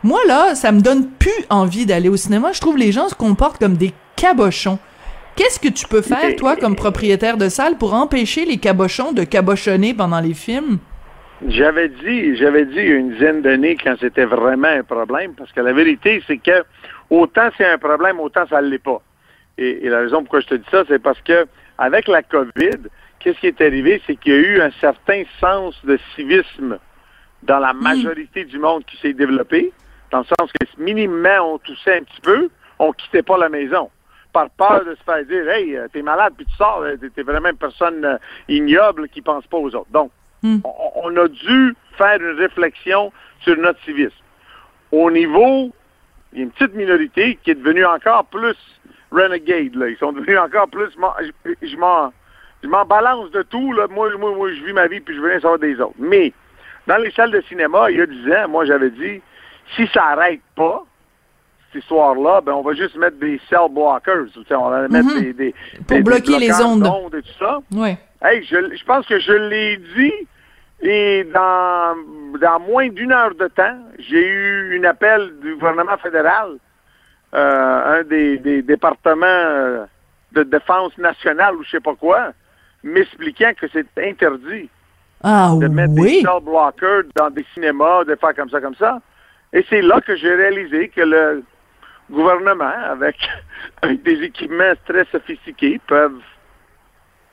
Moi, 0.03 0.19
là, 0.27 0.55
ça 0.55 0.71
me 0.71 0.81
donne 0.81 1.07
plus 1.07 1.45
envie 1.49 1.85
d'aller 1.85 2.09
au 2.09 2.17
cinéma. 2.17 2.51
Je 2.53 2.61
trouve 2.61 2.77
les 2.77 2.91
gens 2.91 3.09
se 3.09 3.15
comportent 3.15 3.57
comme 3.57 3.77
des 3.77 3.93
cabochons. 4.15 4.79
Qu'est-ce 5.37 5.59
que 5.59 5.67
tu 5.67 5.87
peux 5.87 6.01
faire, 6.01 6.35
toi, 6.35 6.55
comme 6.55 6.75
propriétaire 6.75 7.37
de 7.37 7.47
salle, 7.47 7.77
pour 7.77 7.93
empêcher 7.93 8.43
les 8.43 8.57
cabochons 8.57 9.11
de 9.11 9.23
cabochonner 9.23 9.93
pendant 9.93 10.19
les 10.19 10.33
films? 10.33 10.79
J'avais 11.47 11.89
dit, 11.89 12.35
j'avais 12.37 12.65
dit 12.65 12.77
il 12.77 12.89
y 12.89 12.91
a 12.91 12.95
une 12.95 13.11
dizaine 13.11 13.41
d'années 13.43 13.77
quand 13.81 13.95
c'était 13.99 14.25
vraiment 14.25 14.67
un 14.67 14.81
problème, 14.81 15.35
parce 15.37 15.51
que 15.51 15.61
la 15.61 15.73
vérité, 15.73 16.23
c'est 16.25 16.39
que 16.39 16.63
autant 17.11 17.49
c'est 17.55 17.67
un 17.67 17.77
problème, 17.77 18.19
autant 18.19 18.47
ça 18.47 18.63
ne 18.63 18.69
l'est 18.69 18.83
pas. 18.83 18.99
Et, 19.59 19.87
la 19.87 19.99
raison 19.99 20.21
pourquoi 20.21 20.39
je 20.39 20.47
te 20.47 20.55
dis 20.55 20.65
ça, 20.71 20.83
c'est 20.87 20.97
parce 20.97 21.21
que 21.21 21.45
avec 21.77 22.07
la 22.07 22.23
COVID, 22.23 22.89
qu'est-ce 23.19 23.39
qui 23.39 23.45
est 23.45 23.61
arrivé, 23.61 24.01
c'est 24.07 24.15
qu'il 24.15 24.33
y 24.33 24.35
a 24.35 24.39
eu 24.39 24.61
un 24.61 24.71
certain 24.81 25.21
sens 25.39 25.75
de 25.85 25.99
civisme 26.15 26.79
dans 27.43 27.59
la 27.59 27.73
majorité 27.73 28.43
du 28.43 28.57
monde 28.57 28.83
qui 28.85 28.97
s'est 28.97 29.13
développé, 29.13 29.71
dans 30.09 30.19
le 30.19 30.25
sens 30.25 30.51
que 30.51 30.81
minimement 30.81 31.53
on 31.53 31.59
toussait 31.59 31.99
un 31.99 32.03
petit 32.03 32.21
peu, 32.21 32.49
on 32.79 32.91
quittait 32.91 33.21
pas 33.21 33.37
la 33.37 33.49
maison 33.49 33.91
par 34.33 34.49
peur 34.51 34.85
de 34.85 34.95
se 34.95 35.03
faire 35.03 35.25
dire 35.25 35.49
Hey, 35.49 35.77
t'es 35.91 36.01
malade 36.01 36.33
puis 36.35 36.45
tu 36.45 36.55
sors, 36.55 36.83
t'es 37.15 37.23
vraiment 37.23 37.49
une 37.49 37.57
personne 37.57 38.03
euh, 38.05 38.17
ignoble 38.47 39.09
qui 39.09 39.21
pense 39.21 39.45
pas 39.47 39.57
aux 39.57 39.73
autres. 39.75 39.91
Donc, 39.91 40.11
Hmm. 40.43 40.59
On, 41.03 41.17
a 41.17 41.27
dû 41.27 41.75
faire 41.97 42.21
une 42.21 42.37
réflexion 42.37 43.11
sur 43.41 43.57
notre 43.57 43.81
civisme. 43.83 44.13
Au 44.91 45.09
niveau 45.09 45.71
il 46.33 46.39
y 46.39 46.41
a 46.41 46.43
une 46.43 46.51
petite 46.51 46.75
minorité 46.75 47.39
qui 47.43 47.51
est 47.51 47.55
devenue 47.55 47.85
encore 47.85 48.25
plus 48.25 48.57
renegade. 49.11 49.73
Là. 49.75 49.89
Ils 49.89 49.97
sont 49.97 50.11
devenus 50.11 50.37
encore 50.37 50.67
plus. 50.67 50.89
Je, 51.61 51.77
m'en, 51.77 52.13
je 52.61 52.67
m'en 52.67 52.85
balance 52.85 53.31
de 53.31 53.41
tout. 53.43 53.73
Là. 53.73 53.87
Moi, 53.87 54.15
moi, 54.17 54.35
moi, 54.35 54.53
je 54.53 54.63
vis 54.63 54.73
ma 54.73 54.87
vie 54.87 54.99
puis 54.99 55.15
je 55.15 55.21
veux 55.21 55.29
rien 55.29 55.39
savoir 55.39 55.59
des 55.59 55.79
autres. 55.79 55.95
Mais 55.97 56.33
dans 56.85 56.97
les 56.97 57.11
salles 57.11 57.31
de 57.31 57.41
cinéma, 57.41 57.89
il 57.89 57.97
y 57.97 58.01
a 58.01 58.05
10 58.05 58.31
ans, 58.33 58.47
moi, 58.49 58.65
j'avais 58.65 58.91
dit 58.91 59.21
si 59.75 59.87
ça 59.87 60.01
n'arrête 60.01 60.41
pas, 60.55 60.83
cette 61.71 61.81
histoire-là, 61.83 62.41
ben, 62.41 62.53
on 62.53 62.61
va 62.61 62.73
juste 62.73 62.95
mettre 62.97 63.17
des 63.17 63.39
cell 63.49 63.67
blockers. 63.69 64.25
On 64.51 64.69
va 64.69 64.87
mettre 64.87 65.05
Mhm. 65.15 65.21
des, 65.21 65.33
des, 65.33 65.55
Pour 65.87 65.97
des- 65.97 66.03
bloquer 66.03 66.33
des 66.39 66.47
les 66.47 66.61
ondes. 66.61 66.81
d'ondes 66.83 67.15
et 67.15 67.21
tout 67.21 67.37
ça. 67.39 67.59
Oui. 67.71 67.95
Hey, 68.21 68.43
je, 68.43 68.75
je 68.75 68.83
pense 68.85 69.05
que 69.05 69.19
je 69.19 69.31
l'ai 69.33 69.77
dit 69.95 70.13
et 70.81 71.23
dans, 71.33 71.95
dans 72.39 72.59
moins 72.59 72.87
d'une 72.89 73.11
heure 73.11 73.33
de 73.35 73.47
temps, 73.47 73.77
j'ai 73.99 74.25
eu 74.27 74.79
un 74.79 74.83
appel 74.89 75.33
du 75.41 75.55
gouvernement 75.55 75.97
fédéral, 75.97 76.51
euh, 77.33 77.99
un 77.99 78.03
des, 78.03 78.37
des 78.37 78.61
départements 78.61 79.25
euh, 79.25 79.85
de 80.31 80.43
défense 80.43 80.97
nationale 80.97 81.55
ou 81.55 81.63
je 81.63 81.71
sais 81.71 81.79
pas 81.79 81.95
quoi, 81.95 82.31
m'expliquant 82.83 83.51
que 83.59 83.67
c'est 83.73 83.85
interdit 83.97 84.69
Ah 85.23 85.51
de 85.59 85.67
mettre 85.67 85.93
des 85.95 86.21
cell 86.21 86.41
blockers 86.43 87.03
dans 87.15 87.29
des 87.29 87.45
cinémas, 87.53 88.03
de 88.05 88.15
faire 88.15 88.35
comme 88.35 88.49
ça, 88.49 88.61
comme 88.61 88.75
ça. 88.75 88.99
Et 89.53 89.65
c'est 89.69 89.81
là 89.81 89.99
que 90.01 90.15
j'ai 90.15 90.33
réalisé 90.35 90.89
que 90.89 91.01
le 91.01 91.43
gouvernement, 92.09 92.71
avec, 92.89 93.17
avec 93.81 94.03
des 94.03 94.23
équipements 94.23 94.73
très 94.87 95.05
sophistiqués, 95.11 95.79
peuvent... 95.87 96.21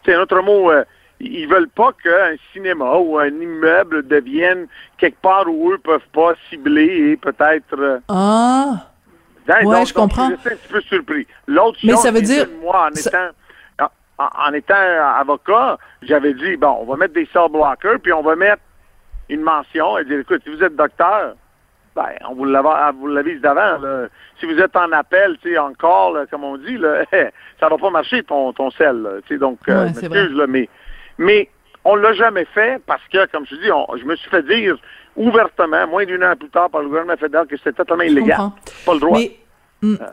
C'est 0.05 0.15
un 0.15 0.21
autre 0.21 0.41
mot, 0.43 0.71
euh, 0.71 0.85
ils 1.21 1.47
veulent 1.49 1.69
pas 1.69 1.93
qu'un 2.03 2.35
cinéma 2.53 2.97
ou 2.97 3.19
un 3.19 3.29
immeuble 3.29 4.07
devienne 4.07 4.67
quelque 4.99 5.21
part 5.23 5.47
où 5.49 5.73
eux 5.73 5.79
peuvent 5.79 6.07
pas 6.13 6.35
cibler 6.51 7.11
et 7.13 7.17
peut-être... 7.17 7.79
euh, 7.79 7.99
Ah. 8.09 8.89
Hein, 9.49 9.55
Ouais, 9.67 9.77
donc- 9.77 9.87
je 9.87 9.95
donc, 9.95 10.11
comprends. 10.11 10.31
Je 10.31 10.37
suis 10.37 10.49
un 10.51 10.57
petit 10.57 10.73
peu 10.73 10.81
surpris. 10.83 11.27
L'autre 11.47 11.79
chose, 11.79 11.97
ça 12.01 12.11
veut 12.11 12.17
c'est 12.19 12.23
dire- 12.25 12.47
que 12.47 12.63
moi, 12.63 12.89
en 12.91 12.95
ça- 12.95 13.11
étant, 13.79 13.89
en, 14.19 14.49
en 14.49 14.53
étant 14.55 14.75
avocat, 15.19 15.79
j'avais 16.03 16.33
dit, 16.35 16.57
bon, 16.57 16.79
on 16.81 16.85
va 16.87 16.97
mettre 16.97 17.15
des 17.15 17.29
cell 17.33 17.49
blockers, 17.51 18.01
puis 18.03 18.13
on 18.13 18.23
va 18.23 18.37
mettre 18.37 18.63
une 19.29 19.43
mention 19.43 19.99
et 19.99 20.05
dire, 20.07 20.21
écoute, 20.21 20.41
si 20.45 20.55
vous 20.55 20.63
êtes 20.63 20.75
docteur, 20.77 21.35
ben, 21.95 22.09
on 22.29 22.35
vous 22.35 22.45
l'avise 23.07 23.41
d'avant. 23.41 23.79
Si 24.41 24.47
vous 24.47 24.59
êtes 24.59 24.75
en 24.77 24.91
appel, 24.93 25.37
tu 25.43 25.51
sais, 25.53 25.59
encore, 25.59 26.13
là, 26.13 26.27
comme 26.31 26.45
on 26.45 26.57
dit, 26.57 26.77
là, 26.77 27.05
ça 27.61 27.69
va 27.69 27.77
pas 27.79 27.91
marcher 27.91 28.23
ton, 28.25 28.53
ton 28.53 28.71
sel. 28.73 29.01
là, 29.03 29.11
tu 29.27 29.35
sais, 29.35 29.39
donc, 29.39 29.59
euh, 29.69 29.85
Ouais, 29.87 29.93
m'excuse, 30.09 30.37
là, 30.37 30.47
mais, 30.49 30.69
mais 31.19 31.49
on 31.85 31.95
l'a 31.97 32.13
jamais 32.15 32.45
fait 32.47 32.83
parce 32.87 33.03
que, 33.13 33.27
comme 33.31 33.47
je 33.47 33.55
te 33.57 33.63
dis, 33.63 33.71
on- 33.71 33.87
je 33.97 34.05
me 34.05 34.17
suis 34.17 34.29
fait 34.31 34.43
dire 34.43 34.77
ouvertement, 35.17 35.87
moins 35.87 36.05
d'une 36.05 36.23
heure 36.23 36.37
plus 36.37 36.49
tard, 36.49 36.69
par 36.71 36.81
le 36.83 36.89
gouvernement 36.89 37.17
fédéral, 37.17 37.47
que 37.47 37.57
c'était 37.57 37.73
totalement 37.73 38.03
illégal. 38.03 38.39
Pas 38.85 38.95
le 38.95 39.01
droit. 39.01 39.19
Mais 39.19 39.37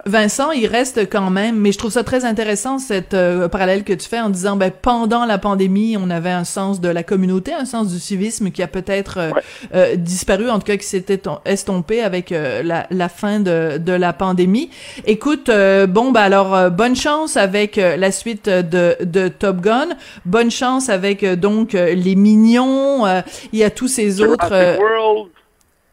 Vincent, 0.05 0.51
il 0.51 0.67
reste 0.67 1.09
quand 1.09 1.29
même, 1.29 1.55
mais 1.57 1.71
je 1.71 1.77
trouve 1.77 1.91
ça 1.91 2.03
très 2.03 2.25
intéressant 2.25 2.79
cette 2.79 3.13
euh, 3.13 3.47
parallèle 3.47 3.83
que 3.83 3.93
tu 3.93 4.07
fais 4.09 4.19
en 4.19 4.29
disant 4.29 4.55
ben 4.55 4.71
pendant 4.71 5.25
la 5.25 5.37
pandémie, 5.37 5.97
on 5.97 6.09
avait 6.09 6.31
un 6.31 6.43
sens 6.43 6.81
de 6.81 6.89
la 6.89 7.03
communauté, 7.03 7.53
un 7.53 7.65
sens 7.65 7.87
du 7.91 7.99
civisme 7.99 8.51
qui 8.51 8.63
a 8.63 8.67
peut-être 8.67 9.17
euh, 9.17 9.31
euh, 9.73 9.95
disparu, 9.95 10.49
en 10.49 10.59
tout 10.59 10.65
cas 10.65 10.77
qui 10.77 10.85
s'était 10.85 11.21
estompé 11.45 12.01
avec 12.01 12.31
euh, 12.31 12.63
la, 12.63 12.87
la 12.89 13.09
fin 13.09 13.39
de, 13.39 13.77
de 13.77 13.93
la 13.93 14.13
pandémie. 14.13 14.69
Écoute, 15.05 15.49
euh, 15.49 15.87
bon 15.87 16.11
ben 16.11 16.21
alors 16.21 16.55
euh, 16.55 16.69
bonne 16.69 16.95
chance 16.95 17.37
avec 17.37 17.77
euh, 17.77 17.97
la 17.97 18.11
suite 18.11 18.49
de, 18.49 18.97
de 19.01 19.27
Top 19.27 19.61
Gun, 19.61 19.89
bonne 20.25 20.51
chance 20.51 20.89
avec 20.89 21.23
euh, 21.23 21.35
donc 21.35 21.75
euh, 21.75 21.93
les 21.93 22.15
Mignons, 22.15 23.05
euh, 23.05 23.21
il 23.53 23.59
y 23.59 23.63
a 23.63 23.69
tous 23.69 23.87
ces 23.87 24.21
autres. 24.21 24.51
Euh, 24.51 24.77
World, 24.77 25.29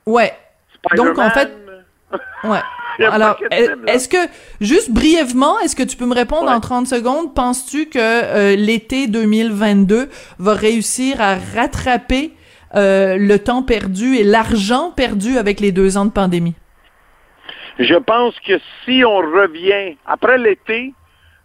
ouais. 0.07 0.33
Donc 0.97 1.19
en 1.19 1.31
fait. 1.31 1.51
Ouais. 2.45 2.61
Alors, 3.01 3.37
est-ce 3.87 4.09
que, 4.09 4.17
juste 4.61 4.91
brièvement, 4.93 5.59
est-ce 5.61 5.77
que 5.77 5.83
tu 5.83 5.97
peux 5.97 6.07
me 6.07 6.15
répondre 6.15 6.49
Ouais. 6.49 6.55
en 6.55 6.61
30 6.61 6.87
secondes, 6.87 7.35
penses-tu 7.35 7.87
que 7.87 7.99
euh, 7.99 8.57
l'été 8.57 9.07
2022 9.07 10.09
va 10.39 10.55
réussir 10.55 11.21
à 11.21 11.37
rattraper 11.55 12.33
euh, 12.75 13.17
le 13.19 13.39
temps 13.39 13.63
perdu 13.63 14.17
et 14.17 14.25
l'argent 14.25 14.91
perdu 14.91 15.39
avec 15.39 15.61
les 15.61 15.73
deux 15.73 15.97
ans 15.97 16.05
de 16.07 16.11
pandémie? 16.11 16.55
Je 17.79 17.95
pense 17.95 18.35
que 18.41 18.59
si 18.85 19.05
on 19.05 19.19
revient 19.19 19.97
après 20.07 20.37
l'été, 20.37 20.93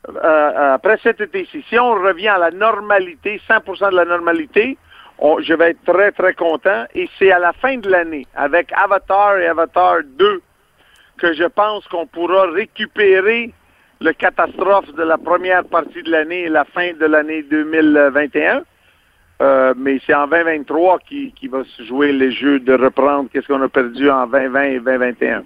euh, 0.10 0.12
euh, 0.24 0.74
après 0.74 0.98
cet 1.04 1.22
été-ci, 1.22 1.64
si 1.70 1.78
on 1.78 1.92
revient 1.94 2.30
à 2.30 2.40
la 2.40 2.52
normalité, 2.52 3.40
100% 3.48 3.92
de 3.92 3.96
la 3.96 4.06
normalité, 4.06 4.78
on- 5.20 5.40
je 5.40 5.54
vais 5.54 5.70
être 5.72 5.84
très, 5.86 6.12
très 6.12 6.34
content. 6.34 6.86
Et 6.96 7.08
c'est 7.20 7.32
à 7.32 7.38
la 7.40 7.54
fin 7.54 7.78
de 7.78 7.88
l'année, 7.90 8.26
avec 8.36 8.72
Avatar 8.76 9.38
et 9.38 9.46
Avatar 9.48 9.98
2, 10.18 10.42
que 11.18 11.34
je 11.34 11.46
pense 11.46 11.88
qu'on 11.88 12.06
pourra 12.06 12.50
récupérer 12.52 13.54
le 14.02 14.14
catastrophe 14.14 14.94
de 14.94 15.04
la 15.04 15.18
première 15.18 15.64
partie 15.64 16.04
de 16.04 16.12
l'année 16.12 16.42
et 16.42 16.50
la 16.50 16.66
fin 16.66 16.92
de 16.94 17.06
l'année 17.06 17.44
2021. 17.44 18.64
Euh, 19.42 19.74
mais 19.78 20.00
c'est 20.06 20.14
en 20.14 20.28
2023 20.28 21.00
qui, 21.00 21.34
qui 21.34 21.48
va 21.48 21.64
se 21.64 21.84
jouer 21.84 22.12
les 22.12 22.32
jeux 22.32 22.60
de 22.60 22.74
reprendre 22.74 23.30
qu'est-ce 23.32 23.48
qu'on 23.48 23.62
a 23.62 23.70
perdu 23.70 24.10
en 24.10 24.28
2020 24.28 24.64
et 24.64 24.80
2021. 24.80 25.44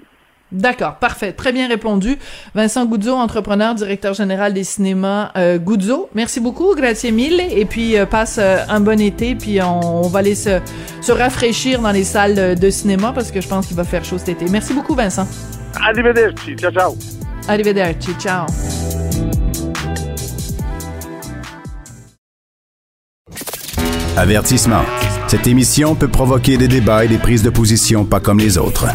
D'accord, 0.51 0.95
parfait, 0.95 1.33
très 1.33 1.51
bien 1.51 1.67
répondu. 1.67 2.17
Vincent 2.55 2.85
Guzzo, 2.85 3.13
entrepreneur, 3.13 3.75
directeur 3.75 4.13
général 4.13 4.53
des 4.53 4.63
cinémas 4.63 5.31
euh, 5.35 5.57
Guzzo. 5.57 6.09
Merci 6.15 6.39
beaucoup, 6.39 6.73
grazie 6.73 7.11
mille. 7.11 7.41
Et 7.51 7.65
puis, 7.65 7.97
euh, 7.97 8.05
passe 8.05 8.37
euh, 8.39 8.59
un 8.69 8.79
bon 8.79 8.99
été, 9.01 9.35
puis 9.35 9.61
on, 9.61 10.05
on 10.05 10.07
va 10.07 10.19
aller 10.19 10.35
se, 10.35 10.61
se 11.01 11.11
rafraîchir 11.11 11.81
dans 11.81 11.91
les 11.91 12.05
salles 12.05 12.57
de 12.57 12.69
cinéma 12.69 13.11
parce 13.13 13.29
que 13.29 13.41
je 13.41 13.47
pense 13.47 13.67
qu'il 13.67 13.75
va 13.75 13.83
faire 13.83 14.05
chaud 14.05 14.17
cet 14.17 14.29
été. 14.29 14.45
Merci 14.49 14.73
beaucoup, 14.73 14.95
Vincent. 14.95 15.27
Arrivederci. 15.81 16.55
Ciao, 16.55 16.71
ciao. 16.71 16.97
Arrivederci, 17.47 18.13
ciao. 18.19 18.45
Avertissement. 24.17 24.83
Cette 25.27 25.45
émission 25.45 25.93
peut 25.93 26.07
provoquer 26.07 26.57
des 26.57 26.67
débats 26.67 27.05
et 27.05 27.07
des 27.07 27.17
prises 27.17 27.43
de 27.43 27.49
position 27.49 28.03
pas 28.03 28.19
comme 28.19 28.39
les 28.39 28.57
autres. 28.57 28.87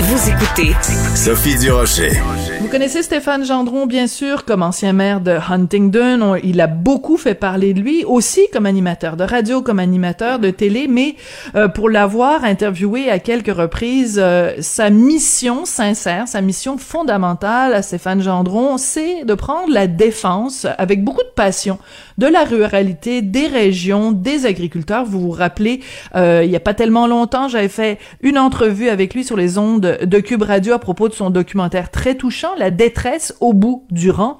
Vous 0.00 0.28
écoutez 0.28 0.74
Sophie 1.14 1.56
Durocher. 1.58 2.10
Vous 2.59 2.59
connaissez 2.70 3.02
Stéphane 3.02 3.44
Gendron, 3.44 3.86
bien 3.86 4.06
sûr, 4.06 4.44
comme 4.44 4.62
ancien 4.62 4.92
maire 4.92 5.20
de 5.20 5.32
Huntingdon. 5.32 6.22
On- 6.22 6.34
il 6.36 6.60
a 6.60 6.68
beaucoup 6.68 7.16
fait 7.16 7.34
parler 7.34 7.74
de 7.74 7.80
lui, 7.80 8.04
aussi 8.04 8.42
comme 8.52 8.64
animateur 8.64 9.16
de 9.16 9.24
radio, 9.24 9.60
comme 9.60 9.80
animateur 9.80 10.38
de 10.38 10.50
télé, 10.50 10.86
mais 10.88 11.16
euh, 11.56 11.66
pour 11.66 11.90
l'avoir 11.90 12.44
interviewé 12.44 13.10
à 13.10 13.18
quelques 13.18 13.52
reprises, 13.54 14.20
euh, 14.22 14.52
sa 14.60 14.88
mission 14.88 15.64
sincère, 15.64 16.28
sa 16.28 16.40
mission 16.42 16.78
fondamentale 16.78 17.74
à 17.74 17.82
Stéphane 17.82 18.22
Gendron, 18.22 18.78
c'est 18.78 19.24
de 19.24 19.34
prendre 19.34 19.72
la 19.72 19.88
défense 19.88 20.66
avec 20.78 21.02
beaucoup 21.02 21.22
de 21.22 21.32
passion 21.34 21.78
de 22.20 22.26
la 22.26 22.44
ruralité, 22.44 23.22
des 23.22 23.46
régions, 23.46 24.12
des 24.12 24.44
agriculteurs. 24.44 25.06
Vous 25.06 25.20
vous 25.20 25.30
rappelez, 25.30 25.80
euh, 26.14 26.42
il 26.44 26.50
y 26.50 26.56
a 26.56 26.60
pas 26.60 26.74
tellement 26.74 27.06
longtemps, 27.06 27.48
j'avais 27.48 27.70
fait 27.70 27.98
une 28.20 28.38
entrevue 28.38 28.90
avec 28.90 29.14
lui 29.14 29.24
sur 29.24 29.38
les 29.38 29.56
ondes 29.56 29.98
de 30.02 30.20
Cube 30.20 30.42
Radio 30.42 30.74
à 30.74 30.78
propos 30.78 31.08
de 31.08 31.14
son 31.14 31.30
documentaire 31.30 31.90
très 31.90 32.14
touchant, 32.14 32.50
La 32.58 32.70
détresse 32.70 33.34
au 33.40 33.54
bout 33.54 33.86
du 33.90 34.10
rang. 34.10 34.38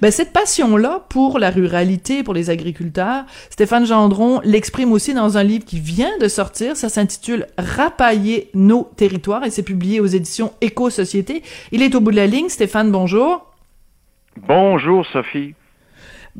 Ben, 0.00 0.12
cette 0.12 0.32
passion-là 0.32 1.04
pour 1.08 1.40
la 1.40 1.50
ruralité, 1.50 2.22
pour 2.22 2.32
les 2.32 2.48
agriculteurs, 2.48 3.24
Stéphane 3.50 3.86
Gendron 3.86 4.40
l'exprime 4.44 4.92
aussi 4.92 5.12
dans 5.12 5.36
un 5.36 5.42
livre 5.42 5.64
qui 5.64 5.80
vient 5.80 6.16
de 6.20 6.28
sortir. 6.28 6.76
Ça 6.76 6.88
s'intitule 6.88 7.48
Rapailler 7.58 8.50
nos 8.54 8.88
territoires 8.96 9.42
et 9.42 9.50
c'est 9.50 9.64
publié 9.64 9.98
aux 9.98 10.06
éditions 10.06 10.52
Éco-Société. 10.60 11.42
Il 11.72 11.82
est 11.82 11.96
au 11.96 12.00
bout 12.00 12.12
de 12.12 12.16
la 12.16 12.28
ligne. 12.28 12.48
Stéphane, 12.48 12.92
bonjour. 12.92 13.52
Bonjour, 14.46 15.04
Sophie. 15.06 15.54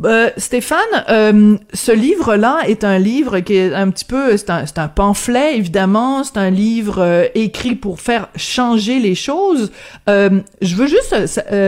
Euh, 0.05 0.31
Stéphane, 0.37 0.79
euh, 1.09 1.57
ce 1.73 1.91
livre-là 1.91 2.61
est 2.67 2.85
un 2.85 2.99
livre 2.99 3.41
qui 3.41 3.55
est 3.55 3.73
un 3.73 3.91
petit 3.91 4.05
peu, 4.05 4.37
c'est 4.37 4.51
un, 4.51 4.65
un 4.77 4.89
pamphlet 4.89 5.57
évidemment, 5.57 6.23
c'est 6.23 6.37
un 6.37 6.51
livre 6.51 6.99
euh, 6.99 7.25
écrit 7.35 7.75
pour 7.75 8.01
faire 8.01 8.29
changer 8.37 8.99
les 8.99 9.15
choses. 9.15 9.73
Je 10.07 10.75
veux 10.77 10.87
juste 10.87 11.15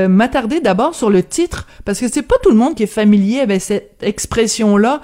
m'attarder 0.08 0.60
d'abord 0.60 0.94
sur 0.94 1.10
le 1.10 1.22
titre 1.22 1.66
parce 1.84 2.00
que 2.00 2.08
c'est 2.08 2.22
pas 2.22 2.36
tout 2.42 2.50
le 2.50 2.56
monde 2.56 2.74
qui 2.74 2.82
est 2.82 2.86
familier 2.86 3.40
avec 3.40 3.62
cette 3.62 4.02
expression-là. 4.02 5.00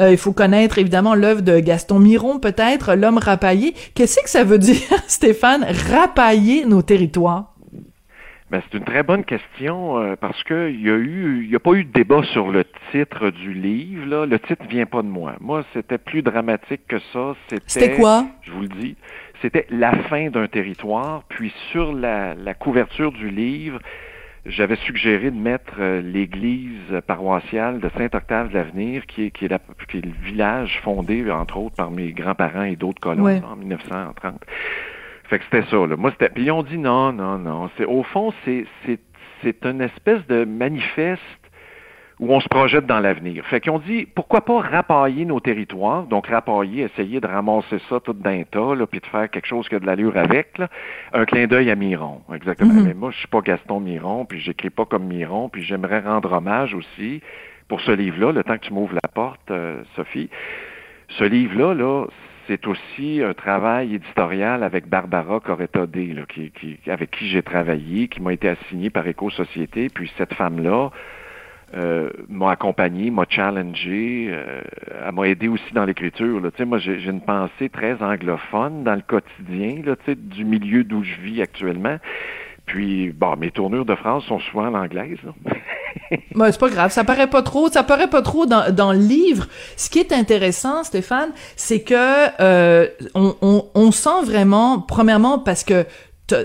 Il 0.00 0.16
faut 0.16 0.32
connaître 0.32 0.78
évidemment 0.78 1.14
l'œuvre 1.14 1.42
de 1.42 1.58
Gaston 1.58 1.98
Miron, 1.98 2.38
peut-être 2.38 2.94
l'homme 2.94 3.18
rapaillé. 3.18 3.74
Qu'est-ce 3.94 4.20
que 4.22 4.30
ça 4.30 4.44
veut 4.44 4.58
dire, 4.58 4.80
Stéphane, 5.08 5.66
rapailler 5.90 6.64
nos 6.64 6.82
territoires? 6.82 7.57
Ben, 8.50 8.62
c'est 8.70 8.78
une 8.78 8.84
très 8.84 9.02
bonne 9.02 9.24
question 9.24 9.98
euh, 9.98 10.16
parce 10.16 10.42
que 10.44 10.70
il 10.70 10.80
y 10.80 10.88
a 10.88 10.94
eu, 10.96 11.42
il 11.44 11.50
y 11.50 11.54
a 11.56 11.58
pas 11.60 11.72
eu 11.74 11.84
de 11.84 11.92
débat 11.92 12.22
sur 12.22 12.48
le 12.50 12.64
titre 12.92 13.28
du 13.30 13.52
livre. 13.52 14.06
Là. 14.06 14.24
Le 14.26 14.38
titre 14.38 14.64
vient 14.70 14.86
pas 14.86 15.02
de 15.02 15.08
moi. 15.08 15.34
Moi, 15.40 15.64
c'était 15.74 15.98
plus 15.98 16.22
dramatique 16.22 16.80
que 16.88 16.98
ça. 17.12 17.34
C'était 17.66 17.94
quoi? 17.96 18.24
Je 18.42 18.50
vous 18.52 18.62
le 18.62 18.68
dis. 18.68 18.96
C'était 19.42 19.66
la 19.68 19.92
fin 20.04 20.30
d'un 20.30 20.46
territoire. 20.46 21.24
Puis 21.28 21.52
sur 21.72 21.92
la, 21.92 22.34
la 22.34 22.54
couverture 22.54 23.12
du 23.12 23.28
livre, 23.28 23.80
j'avais 24.46 24.76
suggéré 24.76 25.30
de 25.30 25.36
mettre 25.38 25.74
euh, 25.78 26.00
l'église 26.00 27.02
paroissiale 27.06 27.80
de 27.80 27.90
Saint-Octave 27.98 28.48
de 28.48 28.54
l'Avenir, 28.54 29.04
qui 29.04 29.24
est, 29.24 29.30
qui, 29.30 29.44
est 29.44 29.48
la- 29.48 29.60
qui 29.90 29.98
est 29.98 30.04
le 30.06 30.12
village 30.24 30.80
fondé, 30.82 31.30
entre 31.30 31.58
autres, 31.58 31.76
par 31.76 31.90
mes 31.90 32.12
grands-parents 32.12 32.62
et 32.62 32.76
d'autres 32.76 33.00
colons 33.00 33.24
Ouais. 33.24 33.42
en 33.46 33.56
1930. 33.56 34.40
Fait 35.28 35.38
que 35.38 35.44
c'était 35.44 35.68
ça, 35.70 35.86
là. 35.86 35.96
Moi, 35.96 36.10
c'était. 36.12 36.30
Puis 36.30 36.44
ils 36.44 36.50
ont 36.50 36.62
dit 36.62 36.78
non, 36.78 37.12
non, 37.12 37.38
non. 37.38 37.70
C'est, 37.76 37.84
au 37.84 38.02
fond, 38.02 38.32
c'est, 38.44 38.66
c'est, 38.84 38.98
c'est 39.42 39.64
une 39.64 39.82
espèce 39.82 40.26
de 40.26 40.44
manifeste 40.44 41.22
où 42.20 42.32
on 42.32 42.40
se 42.40 42.48
projette 42.48 42.86
dans 42.86 42.98
l'avenir. 42.98 43.44
Fait 43.46 43.60
qu'ils 43.60 43.70
ont 43.70 43.78
dit, 43.78 44.06
pourquoi 44.12 44.40
pas 44.40 44.60
rapailler 44.60 45.24
nos 45.24 45.38
territoires, 45.38 46.04
donc 46.04 46.26
rapailler, 46.26 46.82
essayer 46.82 47.20
de 47.20 47.26
ramasser 47.26 47.78
ça 47.88 48.00
tout 48.00 48.12
d'un 48.12 48.42
tas, 48.42 48.74
là, 48.74 48.86
puis 48.86 49.00
de 49.00 49.06
faire 49.06 49.30
quelque 49.30 49.46
chose 49.46 49.68
qui 49.68 49.76
a 49.76 49.78
de 49.78 49.86
l'allure 49.86 50.16
avec, 50.16 50.58
là. 50.58 50.68
un 51.12 51.24
clin 51.24 51.46
d'œil 51.46 51.70
à 51.70 51.76
Miron, 51.76 52.22
exactement. 52.34 52.74
Mhm. 52.74 52.84
Mais 52.86 52.94
moi, 52.94 53.10
je 53.12 53.18
suis 53.18 53.28
pas 53.28 53.40
Gaston 53.40 53.78
Miron, 53.80 54.24
puis 54.24 54.40
j'écris 54.40 54.70
pas 54.70 54.84
comme 54.84 55.04
Miron, 55.04 55.48
puis 55.48 55.62
j'aimerais 55.62 56.00
rendre 56.00 56.32
hommage 56.32 56.74
aussi 56.74 57.20
pour 57.68 57.80
ce 57.82 57.92
livre-là, 57.92 58.32
le 58.32 58.42
temps 58.42 58.56
que 58.58 58.66
tu 58.66 58.72
m'ouvres 58.72 58.94
la 58.94 59.08
porte, 59.08 59.50
euh, 59.50 59.82
Sophie. 59.94 60.30
Ce 61.10 61.24
livre-là, 61.24 61.74
là, 61.74 62.06
c'est 62.48 62.66
aussi 62.66 63.22
un 63.22 63.34
travail 63.34 63.94
éditorial 63.94 64.62
avec 64.64 64.88
Barbara 64.88 65.40
qui, 66.28 66.50
qui, 66.50 66.90
avec 66.90 67.10
qui 67.10 67.28
j'ai 67.28 67.42
travaillé, 67.42 68.08
qui 68.08 68.22
m'a 68.22 68.32
été 68.32 68.48
assigné 68.48 68.88
par 68.90 69.06
Éco-Société. 69.06 69.88
Puis 69.90 70.10
cette 70.16 70.32
femme-là 70.32 70.90
euh, 71.74 72.10
m'a 72.30 72.52
accompagné, 72.52 73.10
m'a 73.10 73.26
challengé, 73.28 74.28
euh, 74.30 74.62
elle 75.06 75.14
m'a 75.14 75.28
aidé 75.28 75.48
aussi 75.48 75.74
dans 75.74 75.84
l'écriture. 75.84 76.40
là. 76.40 76.50
Moi, 76.64 76.78
j'ai 76.78 76.98
j'ai 76.98 77.10
une 77.10 77.20
pensée 77.20 77.68
très 77.68 78.02
anglophone 78.02 78.82
dans 78.82 78.94
le 78.94 79.02
quotidien, 79.02 79.82
là, 79.84 79.94
du 80.16 80.44
milieu 80.46 80.84
d'où 80.84 81.04
je 81.04 81.20
vis 81.20 81.42
actuellement. 81.42 81.98
Puis, 82.64 83.12
bon, 83.12 83.36
mes 83.36 83.50
tournures 83.50 83.84
de 83.84 83.94
phrases 83.94 84.22
sont 84.24 84.40
souvent 84.40 84.66
à 84.66 84.70
l'anglaise. 84.70 85.18
là. 85.22 85.52
Ben, 86.34 86.52
c'est 86.52 86.60
pas 86.60 86.68
grave, 86.68 86.92
ça 86.92 87.04
paraît 87.04 87.26
pas 87.26 87.42
trop, 87.42 87.68
ça 87.68 87.82
paraît 87.82 88.08
pas 88.08 88.22
trop 88.22 88.46
dans, 88.46 88.72
dans 88.74 88.92
le 88.92 88.98
livre. 88.98 89.46
Ce 89.76 89.90
qui 89.90 89.98
est 89.98 90.12
intéressant, 90.12 90.84
Stéphane, 90.84 91.30
c'est 91.56 91.80
que 91.80 91.94
euh, 92.40 92.86
on, 93.14 93.64
on, 93.74 93.90
sent 93.90 94.24
vraiment, 94.24 94.80
premièrement, 94.80 95.38
parce 95.38 95.64
que 95.64 95.84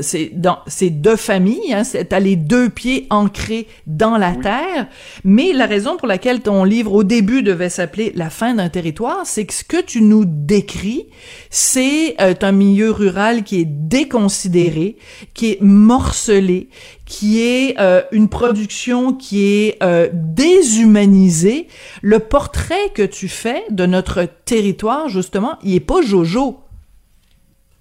c'est 0.01 0.31
dans 0.33 0.59
c'est 0.67 0.89
deux 0.89 1.15
familles, 1.15 1.73
hein, 1.73 1.83
c'est- 1.83 2.05
t'as 2.05 2.19
les 2.19 2.35
deux 2.35 2.69
pieds 2.69 3.07
ancrés 3.09 3.67
dans 3.87 4.17
la 4.17 4.31
terre. 4.33 4.87
Mais 5.23 5.53
la 5.53 5.65
raison 5.65 5.97
pour 5.97 6.07
laquelle 6.07 6.41
ton 6.41 6.63
livre 6.63 6.93
au 6.93 7.03
début 7.03 7.43
devait 7.43 7.69
s'appeler 7.69 8.11
La 8.15 8.29
fin 8.29 8.55
d'un 8.55 8.69
territoire, 8.69 9.21
c'est 9.25 9.45
que 9.45 9.53
ce 9.53 9.63
que 9.63 9.81
tu 9.81 10.01
nous 10.01 10.25
décris, 10.25 11.07
c'est 11.49 12.15
euh, 12.21 12.33
un 12.41 12.51
milieu 12.51 12.91
rural 12.91 13.43
qui 13.43 13.59
est 13.61 13.67
déconsidéré, 13.67 14.97
qui 15.33 15.51
est 15.51 15.61
morcelé, 15.61 16.69
qui 17.05 17.41
est 17.41 17.75
euh, 17.79 18.01
une 18.11 18.29
production 18.29 19.13
qui 19.13 19.43
est 19.45 19.77
euh, 19.83 20.09
déshumanisée. 20.13 21.67
Le 22.01 22.19
portrait 22.19 22.89
que 22.93 23.03
tu 23.03 23.27
fais 23.27 23.63
de 23.69 23.85
notre 23.85 24.27
territoire, 24.45 25.09
justement, 25.09 25.57
il 25.63 25.75
est 25.75 25.79
pas 25.79 26.01
Jojo. 26.01 26.59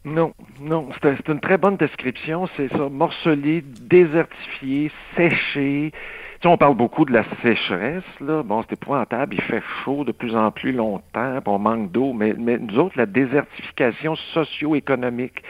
Non, 0.04 0.32
non, 0.60 0.88
c'est 0.94 1.08
un- 1.10 1.16
c'est 1.16 1.28
une 1.32 1.38
très 1.40 1.58
bonne 1.58 1.76
description. 1.76 2.48
C'est 2.56 2.68
ça, 2.72 2.88
morcelé, 2.88 3.62
désertifié, 3.88 4.90
séché. 5.16 5.92
Tu 5.92 5.98
sais, 6.42 6.48
on 6.48 6.56
parle 6.56 6.74
beaucoup 6.76 7.04
de 7.04 7.12
la 7.12 7.22
sécheresse, 7.40 8.02
là. 8.20 8.42
Bon, 8.42 8.62
c'est 8.62 8.72
épouvantable. 8.72 9.34
Il 9.34 9.40
fait 9.42 9.62
chaud 9.84 10.02
de 10.04 10.10
plus 10.10 10.34
en 10.34 10.50
plus 10.50 10.72
longtemps, 10.72 11.38
on 11.46 11.58
manque 11.58 11.92
d'eau. 11.92 12.12
Mais, 12.12 12.34
mais 12.36 12.58
nous 12.58 12.78
autres, 12.80 12.98
la 12.98 13.06
désertification 13.06 14.16
socio-économique, 14.34 15.40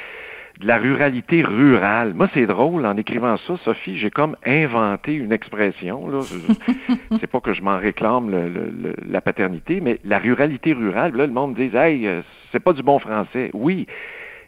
de 0.61 0.67
la 0.67 0.77
ruralité 0.77 1.43
rurale. 1.43 2.13
Moi, 2.13 2.29
c'est 2.35 2.45
drôle, 2.47 2.85
en 2.85 2.95
écrivant 2.99 3.39
ça, 3.39 3.57
Sophie, 3.65 3.97
j'ai 3.97 4.11
comme 4.11 4.37
inventé 4.45 5.15
une 5.15 5.33
expression, 5.33 6.09
là. 6.09 6.21
C'est 7.21 7.27
pas 7.27 7.41
que 7.41 7.55
je 7.55 7.63
m'en 7.63 7.79
réclame 7.79 8.31
le- 8.31 8.49
le- 8.51 8.71
le- 8.71 8.97
la 9.09 9.23
paternité, 9.23 9.81
mais 9.81 9.99
la 10.05 10.19
ruralité 10.19 10.75
rurale, 10.75 11.17
là, 11.17 11.27
le 11.27 11.33
monde 11.33 11.55
dit, 11.55 11.71
hey, 11.75 12.07
euh, 12.07 12.21
c'est 12.53 12.61
pas 12.61 12.75
du 12.75 12.83
bon 12.83 12.99
français. 12.99 13.51
Oui, 13.55 13.87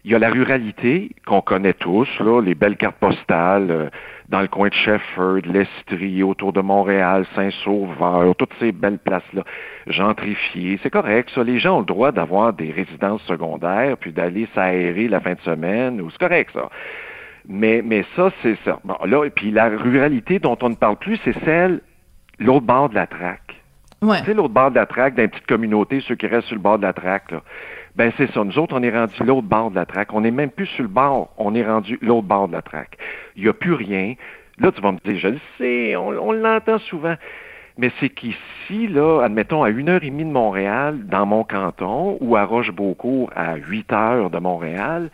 il 0.05 0.13
y 0.13 0.15
a 0.15 0.19
la 0.19 0.29
ruralité 0.29 1.11
qu'on 1.27 1.41
connaît 1.41 1.73
tous, 1.73 2.09
là, 2.21 2.43
les 2.43 2.55
belles 2.55 2.77
cartes 2.77 2.97
postales 2.97 3.71
euh, 3.71 3.89
dans 4.29 4.43
le 4.43 4.49
coin 4.49 4.69
de 4.69 4.75
Shefford, 4.75 5.41
l'Estrie, 5.47 6.23
autour 6.23 6.53
de 6.53 6.61
Montréal, 6.61 7.25
Saint-Sauveur, 7.35 8.35
toutes 8.37 8.53
ces 8.61 8.73
belles 8.73 8.99
places-là, 8.99 9.45
gentrifiées. 9.87 10.79
C'est 10.83 10.91
correct, 10.91 11.31
ça. 11.35 11.43
Les 11.43 11.59
gens 11.59 11.77
ont 11.77 11.81
le 11.81 11.87
droit 11.87 12.13
d'avoir 12.13 12.53
des 12.53 12.71
résidences 12.71 13.23
secondaires, 13.23 13.97
puis 13.97 14.13
d'aller 14.13 14.47
s'aérer 14.55 15.09
la 15.09 15.21
fin 15.21 15.35
de 15.35 15.41
semaine, 15.41 16.03
c'est 16.11 16.19
correct, 16.19 16.51
ça. 16.53 16.69
Mais, 17.49 17.83
mais 17.83 18.05
ça, 18.17 18.31
c'est 18.43 18.59
ça. 18.65 18.81
Bon, 18.85 18.97
là, 19.07 19.25
et 19.25 19.31
puis 19.31 19.51
la 19.51 19.69
ruralité 19.69 20.39
dont 20.39 20.57
on 20.63 20.71
ne 20.71 20.75
parle 20.75 20.97
plus, 20.97 21.19
c'est 21.25 21.39
celle, 21.45 21.81
l'autre 22.39 22.67
bord 22.67 22.91
de 22.91 22.95
la 22.95 23.07
traque. 23.07 23.44
Ouais. 24.05 24.21
Tu 24.21 24.27
sais, 24.27 24.35
l'autre 24.35 24.55
bord 24.55 24.71
de 24.71 24.77
la 24.77 24.87
traque, 24.87 25.15
dans 25.15 25.23
les 25.23 25.29
petites 25.29 25.47
communautés, 25.47 26.01
ceux 26.07 26.15
qui 26.15 26.27
restent 26.27 26.49
sur 26.49 26.57
le 26.57 26.63
bord 26.63 26.79
de 26.79 26.83
la 26.83 26.93
traque, 26.93 27.31
là. 27.31 27.43
Ben, 27.97 28.13
c'est 28.17 28.31
ça. 28.33 28.43
Nous 28.43 28.59
autres, 28.59 28.75
on 28.77 28.83
est 28.83 28.91
rendu 28.91 29.15
l'autre 29.25 29.47
bord 29.47 29.71
de 29.71 29.77
la 29.77 29.87
traque. 29.87 30.13
On 30.13 30.23
n'est 30.23 30.33
même 30.33 30.51
plus 30.51 30.67
sur 30.67 30.83
le 30.83 30.89
bord, 30.89 31.33
on 31.39 31.55
est 31.55 31.65
rendu 31.65 31.97
l'autre 32.03 32.27
bord 32.27 32.49
de 32.49 32.53
la 32.53 32.63
traque. 32.63 32.99
Il 33.37 33.45
n'y 33.45 33.49
a 33.49 33.53
plus 33.53 33.75
rien. 33.75 34.15
Là, 34.59 34.73
tu 34.73 34.81
vas 34.81 34.93
me 34.93 34.99
dire, 35.05 35.19
je 35.19 35.29
le 35.29 35.39
sais, 35.59 35.97
on, 35.97 36.09
on 36.09 36.33
l'entend 36.33 36.79
souvent. 36.79 37.15
Mais 37.77 37.91
c'est 37.99 38.09
qu'ici, 38.09 38.87
là, 38.89 39.23
admettons, 39.23 39.63
à 39.63 39.71
une 39.71 39.89
heure 39.89 40.03
et 40.03 40.11
demie 40.11 40.25
de 40.25 40.31
Montréal, 40.31 41.07
dans 41.07 41.27
mon 41.27 41.43
canton, 41.43 42.19
ou 42.21 42.37
à 42.37 42.45
Roche-Beaucourt, 42.45 43.31
à 43.35 43.57
8 43.57 43.93
heures 43.93 44.31
de 44.31 44.39
Montréal, 44.39 45.11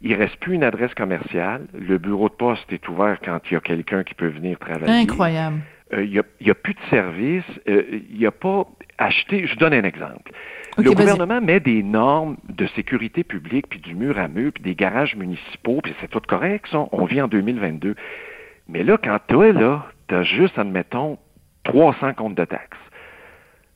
il 0.00 0.14
reste 0.14 0.36
plus 0.36 0.54
une 0.54 0.64
adresse 0.64 0.94
commerciale. 0.94 1.66
Le 1.74 1.98
bureau 1.98 2.28
de 2.28 2.34
poste 2.34 2.72
est 2.72 2.88
ouvert 2.88 3.18
quand 3.24 3.38
il 3.50 3.54
y 3.54 3.56
a 3.56 3.60
quelqu'un 3.60 4.04
qui 4.04 4.14
peut 4.14 4.28
venir 4.28 4.58
travailler. 4.58 4.92
Incroyable. 4.92 5.60
Euh, 5.94 6.04
Il 6.04 6.10
n'y 6.40 6.50
a, 6.50 6.54
plus 6.54 6.74
de 6.74 6.80
service. 6.90 7.44
euh, 7.68 8.00
Il 8.10 8.18
n'y 8.18 8.26
a 8.26 8.30
pas 8.30 8.66
acheté. 8.98 9.46
Je 9.46 9.56
donne 9.56 9.74
un 9.74 9.84
exemple. 9.84 10.32
Le 10.78 10.84
gouvernement 10.90 11.40
met 11.40 11.60
des 11.60 11.82
normes 11.82 12.36
de 12.48 12.66
sécurité 12.68 13.24
publique, 13.24 13.68
puis 13.68 13.78
du 13.78 13.94
mur 13.94 14.18
à 14.18 14.28
mur, 14.28 14.52
puis 14.54 14.62
des 14.62 14.74
garages 14.74 15.16
municipaux, 15.16 15.80
puis 15.82 15.94
c'est 16.00 16.08
tout 16.08 16.20
correct, 16.26 16.66
ça. 16.70 16.86
On 16.92 17.04
vit 17.04 17.20
en 17.20 17.28
2022. 17.28 17.94
Mais 18.68 18.82
là, 18.82 18.96
quand 18.96 19.18
toi, 19.26 19.52
là, 19.52 19.86
t'as 20.08 20.22
juste, 20.22 20.58
admettons, 20.58 21.18
300 21.64 22.14
comptes 22.14 22.34
de 22.34 22.44
taxes. 22.44 22.78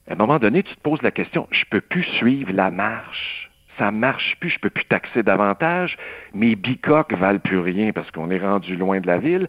À 0.08 0.14
un 0.14 0.16
moment 0.16 0.38
donné, 0.38 0.62
tu 0.62 0.74
te 0.74 0.80
poses 0.80 1.02
la 1.02 1.10
question, 1.10 1.48
je 1.50 1.64
peux 1.68 1.80
plus 1.80 2.04
suivre 2.04 2.52
la 2.52 2.70
marche. 2.70 3.50
Ça 3.76 3.90
marche 3.90 4.36
plus, 4.40 4.48
je 4.48 4.58
peux 4.58 4.70
plus 4.70 4.86
taxer 4.86 5.22
davantage. 5.22 5.98
Mes 6.32 6.54
bicoques 6.56 7.12
valent 7.12 7.40
plus 7.40 7.58
rien 7.58 7.92
parce 7.92 8.10
qu'on 8.10 8.30
est 8.30 8.38
rendu 8.38 8.74
loin 8.74 9.00
de 9.00 9.06
la 9.06 9.18
ville. 9.18 9.48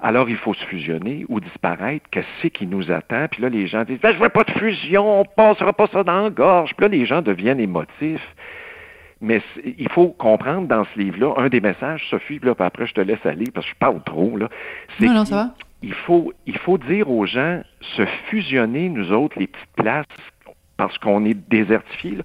Alors, 0.00 0.30
il 0.30 0.36
faut 0.36 0.54
se 0.54 0.64
fusionner 0.66 1.24
ou 1.28 1.40
disparaître. 1.40 2.06
Qu'est-ce 2.10 2.48
qui 2.48 2.66
nous 2.66 2.90
attend? 2.92 3.26
Puis 3.28 3.42
là, 3.42 3.48
les 3.48 3.66
gens 3.66 3.84
disent, 3.84 3.98
ben, 4.00 4.12
je 4.14 4.18
veux 4.18 4.28
pas 4.28 4.44
de 4.44 4.52
fusion, 4.52 5.20
on 5.20 5.24
passera 5.24 5.72
pas 5.72 5.88
ça 5.88 6.04
dans 6.04 6.22
la 6.22 6.30
gorge. 6.30 6.74
Puis 6.76 6.84
là, 6.84 6.88
les 6.88 7.04
gens 7.04 7.20
deviennent 7.20 7.58
émotifs. 7.58 8.34
Mais 9.20 9.42
il 9.64 9.88
faut 9.90 10.08
comprendre 10.10 10.68
dans 10.68 10.84
ce 10.84 10.98
livre-là, 10.98 11.34
un 11.38 11.48
des 11.48 11.60
messages, 11.60 12.06
Sophie, 12.08 12.38
puis 12.38 12.48
là, 12.48 12.54
puis 12.54 12.64
après, 12.64 12.86
je 12.86 12.94
te 12.94 13.00
laisse 13.00 13.24
aller 13.26 13.50
parce 13.52 13.66
que 13.66 13.72
je 13.72 13.78
parle 13.78 14.00
trop, 14.04 14.36
là. 14.36 14.48
Non, 15.00 15.24
ça 15.24 15.34
va. 15.34 15.54
il 15.82 15.92
faut, 15.92 16.32
il 16.46 16.56
faut 16.58 16.78
dire 16.78 17.10
aux 17.10 17.26
gens, 17.26 17.60
se 17.96 18.04
fusionner, 18.30 18.88
nous 18.88 19.10
autres, 19.12 19.36
les 19.40 19.48
petites 19.48 19.74
places, 19.74 20.06
parce 20.76 20.96
qu'on 20.98 21.24
est 21.24 21.34
désertifiés, 21.34 22.16
là, 22.16 22.22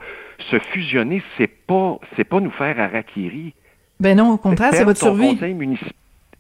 se 0.52 0.60
fusionner, 0.60 1.24
c'est 1.38 1.48
pas, 1.48 1.98
c'est 2.16 2.24
pas 2.26 2.40
nous 2.40 2.52
faire 2.52 2.80
harakiri. 2.80 3.56
Ben 4.00 4.16
non, 4.16 4.32
au 4.32 4.38
contraire, 4.38 4.74
c'est 4.74 4.84
votre 4.84 5.00
survie. 5.00 5.34
conseil 5.34 5.56
municipal. 5.56 5.94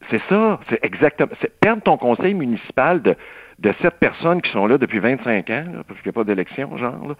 C'est 0.10 0.22
ça, 0.30 0.60
c'est 0.70 0.84
exactement. 0.84 1.32
C'est 1.42 1.60
perdre 1.60 1.82
ton 1.82 1.98
conseil 1.98 2.34
municipal 2.34 3.02
de, 3.02 3.16
de 3.60 3.74
sept 3.82 3.96
personnes 4.00 4.42
qui 4.42 4.52
sont 4.52 4.68
là 4.68 4.78
depuis 4.78 5.00
25 5.00 5.50
ans, 5.50 5.66
là, 5.74 5.84
parce 5.88 6.00
qu'il 6.02 6.10
n'y 6.10 6.16
a 6.16 6.20
pas 6.20 6.24
d'élection, 6.24 6.78
genre. 6.78 7.08
Là. 7.10 7.16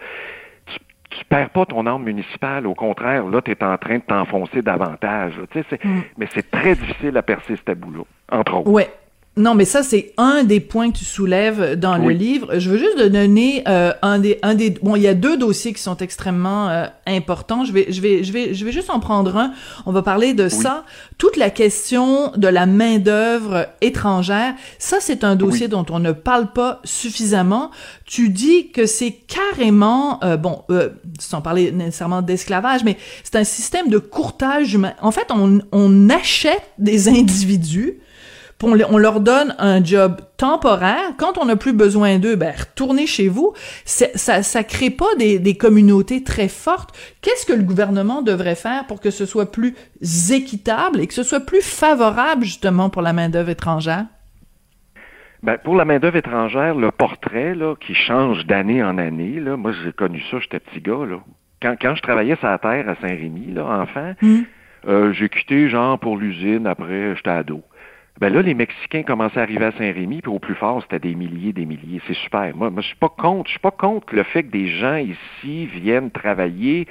Tu, 0.66 0.78
tu 1.18 1.26
perds 1.26 1.50
pas 1.52 1.66
ton 1.66 1.86
arme 1.86 2.04
municipale. 2.04 2.66
Au 2.68 2.74
contraire, 2.76 3.26
là, 3.26 3.42
tu 3.42 3.52
es 3.52 3.64
en 3.64 3.78
train 3.78 3.98
de 3.98 4.04
t'enfoncer 4.04 4.62
davantage. 4.62 5.38
là. 5.38 5.44
Tu 5.52 5.60
sais, 5.60 5.66
c'est- 5.70 5.84
Mm. 5.86 6.02
Mais 6.18 6.28
c'est 6.34 6.50
très 6.52 6.76
difficile 6.76 7.16
à 7.18 7.22
percer 7.22 7.56
ce 7.56 7.62
tabou-là, 7.62 8.04
entre 8.32 8.56
autres. 8.56 8.70
Ouais. 8.70 8.90
Non, 9.36 9.56
mais 9.56 9.66
ça, 9.66 9.82
c'est 9.82 10.14
un 10.18 10.44
des 10.44 10.60
points 10.60 10.92
que 10.92 10.98
tu 11.00 11.06
soulèves 11.06 11.74
dans 11.74 11.98
le 11.98 12.12
livre. 12.12 12.60
Je 12.60 12.70
veux 12.70 12.78
juste 12.78 12.98
te 12.98 13.08
donner 13.08 13.64
euh, 13.68 13.92
un 14.04 14.20
des, 14.20 14.38
un 14.44 14.54
des, 14.54 14.70
bon, 14.70 14.96
il 14.96 15.02
y 15.02 15.08
a 15.08 15.16
deux 15.16 15.38
dossiers 15.38 15.74
qui 15.74 15.82
sont 15.82 15.98
extrêmement 15.98 16.70
euh, 16.70 16.86
importants. 17.08 17.66
Je 17.66 17.72
vais, 17.72 17.88
je 17.90 18.00
vais, 18.00 18.24
je 18.24 18.32
vais, 18.32 18.54
je 18.54 18.64
vais 18.64 18.72
juste 18.72 18.92
en 18.92 19.00
prendre 19.00 19.36
un. 19.36 19.54
On 19.88 19.92
va 19.92 20.04
parler 20.04 20.36
de 20.36 20.50
ça. 20.50 20.86
Toute 21.18 21.36
la 21.36 21.50
question 21.50 22.32
de 22.36 22.48
la 22.48 22.68
main 22.68 23.00
d'œuvre 23.00 23.70
étrangère. 23.82 24.54
Ça, 24.78 24.98
c'est 25.00 25.24
un 25.24 25.36
dossier 25.36 25.68
dont 25.68 25.86
on 25.90 26.00
ne 26.00 26.12
parle 26.12 26.52
pas 26.54 26.80
suffisamment. 26.84 27.72
Tu 28.06 28.30
dis 28.30 28.70
que 28.70 28.86
c'est 28.86 29.14
carrément, 29.14 30.24
euh, 30.24 30.38
bon, 30.38 30.62
euh, 30.70 30.90
sans 31.20 31.42
parler 31.42 31.72
nécessairement 31.72 32.22
d'esclavage, 32.22 32.84
mais 32.84 32.98
c'est 33.24 33.38
un 33.38 33.44
système 33.44 33.90
de 33.90 33.98
courtage 33.98 34.76
humain. 34.76 34.94
En 35.02 35.10
fait, 35.10 35.32
on, 35.32 35.60
on 35.72 36.10
achète 36.12 36.62
des 36.78 37.08
individus 37.20 37.98
on, 38.64 38.74
le- 38.74 38.86
on 38.90 38.98
leur 38.98 39.20
donne 39.20 39.56
un 39.60 39.84
job 39.84 40.22
temporaire. 40.38 41.14
Quand 41.18 41.38
on 41.38 41.46
n'a 41.46 41.56
plus 41.56 41.74
besoin 41.74 42.20
d'eux, 42.20 42.36
ben 42.36 42.54
retournez 42.58 43.08
chez 43.08 43.28
vous. 43.28 43.54
Ça, 43.86 44.42
ça 44.44 44.64
crée 44.64 44.90
pas 44.90 45.14
des, 45.18 45.40
des 45.40 45.56
communautés 45.56 46.24
très 46.24 46.48
fortes. 46.48 46.96
Qu'est-ce 47.22 47.46
que 47.46 47.54
le 47.54 47.64
gouvernement 47.64 48.22
devrait 48.22 48.56
faire 48.56 48.86
pour 48.88 49.00
que 49.02 49.12
ce 49.12 49.26
soit 49.26 49.52
plus 49.52 49.76
équitable 50.32 51.00
et 51.02 51.08
que 51.08 51.14
ce 51.14 51.24
soit 51.24 51.40
plus 51.46 51.62
favorable 51.62 52.44
justement 52.44 52.90
pour 52.90 53.02
la 53.02 53.14
main 53.14 53.30
d'œuvre 53.30 53.50
étrangère? 53.50 54.06
Ben, 55.44 55.58
pour 55.58 55.76
la 55.76 55.84
main-d'œuvre 55.84 56.16
étrangère, 56.16 56.74
le 56.76 56.90
portrait 56.92 57.54
là, 57.54 57.76
qui 57.76 57.94
change 57.94 58.46
d'année 58.46 58.82
en 58.82 58.98
année, 58.98 59.42
là, 59.42 59.58
moi 59.58 59.74
j'ai 59.84 59.92
connu 59.92 60.24
ça, 60.32 60.38
j'étais 60.40 60.62
petit 60.62 60.80
gars. 60.80 61.06
Là. 61.06 61.18
Quand, 61.62 61.76
quand 61.82 61.96
je 61.96 62.02
travaillais 62.02 62.38
sur 62.38 62.48
la 62.48 62.58
terre 62.60 62.88
à 62.88 62.96
Saint-Rémy, 63.02 63.52
là, 63.54 63.66
enfant, 63.82 64.14
Hmm. 64.22 64.44
Euh, 64.86 65.14
j'ai 65.14 65.30
quitté, 65.30 65.70
genre, 65.70 65.98
pour 65.98 66.18
l'usine, 66.18 66.68
après, 66.68 67.16
j'étais 67.16 67.30
ado. 67.30 67.62
Ben 68.20 68.32
là, 68.32 68.42
les 68.42 68.54
Mexicains 68.54 69.04
commençaient 69.04 69.40
à 69.40 69.44
arriver 69.44 69.66
à 69.66 69.72
Saint-Rémy, 69.72 70.22
puis 70.22 70.32
au 70.32 70.40
plus 70.40 70.56
fort, 70.56 70.82
c'était 70.84 71.00
des 71.00 71.16
milliers, 71.16 71.52
des 71.52 71.66
milliers. 71.66 72.02
C'est 72.08 72.16
super. 72.16 72.56
Moi, 72.56 72.70
moi 72.70 72.82
je 72.82 72.88
suis 72.88 72.96
pas 72.96 73.10
contre. 73.10 73.48
Je 73.48 73.52
suis 73.52 73.60
pas 73.60 73.72
contre 73.72 74.16
le 74.16 74.24
fait 74.24 74.44
que 74.44 74.52
des 74.52 74.68
gens 74.68 74.98
ici 74.98 75.66
viennent 75.66 76.12
travailler 76.12 76.88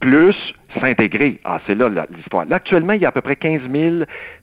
plus 0.00 0.36
s'intégrer. 0.78 1.40
Ah, 1.44 1.60
c'est 1.66 1.74
là 1.74 1.88
l'histoire. 2.10 2.44
Là, 2.46 2.56
actuellement, 2.56 2.94
il 2.94 3.02
y 3.02 3.04
a 3.04 3.08
à 3.08 3.12
peu 3.12 3.20
près 3.20 3.36
15 3.36 3.62
000 3.70 3.96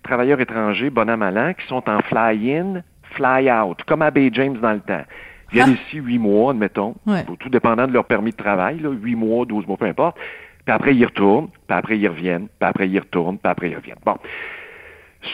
travailleurs 0.03 0.39
étrangers, 0.39 0.89
bon 0.89 1.09
à 1.09 1.17
mal 1.17 1.55
qui 1.59 1.67
sont 1.67 1.87
en 1.89 1.99
fly-in, 2.01 2.81
fly-out, 3.11 3.83
comme 3.83 4.01
à 4.01 4.11
Bay 4.11 4.29
James 4.33 4.57
dans 4.57 4.73
le 4.73 4.79
temps. 4.79 5.03
Ils 5.51 5.55
viennent 5.55 5.77
ah. 5.77 5.83
ici 5.87 5.97
huit 5.97 6.19
mois, 6.19 6.51
admettons, 6.51 6.95
tout 7.39 7.49
dépendant 7.49 7.87
de 7.87 7.93
leur 7.93 8.05
permis 8.05 8.31
de 8.31 8.37
travail, 8.37 8.79
huit 9.01 9.15
mois, 9.15 9.45
12 9.45 9.65
mois, 9.67 9.77
peu 9.77 9.85
importe. 9.85 10.17
Puis 10.65 10.73
après, 10.73 10.93
ils 10.93 11.05
retournent, 11.05 11.47
puis 11.47 11.77
après, 11.77 11.97
ils 11.97 12.07
reviennent, 12.07 12.47
puis 12.59 12.69
après, 12.69 12.89
ils 12.89 12.99
retournent, 12.99 13.37
puis 13.37 13.49
après, 13.49 13.69
ils 13.69 13.75
reviennent. 13.75 13.99
Bon 14.05 14.17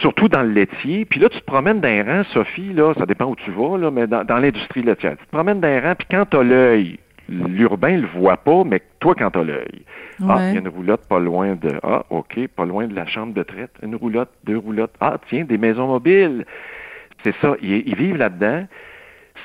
surtout 0.00 0.28
dans 0.28 0.42
le 0.42 0.50
laitier. 0.50 1.04
Puis 1.04 1.20
là, 1.20 1.28
tu 1.28 1.40
te 1.40 1.44
promènes 1.44 1.80
d'un 1.80 2.04
rang, 2.04 2.24
Sophie, 2.32 2.72
là, 2.72 2.94
ça 2.98 3.06
dépend 3.06 3.26
où 3.26 3.36
tu 3.36 3.50
vas, 3.50 3.78
là, 3.78 3.90
mais 3.90 4.06
dans, 4.06 4.38
l'industrie 4.38 4.82
laitière. 4.82 5.16
Tu 5.18 5.24
te 5.26 5.30
promènes 5.30 5.60
d'un 5.60 5.80
rang, 5.80 5.94
puis 5.94 6.06
quand 6.10 6.26
tu 6.30 6.36
as 6.36 6.42
l'œil, 6.42 6.98
l'urbain 7.28 7.96
le 7.96 8.06
voit 8.06 8.36
pas, 8.36 8.64
mais 8.64 8.80
toi, 9.00 9.14
quand 9.16 9.30
tu 9.30 9.38
as 9.38 9.44
l'œil. 9.44 9.82
Ah, 10.28 10.48
il 10.48 10.54
y 10.54 10.56
a 10.56 10.60
une 10.60 10.68
roulotte 10.68 11.06
pas 11.08 11.18
loin 11.18 11.54
de. 11.54 11.72
Ah, 11.82 12.04
OK, 12.10 12.38
pas 12.48 12.64
loin 12.64 12.86
de 12.86 12.94
la 12.94 13.06
chambre 13.06 13.34
de 13.34 13.42
traite. 13.42 13.72
Une 13.82 13.96
roulotte, 13.96 14.30
deux 14.44 14.58
roulottes. 14.58 14.94
Ah, 15.00 15.18
tiens, 15.28 15.44
des 15.44 15.58
maisons 15.58 15.88
mobiles. 15.88 16.44
C'est 17.24 17.34
ça. 17.40 17.54
Ils, 17.62 17.96
vivent 17.96 18.16
là-dedans. 18.16 18.66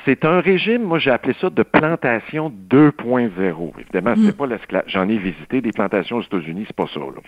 C'est 0.06 0.24
un 0.24 0.40
régime, 0.40 0.84
moi 0.84 1.00
j'ai 1.00 1.12
appelé 1.12 1.36
ça 1.42 1.50
de 1.50 1.64
plantation 1.64 2.54
2.0. 2.70 3.72
Évidemment, 3.80 4.14
c'est 4.16 4.34
mm. 4.34 4.38
pas 4.38 4.48
l'esclavage. 4.48 4.92
J'en 4.92 5.10
ai 5.10 5.18
visité 5.18 5.62
des 5.62 5.72
plantations 5.72 6.18
aux 6.18 6.22
États-Unis, 6.22 6.66
c'est 6.68 6.76
pas 6.76 6.88
ça. 6.88 7.00
Là 7.00 7.22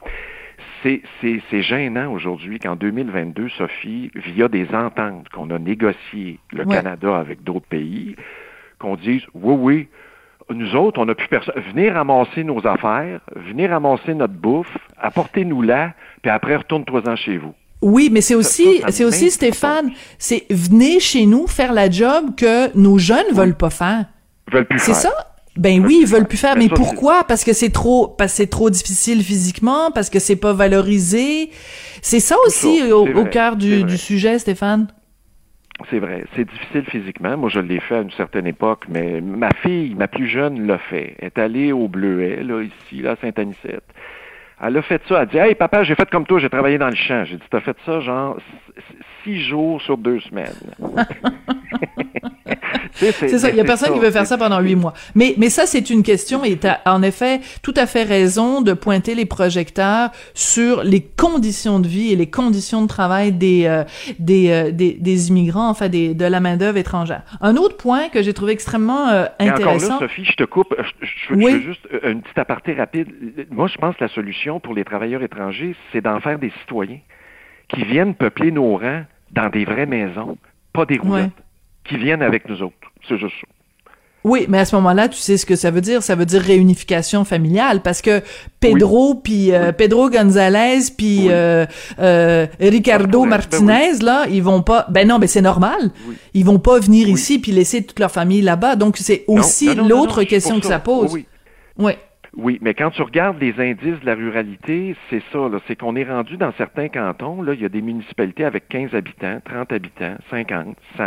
c'est 0.83 1.61
gênant 1.61 2.11
aujourd'hui 2.11 2.59
qu'en 2.59 2.75
2022, 2.75 3.49
Sophie, 3.49 4.11
via 4.15 4.47
des 4.47 4.67
ententes 4.73 5.29
qu'on 5.29 5.49
a 5.49 5.59
négociées, 5.59 6.39
le 6.51 6.65
Canada 6.65 7.17
avec 7.17 7.43
d'autres 7.43 7.67
pays, 7.67 8.15
qu'on 8.79 8.95
dise 8.95 9.21
oui, 9.33 9.55
oui, 9.59 9.87
nous 10.53 10.75
autres, 10.75 10.99
on 10.99 11.05
n'a 11.05 11.15
plus 11.15 11.27
personne. 11.27 11.53
Venez 11.71 11.89
ramasser 11.89 12.43
nos 12.43 12.65
affaires, 12.65 13.21
venez 13.35 13.67
ramasser 13.67 14.13
notre 14.13 14.33
bouffe, 14.33 14.77
apportez-nous-la, 14.97 15.93
puis 16.21 16.31
après, 16.31 16.55
retourne-toi-en 16.55 17.15
chez 17.15 17.37
vous. 17.37 17.53
Oui, 17.81 18.09
mais 18.11 18.21
c'est 18.21 18.35
aussi, 18.35 18.81
c'est 18.89 19.03
aussi, 19.03 19.31
Stéphane, 19.31 19.91
c'est 20.19 20.45
venez 20.51 20.99
chez 20.99 21.25
nous 21.25 21.47
faire 21.47 21.73
la 21.73 21.89
job 21.89 22.35
que 22.37 22.75
nos 22.77 22.97
jeunes 22.99 23.33
veulent 23.33 23.57
pas 23.57 23.71
faire. 23.71 24.05
Veulent 24.51 24.65
plus 24.65 24.79
faire. 24.79 24.95
C'est 24.95 25.07
ça? 25.07 25.30
Ben 25.57 25.83
oui, 25.85 25.99
ils 26.01 26.07
veulent 26.07 26.27
plus 26.27 26.37
faire. 26.37 26.55
Mais, 26.55 26.69
pourquoi? 26.69 27.23
Parce 27.25 27.43
que 27.43 27.53
c'est 27.53 27.71
trop, 27.71 28.07
parce 28.07 28.31
que 28.31 28.37
c'est 28.37 28.49
trop 28.49 28.69
difficile 28.69 29.21
physiquement, 29.23 29.91
parce 29.91 30.09
que 30.09 30.19
c'est 30.19 30.37
pas 30.37 30.53
valorisé. 30.53 31.49
C'est 32.01 32.21
ça 32.21 32.35
aussi 32.45 32.91
au, 32.91 33.25
cœur 33.25 33.57
du, 33.57 33.83
du, 33.83 33.97
sujet, 33.97 34.39
Stéphane? 34.39 34.87
C'est 35.89 35.99
vrai. 35.99 36.25
C'est 36.35 36.45
difficile 36.49 36.85
physiquement. 36.85 37.35
Moi, 37.37 37.49
je 37.49 37.59
l'ai 37.59 37.79
fait 37.79 37.95
à 37.95 38.01
une 38.01 38.11
certaine 38.11 38.47
époque, 38.47 38.85
mais 38.87 39.19
ma 39.19 39.49
fille, 39.61 39.93
ma 39.95 40.07
plus 40.07 40.27
jeune, 40.27 40.67
l'a 40.67 40.77
fait. 40.77 41.15
Elle 41.19 41.27
est 41.27 41.39
allée 41.39 41.71
au 41.71 41.87
Bleuet, 41.87 42.43
là, 42.43 42.61
ici, 42.61 43.01
là, 43.01 43.11
à 43.11 43.15
Saint-Anicette. 43.17 43.83
Elle 44.63 44.77
a 44.77 44.81
fait 44.83 45.01
ça. 45.07 45.15
Elle 45.15 45.21
a 45.21 45.25
dit 45.25 45.37
Hey, 45.37 45.55
papa, 45.55 45.83
j'ai 45.83 45.95
fait 45.95 46.09
comme 46.09 46.25
toi, 46.25 46.39
j'ai 46.39 46.49
travaillé 46.49 46.77
dans 46.77 46.89
le 46.89 46.95
champ. 46.95 47.25
J'ai 47.25 47.35
dit 47.35 47.43
T'as 47.49 47.61
fait 47.61 47.77
ça, 47.85 47.99
genre, 47.99 48.37
six 49.23 49.41
jours 49.41 49.81
sur 49.81 49.97
deux 49.97 50.19
semaines. 50.21 50.75
c'est 52.93 53.37
ça. 53.37 53.49
Il 53.49 53.55
y 53.55 53.61
a 53.61 53.63
personne 53.63 53.93
qui 53.93 53.99
veut 53.99 54.11
faire 54.11 54.27
ça 54.27 54.37
pendant 54.37 54.59
huit 54.59 54.75
mois. 54.75 54.93
Mais, 55.15 55.35
mais 55.37 55.49
ça, 55.49 55.65
c'est 55.65 55.89
une 55.89 56.03
question 56.03 56.43
et 56.43 56.57
as 56.63 56.81
en 56.85 57.01
effet 57.03 57.41
tout 57.61 57.73
à 57.75 57.85
fait 57.85 58.03
raison 58.03 58.61
de 58.61 58.73
pointer 58.73 59.15
les 59.15 59.25
projecteurs 59.25 60.09
sur 60.33 60.83
les 60.83 61.01
conditions 61.01 61.79
de 61.79 61.87
vie 61.87 62.11
et 62.11 62.15
les 62.15 62.29
conditions 62.29 62.81
de 62.81 62.87
travail 62.87 63.31
des, 63.31 63.65
euh, 63.65 63.83
euh, 64.29 64.71
des, 64.71 64.93
des, 64.93 65.29
immigrants, 65.29 65.69
enfin, 65.69 65.89
des, 65.89 66.13
de 66.13 66.25
la 66.25 66.39
main-d'œuvre 66.39 66.77
étrangère. 66.77 67.23
Un 67.41 67.55
autre 67.55 67.77
point 67.77 68.09
que 68.09 68.21
j'ai 68.21 68.33
trouvé 68.33 68.53
extrêmement 68.53 69.09
euh, 69.09 69.25
intéressant. 69.39 69.95
encore 69.95 70.01
là, 70.01 70.07
Sophie, 70.07 70.25
je 70.25 70.33
te 70.33 70.43
coupe. 70.43 70.75
Je, 71.01 71.35
veux, 71.35 71.61
juste 71.61 71.87
une 72.03 72.21
petite 72.21 72.37
aparté 72.37 72.73
rapide. 72.73 73.07
Moi, 73.51 73.67
je 73.67 73.77
pense 73.77 73.95
que 73.95 74.03
la 74.03 74.09
solution 74.09 74.59
pour 74.59 74.73
les 74.73 74.83
travailleurs 74.83 75.23
étrangers, 75.23 75.75
c'est 75.91 76.01
d'en 76.01 76.19
faire 76.19 76.39
des 76.39 76.51
citoyens 76.61 76.99
qui 77.69 77.83
viennent 77.83 78.15
peupler 78.15 78.51
nos 78.51 78.77
rangs 78.77 79.05
dans 79.31 79.49
des 79.49 79.65
vraies 79.65 79.85
maisons, 79.85 80.37
pas 80.73 80.85
des 80.85 80.97
roulettes, 80.97 81.31
qui 81.83 81.97
viennent 81.97 82.21
avec 82.21 82.47
nous 82.47 82.61
autres. 82.61 82.80
C'est 83.07 83.17
juste 83.17 83.35
ça. 83.41 83.47
Oui, 84.23 84.45
mais 84.47 84.59
à 84.59 84.65
ce 84.65 84.75
moment-là, 84.75 85.09
tu 85.09 85.17
sais 85.17 85.37
ce 85.37 85.45
que 85.45 85.55
ça 85.55 85.71
veut 85.71 85.81
dire. 85.81 86.03
Ça 86.03 86.15
veut 86.15 86.25
dire 86.25 86.41
réunification 86.41 87.25
familiale, 87.25 87.81
parce 87.81 88.01
que 88.01 88.21
Pedro 88.59 89.15
puis 89.15 89.51
euh, 89.51 89.71
Pedro 89.71 90.09
González 90.09 90.91
puis 90.95 91.29
euh, 91.29 91.65
euh, 91.99 92.45
Ricardo 92.59 93.23
ben 93.23 93.29
Martinez 93.29 93.97
là, 94.03 94.25
ils 94.29 94.43
vont 94.43 94.61
pas. 94.61 94.85
Ben 94.89 95.07
non, 95.07 95.17
mais 95.17 95.27
c'est 95.27 95.41
normal. 95.41 95.91
Ils 96.33 96.45
vont 96.45 96.59
pas 96.59 96.79
venir 96.79 97.07
ici 97.07 97.39
puis 97.39 97.51
laisser 97.51 97.83
toute 97.83 97.99
leur 97.99 98.11
famille 98.11 98.41
là-bas. 98.41 98.75
Donc 98.75 98.97
c'est 98.97 99.23
aussi 99.27 99.73
l'autre 99.73 100.23
question 100.23 100.59
que 100.59 100.67
ça, 100.67 100.79
pose. 100.79 101.13
Oui. 101.13 101.25
oui. 101.77 101.93
Oui, 102.37 102.59
mais 102.61 102.73
quand 102.73 102.91
tu 102.91 103.01
regardes 103.01 103.41
les 103.41 103.53
indices 103.59 103.99
de 103.99 104.05
la 104.05 104.15
ruralité, 104.15 104.95
c'est 105.09 105.21
ça, 105.33 105.39
c'est 105.67 105.75
qu'on 105.75 105.97
est 105.97 106.05
rendu 106.05 106.37
dans 106.37 106.53
certains 106.53 106.87
cantons, 106.87 107.41
là, 107.41 107.53
il 107.53 107.61
y 107.61 107.65
a 107.65 107.69
des 107.69 107.81
municipalités 107.81 108.45
avec 108.45 108.69
15 108.69 108.95
habitants, 108.95 109.39
30 109.43 109.73
habitants, 109.73 110.15
50, 110.29 110.77
100. 110.95 111.03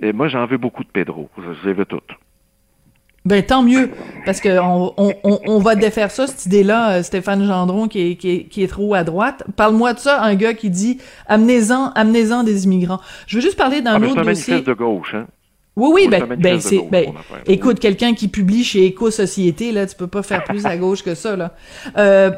Et 0.00 0.12
moi, 0.12 0.28
j'en 0.28 0.46
veux 0.46 0.58
beaucoup 0.58 0.84
de 0.84 0.88
Pedro. 0.88 1.28
Je 1.36 1.68
les 1.68 1.74
veux 1.74 1.84
toutes. 1.84 2.10
Ben 3.24 3.42
tant 3.42 3.62
mieux, 3.62 3.90
parce 4.24 4.40
que 4.40 4.58
on, 4.58 4.94
on, 4.96 5.12
on 5.22 5.58
va 5.58 5.74
défaire 5.74 6.10
ça, 6.10 6.26
cette 6.26 6.46
idée-là, 6.46 6.92
euh, 6.92 7.02
Stéphane 7.02 7.44
Gendron 7.44 7.86
qui 7.86 8.12
est, 8.12 8.16
qui 8.16 8.30
est, 8.30 8.44
qui 8.44 8.62
est 8.62 8.68
trop 8.68 8.94
à 8.94 9.04
droite. 9.04 9.44
Parle-moi 9.54 9.92
de 9.92 9.98
ça, 9.98 10.22
un 10.22 10.34
gars 10.34 10.54
qui 10.54 10.70
dit 10.70 10.98
amenez-en, 11.26 11.90
amenez-en 11.94 12.42
des 12.42 12.64
immigrants. 12.64 13.00
Je 13.26 13.36
veux 13.36 13.42
juste 13.42 13.58
parler 13.58 13.82
d'un 13.82 14.02
ah, 14.02 14.06
autre 14.06 14.22
dossier. 14.22 14.60
de 14.60 14.72
gauche, 14.72 15.14
hein? 15.14 15.26
Oui, 15.76 15.90
oui, 15.92 16.08
ben, 16.08 16.24
ben 16.38 16.58
c'est, 16.58 16.80
ben, 16.90 17.12
écoute, 17.46 17.78
quelqu'un 17.78 18.14
qui 18.14 18.28
publie 18.28 18.64
chez 18.64 18.86
Éco-Société, 18.86 19.70
là, 19.70 19.86
tu 19.86 19.94
peux 19.94 20.08
pas 20.08 20.24
faire 20.24 20.42
plus 20.42 20.66
à 20.66 20.76
gauche 20.76 21.04
que 21.04 21.14
ça, 21.14 21.36
là. 21.36 21.54
Euh, 21.96 22.30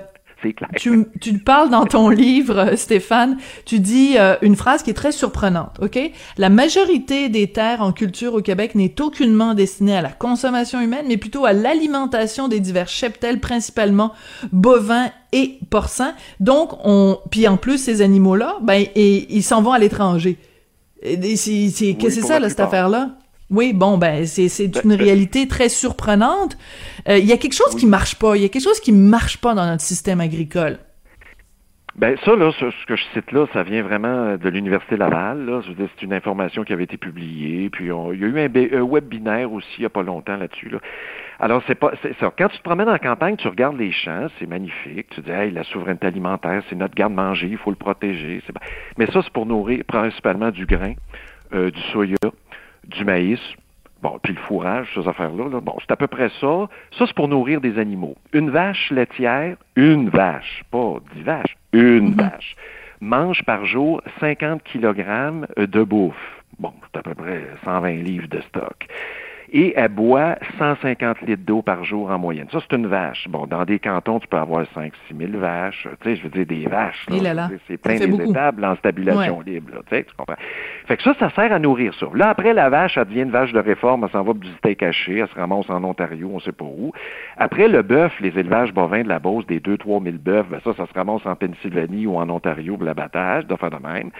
tu, 0.77 1.07
tu 1.21 1.39
parles 1.39 1.71
dans 1.71 1.87
ton 1.87 2.09
livre, 2.11 2.75
Stéphane, 2.77 3.37
tu 3.65 3.81
dis 3.81 4.17
euh, 4.17 4.37
une 4.43 4.57
phrase 4.57 4.83
qui 4.83 4.91
est 4.91 4.95
très 4.95 5.13
surprenante, 5.13 5.79
OK? 5.81 5.99
La 6.39 6.49
majorité 6.49 7.29
des 7.29 7.49
terres 7.49 7.83
en 7.83 7.93
culture 7.93 8.35
au 8.35 8.43
Québec 8.43 8.75
n'est 8.75 9.01
aucunement 9.01 9.55
destinée 9.55 9.97
à 9.97 10.03
la 10.03 10.11
consommation 10.11 10.81
humaine, 10.81 11.07
mais 11.09 11.17
plutôt 11.17 11.45
à 11.45 11.53
l'alimentation 11.53 12.49
des 12.49 12.61
divers 12.61 12.89
cheptels, 12.89 13.41
principalement 13.41 14.13
bovins 14.53 15.11
et 15.33 15.59
porcins. 15.71 16.15
Donc, 16.41 16.73
on, 16.85 17.19
puis 17.31 17.47
en 17.47 17.57
plus, 17.57 17.79
ces 17.79 18.03
animaux-là, 18.03 18.59
ben, 18.63 18.87
et, 18.95 19.35
ils 19.35 19.43
s'en 19.43 19.63
vont 19.63 19.73
à 19.73 19.79
l'étranger. 19.79 20.39
C'est, 21.03 21.17
qu'est-ce 21.19 21.95
que 21.97 22.11
c'est 22.11 22.21
ça, 22.23 22.39
là, 22.39 22.49
cette 22.49 22.61
affaire-là? 22.61 23.17
Oui, 23.51 23.73
bon, 23.73 23.99
ben 23.99 24.27
c'est 24.27 24.85
une 24.85 24.93
réalité 24.93 25.49
très 25.49 25.69
surprenante. 25.69 26.57
Euh, 27.09 27.19
il 27.19 27.27
y 27.27 27.33
a 27.33 27.37
quelque 27.37 27.55
chose 27.55 27.75
qui 27.75 27.87
marche 27.87 28.17
pas. 28.17 28.37
Il 28.37 28.43
y 28.43 28.45
a 28.45 28.49
quelque 28.49 28.63
chose 28.63 28.81
qui 28.81 28.93
marche 28.93 29.39
pas 29.39 29.55
dans 29.55 29.67
notre 29.67 29.83
système 29.83 30.21
agricole. 30.21 30.79
Ben 31.97 32.17
ça 32.25 32.37
là, 32.37 32.53
ce, 32.53 32.87
que 32.87 32.95
je 32.95 33.03
cite 33.13 33.33
là, 33.33 33.47
ça 33.53 33.65
vient 33.65 33.83
vraiment 33.83 34.37
de 34.37 34.49
l'université 34.49 34.97
Laval. 34.97 35.45
Là. 35.45 35.61
c'est 35.77 36.03
une 36.03 36.13
information 36.13 36.63
qui 36.63 36.73
avait 36.73 36.85
été 36.85 36.97
publiée. 36.97 37.69
Puis 37.69 37.87
il 37.87 37.89
y 37.89 37.91
a 37.91 38.13
eu 38.13 38.39
un, 38.39 38.85
webinaire 38.85 39.53
aussi 39.53 39.69
il 39.79 39.83
y 39.83 39.87
a 39.87 39.91
pas 39.91 40.05
longtemps 40.05 40.37
là-dessus. 40.37 40.69
Là. 40.69 40.79
Alors 41.41 41.63
c'est 41.67 41.75
pas, 41.75 41.93
c'est 42.03 42.17
ça. 42.19 42.33
Quand 42.39 42.49
tu 42.49 42.59
te 42.59 42.63
promènes 42.63 42.89
en 42.89 42.99
campagne, 42.99 43.37
tu 43.37 43.49
regardes 43.49 43.77
les 43.77 43.91
champs, 43.91 44.29
c'est 44.39 44.47
magnifique. 44.47 45.09
Tu 45.11 45.23
dis, 45.23 45.31
hey, 45.31 45.51
la 45.51 45.65
souveraineté 45.65 46.07
alimentaire, 46.07 46.63
c'est 46.71 46.77
notre 46.77 46.95
garde-manger, 46.95 47.49
il 47.51 47.59
faut 47.59 47.71
le 47.71 47.77
protéger. 47.77 48.43
Mais 48.97 49.07
ça, 49.07 49.23
c'est 49.23 49.33
pour 49.33 49.47
nourrir 49.47 49.83
principalement 49.85 50.51
du 50.51 50.67
grain, 50.67 50.95
euh, 51.53 51.71
du 51.71 51.81
soya, 51.93 52.17
du 52.87 53.05
maïs, 53.05 53.41
bon, 54.03 54.19
puis 54.23 54.35
le 54.35 54.41
fourrage, 54.41 54.89
ces 54.95 55.07
affaires-là. 55.07 55.61
Bon, 55.61 55.77
c'est 55.81 55.93
à 55.93 55.97
peu 55.97 56.07
près 56.07 56.31
ça. 56.41 56.69
Ça, 56.99 57.07
c'est 57.07 57.15
pour 57.15 57.29
nourrir 57.29 57.61
des 57.61 57.79
animaux. 57.79 58.17
Une 58.33 58.51
vache 58.51 58.91
laitière, 58.91 59.57
une 59.77 60.09
vache, 60.09 60.65
pas 60.71 60.97
dix 61.15 61.23
vaches, 61.23 61.57
une 61.73 62.11
mhm. 62.11 62.15
vache, 62.15 62.57
mange 63.01 63.43
par 63.45 63.65
jour 63.67 64.03
50 64.21 64.63
kg 64.63 65.47
de 65.57 65.83
bouffe. 65.83 66.43
Bon, 66.59 66.73
c'est 66.83 66.99
à 66.99 67.03
peu 67.03 67.15
près 67.15 67.43
120 67.65 68.03
livres 68.03 68.29
de 68.29 68.41
stock 68.43 68.87
et 69.53 69.75
elle 69.77 69.89
boit 69.89 70.37
150 70.59 71.23
litres 71.23 71.43
d'eau 71.45 71.63
par 71.63 71.85
jour 71.85 72.11
en 72.11 72.19
moyenne. 72.19 72.47
Ça, 72.53 72.59
c'est 72.61 72.77
une 72.77 72.87
vache. 72.87 73.27
Bon, 73.29 73.47
dans 73.47 73.65
des 73.65 73.79
cantons, 73.79 74.21
tu 74.21 74.29
peux 74.29 74.37
avoir 74.37 74.65
5 74.75 74.93
6 75.09 75.17
000 75.17 75.39
vaches. 75.39 75.89
Tu 76.01 76.09
sais, 76.09 76.17
je 76.17 76.23
veux 76.23 76.31
dire, 76.31 76.47
des 76.47 76.67
vaches. 76.67 77.07
Là, 77.09 77.49
c'est 77.67 77.77
plein 77.77 77.97
des 77.97 78.31
étables 78.31 78.65
en 78.65 78.77
stabilisation 78.77 79.41
libre. 79.41 79.71
tu, 79.89 79.97
sais, 79.97 80.05
tu 80.05 80.15
comprends? 80.17 80.37
Fait 80.87 80.97
que 80.97 81.03
ça, 81.03 81.15
ça 81.19 81.31
sert 81.31 81.53
à 81.53 81.59
nourrir 81.59 81.93
ça. 81.95 82.07
Là, 82.15 82.29
après, 82.29 82.53
la 82.55 82.69
vache, 82.69 82.97
elle 82.97 83.07
devient 83.07 83.23
une 83.23 83.31
vache 83.31 83.53
de 83.53 83.61
réforme. 83.61 84.05
Elle 84.05 84.11
s'en 84.11 84.23
va 84.23 84.33
du 84.35 84.49
steak 84.59 84.83
haché. 84.83 85.19
Elle 85.19 85.29
se 85.29 85.35
ramasse 85.35 85.69
en 85.69 85.83
Ontario, 85.83 86.31
on 86.33 86.41
sait 86.41 86.53
pas 86.53 86.65
où. 86.65 86.93
Après, 87.37 87.69
le 87.69 87.83
bœuf, 87.83 88.13
les 88.21 88.39
élevages 88.39 88.73
bovins 88.73 89.03
de 89.03 89.09
la 89.09 89.19
Beauce, 89.19 89.47
des 89.47 89.61
2-3 89.61 90.03
000 90.05 90.17
bœufs, 90.19 90.45
ben 90.51 90.61
ça, 90.65 90.75
ça 90.75 90.87
se 90.87 90.95
ramasse 90.95 91.27
en 91.27 91.35
Pennsylvanie 91.35 92.07
ou 92.07 92.17
en 92.17 92.29
Ontario 92.31 92.77
pour 92.77 92.85
l'abattage, 92.85 93.47
de 93.47 93.57
faire 93.57 93.71
de 93.71 93.83
même. 93.83 94.11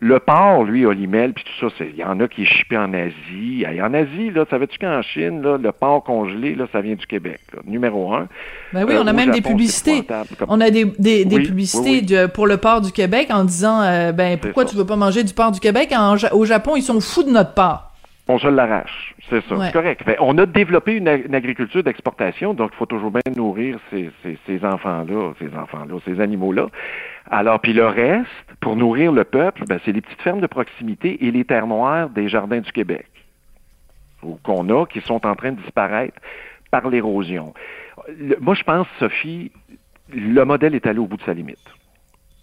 Le 0.00 0.18
porc, 0.18 0.64
lui, 0.64 0.84
Olimel, 0.84 1.32
puis 1.32 1.44
tout 1.44 1.68
ça, 1.70 1.84
il 1.84 1.96
y 1.96 2.04
en 2.04 2.18
a 2.20 2.28
qui 2.28 2.42
est 2.42 2.46
chippé 2.46 2.76
en 2.76 2.92
Asie. 2.92 3.64
Et 3.70 3.80
en 3.80 3.94
Asie, 3.94 4.30
là, 4.30 4.44
savais-tu 4.50 4.78
jusqu'en 4.80 5.02
Chine, 5.02 5.42
là, 5.42 5.58
le 5.58 5.72
porc 5.72 6.04
congelé, 6.04 6.54
là, 6.54 6.66
ça 6.72 6.80
vient 6.80 6.94
du 6.94 7.06
Québec, 7.06 7.40
là, 7.54 7.60
numéro 7.64 8.12
un. 8.14 8.28
Ben 8.72 8.84
oui, 8.86 8.94
Euh, 8.94 9.02
on 9.02 9.06
a 9.06 9.12
même 9.12 9.30
des 9.30 9.36
Japon, 9.38 9.50
publicités. 9.50 10.02
comme- 10.04 10.48
On 10.48 10.60
a 10.60 10.70
des, 10.70 10.84
des, 10.98 11.24
des 11.24 11.36
Oui, 11.36 11.42
publicités 11.46 11.90
oui, 11.90 11.98
oui. 12.00 12.06
de- 12.06 12.26
pour 12.26 12.46
le 12.46 12.56
port 12.56 12.80
du 12.80 12.92
Québec 12.92 13.28
en 13.30 13.44
disant 13.44 13.82
euh, 13.82 14.12
ben 14.12 14.38
pourquoi 14.38 14.64
tu 14.64 14.76
veux 14.76 14.86
pas 14.86 14.96
manger 14.96 15.22
du 15.24 15.34
port 15.34 15.50
du 15.52 15.60
Québec? 15.60 15.92
En 15.96 16.16
au 16.32 16.44
Japon 16.44 16.76
ils 16.76 16.82
sont 16.82 17.00
fous 17.00 17.22
de 17.22 17.30
notre 17.30 17.54
port. 17.54 17.86
On 18.28 18.38
se 18.38 18.46
l'arrache, 18.46 19.14
c'est 19.28 19.42
ça, 19.48 19.56
Ouais. 19.56 19.66
c'est 19.66 19.72
correct. 19.72 20.02
Fait, 20.04 20.16
on 20.20 20.38
a 20.38 20.46
développé 20.46 20.92
une, 20.92 21.08
ag- 21.08 21.26
une 21.26 21.34
agriculture 21.34 21.82
d'exportation, 21.82 22.54
donc 22.54 22.70
il 22.72 22.76
faut 22.76 22.86
toujours 22.86 23.10
bien 23.10 23.22
nourrir 23.34 23.78
ces, 23.90 24.10
ces, 24.22 24.38
ces 24.46 24.64
enfants-là, 24.64 25.32
ces 25.40 25.48
enfants-là, 25.56 25.96
ces 26.04 26.20
animaux-là. 26.20 26.66
Alors, 27.28 27.58
puis 27.58 27.72
le 27.72 27.86
reste, 27.88 28.26
pour 28.60 28.76
nourrir 28.76 29.10
le 29.10 29.24
peuple, 29.24 29.64
ben, 29.68 29.80
c'est 29.84 29.90
les 29.90 30.00
petites 30.00 30.20
fermes 30.22 30.40
de 30.40 30.46
proximité 30.46 31.26
et 31.26 31.32
les 31.32 31.44
terres 31.44 31.66
noires 31.66 32.08
des 32.08 32.28
jardins 32.28 32.60
du 32.60 32.70
Québec, 32.70 33.06
qu'on 34.42 34.68
a, 34.70 34.86
qui 34.86 35.00
sont 35.00 35.24
en 35.26 35.34
train 35.34 35.52
de 35.52 35.60
disparaître 35.60 36.18
par 36.70 36.88
l'érosion. 36.88 37.52
Moi, 38.40 38.54
je 38.54 38.62
pense, 38.62 38.86
Sophie, 38.98 39.52
le 40.12 40.44
modèle 40.44 40.74
est 40.74 40.86
allé 40.86 40.98
au 40.98 41.06
bout 41.06 41.16
de 41.16 41.22
sa 41.22 41.34
limite. 41.34 41.58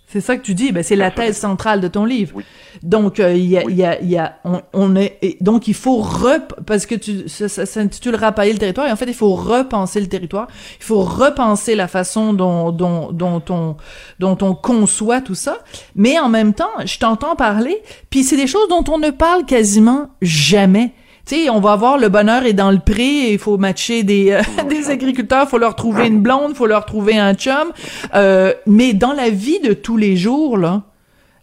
C'est 0.10 0.22
ça 0.22 0.38
que 0.38 0.42
tu 0.42 0.54
dis, 0.54 0.72
ben 0.72 0.84
c'est 0.84 0.96
la 0.96 1.12
thèse 1.12 1.36
centrale 1.36 1.82
de 1.82 1.90
ton 1.90 2.06
livre. 2.06 2.32
Oui. 2.38 2.46
Donc 2.82 3.20
euh, 3.20 3.34
il 3.34 3.44
y 3.44 3.58
a, 3.58 3.66
Oui. 3.66 3.74
il 3.74 3.80
y 3.80 3.84
a, 3.84 4.00
il 4.02 4.08
y 4.10 4.18
a, 4.18 4.38
on, 4.46 4.62
on 4.72 4.96
est, 4.96 5.18
et 5.22 5.38
donc 5.42 5.68
il 5.68 5.74
faut 5.74 5.98
rep, 5.98 6.54
parce 6.66 6.86
que 6.86 6.96
tu, 6.96 7.28
ça, 7.28 7.50
ça 7.50 7.66
s'intitule 7.66 8.16
rapailler 8.16 8.54
le 8.54 8.58
territoire. 8.58 8.88
Et 8.88 8.92
en 8.94 8.96
fait, 8.96 9.08
il 9.08 9.14
faut 9.14 9.36
repenser 9.36 10.00
le 10.00 10.08
territoire. 10.08 10.48
Il 10.80 10.84
faut 10.86 11.02
repenser 11.02 11.76
la 11.76 11.90
façon 11.90 12.32
dont, 12.32 12.72
dont, 12.72 13.12
dont 13.12 13.44
on, 13.50 13.76
dont 14.20 14.38
on 14.40 14.56
conçoit 14.56 15.20
tout 15.20 15.36
ça. 15.36 15.58
Mais 15.94 16.18
en 16.18 16.30
même 16.30 16.54
temps, 16.54 16.72
je 16.86 16.98
t'entends 17.00 17.36
parler, 17.36 17.76
puis 18.10 18.24
c'est 18.24 18.38
des 18.38 18.48
choses 18.48 18.70
dont 18.70 18.86
on 18.90 19.00
ne 19.00 19.10
parle 19.10 19.44
quasiment 19.46 20.10
jamais. 20.22 20.94
Tu 21.28 21.36
sais, 21.36 21.50
on 21.50 21.60
va 21.60 21.76
voir 21.76 21.98
le 21.98 22.08
bonheur 22.08 22.46
est 22.46 22.54
dans 22.54 22.72
le 22.72 22.80
pré, 22.80 23.34
il 23.34 23.38
faut 23.38 23.58
matcher 23.58 24.04
des, 24.04 24.32
euh, 24.32 24.42
des 24.70 24.90
agriculteurs, 24.90 25.50
faut 25.50 25.58
leur 25.58 25.76
trouver 25.76 26.08
une 26.08 26.22
blonde, 26.22 26.56
faut 26.56 26.68
leur 26.68 26.86
trouver 26.86 27.18
un 27.18 27.34
chum. 27.34 27.74
Euh, 28.16 28.54
mais 28.66 28.94
dans 28.94 29.12
la 29.12 29.30
vie 29.30 29.60
de 29.60 29.74
tous 29.74 29.98
les 29.98 30.16
jours, 30.16 30.58
là, 30.58 30.84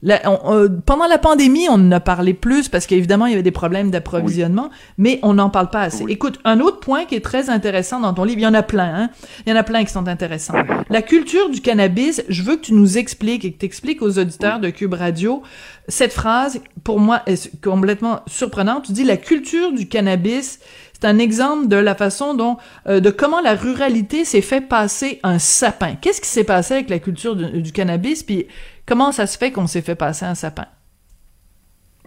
la- 0.05 0.21
on- 0.31 0.55
euh, 0.55 0.69
pendant 0.87 1.07
la 1.09 1.19
pandémie, 1.19 1.67
on 1.69 1.75
en 1.75 1.91
a 1.93 1.99
parlé 1.99 2.35
plus 2.35 2.69
parce 2.69 2.87
qu'évidemment, 2.87 3.27
il 3.27 3.31
y 3.31 3.35
avait 3.35 3.43
des 3.43 3.51
problèmes 3.51 3.91
d'approvisionnement, 3.91 4.71
mais 4.99 5.19
on 5.23 5.35
n'en 5.35 5.51
parle 5.51 5.71
pas 5.71 5.81
assez. 5.81 6.05
Oui. 6.05 6.13
Écoute, 6.13 6.39
un 6.45 6.61
autre 6.61 6.79
point 6.79 7.05
qui 7.07 7.17
est 7.17 7.25
très 7.25 7.51
intéressant 7.51 7.99
dans 8.01 8.15
ton 8.15 8.23
livre, 8.25 8.39
il 8.39 8.45
y 8.45 8.47
en 8.47 8.55
a 8.55 8.63
plein, 8.63 8.95
hein? 8.95 9.11
Il 9.47 9.51
y 9.51 9.53
en 9.53 9.59
a 9.59 9.65
plein 9.65 9.83
qui 9.85 9.91
sont 9.93 10.07
intéressants. 10.07 10.55
La 10.91 11.03
culture 11.03 11.51
du 11.51 11.61
cannabis, 11.61 12.23
je 12.29 12.43
veux 12.43 12.55
que 12.57 12.61
tu 12.63 12.75
nous 12.75 12.99
expliques 12.99 13.45
et 13.45 13.53
que 13.53 13.59
tu 13.59 13.67
expliques 13.67 14.03
aux 14.03 14.19
auditeurs 14.19 14.61
de 14.61 14.71
Cube 14.71 14.95
Radio 14.95 15.43
cette 15.89 16.13
phrase, 16.13 16.61
pour 16.85 17.01
moi, 17.01 17.23
est 17.27 17.61
complètement 17.63 18.21
surprenante. 18.27 18.85
Tu 18.85 18.93
dis 18.93 19.05
la 19.05 19.17
culture 19.19 19.73
du 19.73 19.87
cannabis, 19.89 20.59
c'est 20.95 21.07
un 21.07 21.19
exemple 21.19 21.69
de 21.69 21.77
la 21.77 21.95
façon 21.95 22.33
dont, 22.35 22.57
euh, 22.89 23.01
de 23.01 23.11
comment 23.11 23.41
la 23.43 23.55
ruralité 23.55 24.25
s'est 24.25 24.41
fait 24.41 24.63
passer 24.63 25.21
un 25.23 25.39
sapin. 25.39 25.97
Qu'est-ce 26.01 26.21
qui 26.23 26.29
s'est 26.29 26.45
passé 26.45 26.75
avec 26.75 26.89
la 26.89 26.99
culture 26.99 27.37
du, 27.37 27.61
du 27.61 27.73
cannabis, 27.73 28.23
puis 28.23 28.47
comment 28.87 29.13
ça 29.13 29.27
se 29.27 29.39
fait 29.39 29.51
qu'on 29.53 29.67
s'est 29.67 29.83
fait 29.83 29.95
passer 29.95 30.25
un 30.27 30.35
sapin? 30.35 30.67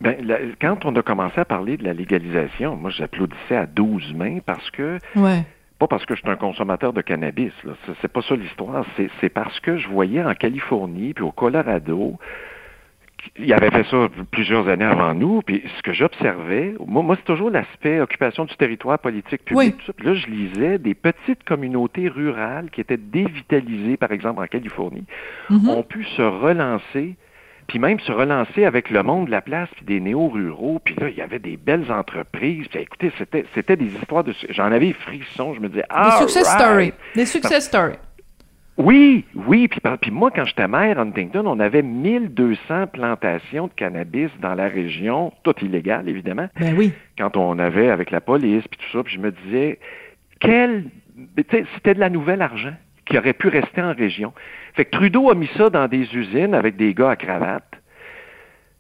Ben, 0.02 0.16
la- 0.26 0.40
quand 0.62 0.86
on 0.86 0.96
a 0.96 1.02
commencé 1.02 1.40
à 1.40 1.46
parler 1.46 1.78
de 1.78 1.84
la 1.84 1.94
légalisation, 1.94 2.76
moi 2.76 2.92
j'applaudissais 2.92 3.56
à 3.58 3.66
12 3.66 4.14
mains 4.14 4.40
parce 4.46 4.70
que 4.72 5.00
Ouais. 5.16 5.44
pas 5.80 5.88
parce 5.88 6.06
que 6.06 6.16
je 6.16 6.22
suis 6.22 6.30
un 6.30 6.36
consommateur 6.36 6.94
de 6.94 7.02
cannabis, 7.02 7.52
là. 7.64 7.74
C'est, 7.86 7.94
c'est 8.02 8.08
pas 8.08 8.22
ça 8.22 8.36
l'histoire. 8.36 8.86
C'est, 8.96 9.10
c'est 9.22 9.30
parce 9.30 9.60
que 9.60 9.78
je 9.78 9.88
voyais 9.88 10.24
en 10.24 10.36
Californie 10.36 11.14
puis 11.16 11.24
au 11.24 11.32
Colorado, 11.32 12.20
il 13.40 13.54
avait 13.54 13.72
fait 13.72 13.86
ça 13.90 14.08
plusieurs 14.32 14.68
années 14.68 14.86
avant 14.86 15.14
nous, 15.14 15.42
puis 15.42 15.64
ce 15.78 15.82
que 15.82 15.94
j'observais, 15.94 16.74
moi, 16.86 17.04
moi 17.04 17.16
c'est 17.16 17.26
toujours 17.26 17.50
l'aspect 17.50 18.00
occupation 18.00 18.46
du 18.46 18.56
territoire 18.56 19.00
politique 19.00 19.44
public. 19.46 19.58
Oui. 19.58 19.72
tout 19.74 19.86
ça. 19.86 19.94
Puis 19.94 20.06
là, 20.08 20.14
je 20.14 20.28
lisais 20.28 20.78
des 20.78 20.94
petites 20.94 21.44
communautés 21.44 22.08
rurales 22.08 22.70
qui 22.72 22.82
étaient 22.82 22.98
dévitalisées, 22.98 23.98
par 23.98 24.12
exemple 24.12 24.42
en 24.42 24.48
Californie, 24.48 25.06
Mhm. 25.50 25.70
ont 25.70 25.84
pu 25.84 26.04
se 26.04 26.22
relancer 26.22 27.16
puis 27.68 27.80
même 27.80 28.00
se 28.00 28.12
relancer 28.12 28.64
avec 28.64 28.90
le 28.90 29.04
monde 29.04 29.26
de 29.26 29.32
la 29.32 29.42
place, 29.42 29.68
puis 29.76 29.86
des 29.86 30.00
néo-ruraux, 30.00 30.80
puis 30.84 30.96
là, 30.96 31.10
il 31.10 31.18
y 31.18 31.22
avait 31.22 31.40
des 31.40 31.58
belles 31.58 31.92
entreprises. 31.92 32.66
Puis 32.70 32.80
écoutez, 32.80 33.12
c'était, 33.18 33.46
c'était 33.54 33.76
des 33.76 33.88
histoires 33.88 34.24
de... 34.24 34.34
J'en 34.50 34.72
avais 34.72 34.94
frisson, 34.94 35.54
je 35.54 35.60
me 35.60 35.68
disais... 35.68 35.82
Des 35.82 35.88
ah 35.90 36.18
success 36.22 36.48
stories. 36.48 36.94
Des 37.14 37.26
success 37.26 37.66
stories. 37.66 37.98
Oui, 38.78 39.26
oui, 39.34 39.68
puis, 39.68 39.80
puis 40.02 40.12
moi, 40.12 40.30
quand 40.30 40.46
j'étais 40.46 40.68
maire 40.68 41.00
à 41.00 41.02
Huntington, 41.02 41.44
on 41.48 41.60
avait 41.60 41.82
1200 41.82 42.88
plantations 42.94 43.68
de 43.68 43.74
cannabis 43.74 44.30
dans 44.40 44.54
la 44.54 44.68
région, 44.68 45.34
toutes 45.44 45.64
illégales, 45.64 46.08
évidemment, 46.08 46.48
Ben 46.60 46.76
oui. 46.78 46.94
quand 47.18 47.36
on 47.38 47.58
avait 47.58 47.90
avec 47.90 48.12
la 48.12 48.22
police, 48.22 48.68
puis 48.68 48.80
tout 48.80 48.98
ça, 48.98 49.04
puis 49.04 49.16
je 49.16 49.20
me 49.20 49.32
disais, 49.32 49.80
quel... 50.40 50.86
C'était 51.74 51.96
de 51.96 52.00
la 52.00 52.12
nouvelle 52.12 52.44
argent 52.44 52.74
qui 53.06 53.18
aurait 53.18 53.34
pu 53.34 53.48
rester 53.48 53.82
en 53.82 53.94
région. 53.94 54.34
Fait 54.76 54.86
que 54.86 54.92
Trudeau 54.92 55.32
a 55.32 55.36
mis 55.36 55.50
ça 55.58 55.72
dans 55.72 55.88
des 55.88 56.16
usines 56.16 56.54
avec 56.54 56.76
des 56.76 56.94
gars 56.94 57.10
à 57.12 57.16
cravate. 57.16 57.82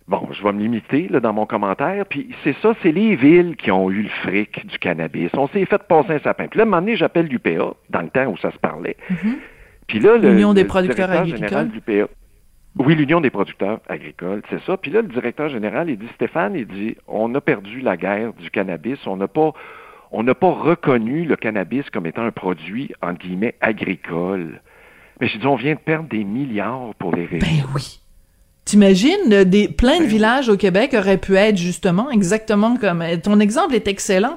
Bon, 0.08 0.30
je 0.32 0.44
vais 0.44 0.52
me 0.54 0.60
limiter 0.60 1.08
là, 1.10 1.20
dans 1.20 1.34
mon 1.34 1.48
commentaire. 1.48 2.06
Puis 2.06 2.30
c'est 2.44 2.56
ça, 2.62 2.74
c'est 2.84 2.92
les 2.92 3.16
villes 3.16 3.56
qui 3.56 3.72
ont 3.72 3.90
eu 3.90 4.04
le 4.04 4.10
fric 4.10 4.68
du 4.68 4.78
cannabis. 4.78 5.32
On 5.34 5.48
s'est 5.48 5.66
fait 5.66 5.82
passer 5.84 6.12
un 6.14 6.20
sapin. 6.20 6.48
Puis 6.48 6.60
là, 6.60 6.64
à 6.64 6.68
un 6.68 6.70
moment 6.70 6.82
donné, 6.82 6.96
j'appelle 6.96 7.26
l'UPA, 7.26 7.74
dans 7.90 8.02
le 8.02 8.10
temps 8.10 8.28
où 8.28 8.38
ça 8.38 8.52
se 8.52 8.58
parlait. 8.60 8.98
Puis 9.88 10.00
là, 10.00 10.18
le, 10.18 10.32
L'Union 10.34 10.54
des 10.54 10.66
producteurs 10.66 11.10
agricoles. 11.12 11.70
du 11.70 11.82
PA. 11.82 12.08
Oui, 12.80 12.94
l'Union 12.94 13.22
des 13.22 13.30
producteurs 13.32 13.80
agricoles, 13.90 14.44
c'est 14.50 14.62
ça. 14.66 14.78
Puis 14.78 14.92
là, 14.92 15.02
le 15.02 15.08
directeur 15.08 15.50
général, 15.50 15.90
il 15.90 15.98
dit, 15.98 16.08
Stéphane, 16.16 16.54
il 16.56 16.68
dit, 16.68 16.96
on 17.08 17.34
a 17.34 17.42
perdu 17.42 17.82
la 17.82 17.98
guerre 17.98 18.34
du 18.34 18.52
cannabis. 18.52 19.00
On 19.08 19.18
n'a 19.18 19.28
pas, 19.28 19.54
on 20.12 20.22
n'a 20.24 20.36
pas 20.36 20.52
reconnu 20.52 21.26
le 21.26 21.36
cannabis 21.38 21.90
comme 21.92 22.06
étant 22.06 22.22
un 22.24 22.32
produit, 22.32 22.92
entre 23.02 23.20
guillemets, 23.20 23.56
agricole. 23.62 24.62
Mais 25.20 25.28
j'ai 25.28 25.40
dit, 25.40 25.48
on 25.48 25.56
vient 25.56 25.74
de 25.74 25.80
perdre 25.80 26.08
des 26.10 26.24
milliards 26.24 26.94
pour 27.00 27.16
les 27.16 27.26
régions. 27.26 27.48
Ben 27.64 27.66
oui. 27.74 28.00
T'imagines, 28.66 29.32
euh, 29.32 29.44
des, 29.46 29.70
plein 29.70 29.96
de 29.98 30.02
Ben 30.04 30.08
villages 30.10 30.50
au 30.50 30.58
Québec 30.58 30.94
auraient 30.94 31.18
pu 31.18 31.36
être 31.36 31.56
justement 31.58 32.12
exactement 32.12 32.76
comme... 32.76 33.02
euh, 33.02 33.16
Ton 33.18 33.40
exemple 33.40 33.74
est 33.74 33.88
excellent. 33.88 34.36